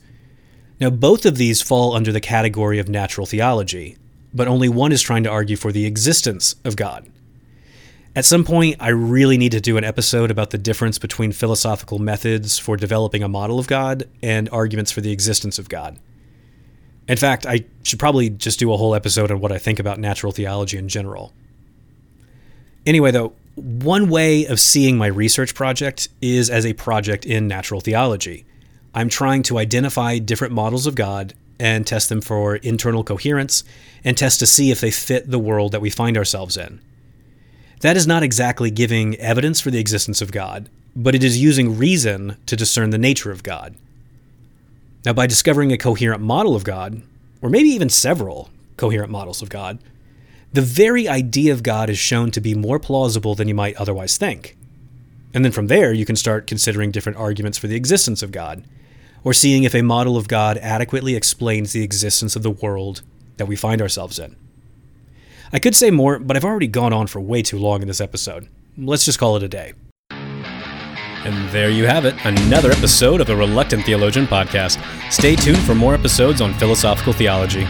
Now, 0.80 0.89
both 0.89 1.26
of 1.26 1.38
these 1.38 1.61
fall 1.61 1.93
under 1.93 2.11
the 2.11 2.19
category 2.19 2.80
of 2.80 2.89
natural 2.89 3.28
theology, 3.28 3.97
but 4.34 4.47
only 4.47 4.69
one 4.69 4.91
is 4.91 5.01
trying 5.01 5.24
to 5.24 5.30
argue 5.30 5.55
for 5.55 5.71
the 5.71 5.86
existence 5.86 6.55
of 6.63 6.76
God. 6.76 7.09
At 8.15 8.26
some 8.26 8.43
point, 8.43 8.76
I 8.80 8.89
really 8.89 9.38
need 9.38 9.53
to 9.53 9.61
do 9.61 9.78
an 9.78 9.84
episode 9.84 10.30
about 10.30 10.51
the 10.51 10.57
difference 10.57 10.99
between 10.99 11.32
philosophical 11.32 11.97
methods 11.97 12.59
for 12.59 12.78
developing 12.78 13.24
a 13.24 13.28
model 13.28 13.57
of 13.57 13.67
God 13.67 14.07
and 14.21 14.49
arguments 14.49 14.91
for 14.91 15.01
the 15.01 15.11
existence 15.11 15.57
of 15.57 15.67
God. 15.67 15.99
In 17.07 17.17
fact, 17.17 17.45
I 17.45 17.65
should 17.82 17.99
probably 17.99 18.30
just 18.30 18.59
do 18.59 18.71
a 18.71 18.78
whole 18.78 18.93
episode 18.93 19.32
on 19.32 19.39
what 19.39 19.51
I 19.51 19.57
think 19.57 19.80
about 19.80 19.99
natural 19.99 20.32
theology 20.32 20.78
in 20.78 20.89
general. 20.89 21.34
Anyway, 22.86 23.11
though, 23.11 23.34
one 23.55 24.09
way 24.09 24.45
of 24.45 24.59
seeing 24.59 24.97
my 24.97 25.07
research 25.07 25.55
project 25.55 26.07
is 26.21 26.49
as 26.49 26.65
a 26.65 26.74
project 26.74 27.26
in 27.26 27.47
natural 27.47 27.82
theology. 27.82 28.45
I'm 28.93 29.09
trying 29.09 29.43
to 29.43 29.57
identify 29.57 30.19
different 30.19 30.53
models 30.53 30.85
of 30.85 30.95
God 30.95 31.33
and 31.59 31.85
test 31.85 32.09
them 32.09 32.21
for 32.21 32.57
internal 32.57 33.03
coherence 33.03 33.63
and 34.03 34.17
test 34.17 34.39
to 34.39 34.45
see 34.45 34.71
if 34.71 34.81
they 34.81 34.91
fit 34.91 35.29
the 35.29 35.39
world 35.39 35.71
that 35.71 35.81
we 35.81 35.89
find 35.89 36.17
ourselves 36.17 36.57
in. 36.57 36.79
That 37.81 37.97
is 37.97 38.07
not 38.07 38.23
exactly 38.23 38.71
giving 38.71 39.15
evidence 39.17 39.59
for 39.59 39.71
the 39.71 39.79
existence 39.79 40.21
of 40.21 40.31
God, 40.31 40.69
but 40.95 41.15
it 41.15 41.23
is 41.23 41.41
using 41.41 41.77
reason 41.77 42.37
to 42.45 42.55
discern 42.55 42.91
the 42.91 42.97
nature 42.97 43.31
of 43.31 43.43
God. 43.43 43.75
Now, 45.05 45.13
by 45.13 45.27
discovering 45.27 45.71
a 45.71 45.77
coherent 45.77 46.21
model 46.21 46.55
of 46.55 46.63
God, 46.63 47.01
or 47.41 47.49
maybe 47.49 47.69
even 47.69 47.89
several 47.89 48.49
coherent 48.77 49.11
models 49.11 49.41
of 49.41 49.49
God, 49.49 49.79
the 50.53 50.61
very 50.61 51.07
idea 51.07 51.51
of 51.51 51.63
God 51.63 51.89
is 51.89 51.97
shown 51.97 52.31
to 52.31 52.39
be 52.39 52.53
more 52.53 52.79
plausible 52.79 53.35
than 53.35 53.47
you 53.47 53.55
might 53.55 53.75
otherwise 53.75 54.17
think. 54.17 54.55
And 55.33 55.43
then 55.43 55.51
from 55.51 55.67
there, 55.67 55.91
you 55.91 56.05
can 56.05 56.15
start 56.15 56.47
considering 56.47 56.91
different 56.91 57.17
arguments 57.17 57.57
for 57.57 57.67
the 57.67 57.75
existence 57.75 58.21
of 58.21 58.31
God, 58.31 58.63
or 59.24 59.34
seeing 59.34 59.63
if 59.63 59.74
a 59.74 59.82
model 59.82 60.17
of 60.17 60.28
God 60.28 60.57
adequately 60.57 61.15
explains 61.15 61.74
the 61.74 61.84
existence 61.84 62.36
of 62.36 62.43
the 62.43 62.51
world 62.51 63.01
that 63.38 63.45
we 63.45 63.55
find 63.55 63.82
ourselves 63.82 64.19
in. 64.19 64.36
I 65.51 65.59
could 65.59 65.76
say 65.76 65.91
more, 65.91 66.19
but 66.19 66.36
I've 66.36 66.45
already 66.45 66.67
gone 66.67 66.93
on 66.93 67.07
for 67.07 67.19
way 67.21 67.41
too 67.41 67.59
long 67.59 67.82
in 67.82 67.88
this 67.88 68.01
episode. 68.01 68.47
Let's 68.78 69.05
just 69.05 69.19
call 69.19 69.36
it 69.38 69.43
a 69.43 69.47
day. 69.47 69.74
And 70.09 71.49
there 71.51 71.69
you 71.69 71.86
have 71.86 72.05
it, 72.05 72.15
another 72.26 72.71
episode 72.71 73.21
of 73.21 73.28
the 73.28 73.36
Reluctant 73.36 73.86
Theologian 73.86 74.26
podcast. 74.26 74.84
Stay 75.09 75.36
tuned 75.36 75.59
for 75.59 75.74
more 75.74 75.93
episodes 75.93 76.41
on 76.41 76.53
philosophical 76.55 77.13
theology. 77.13 77.65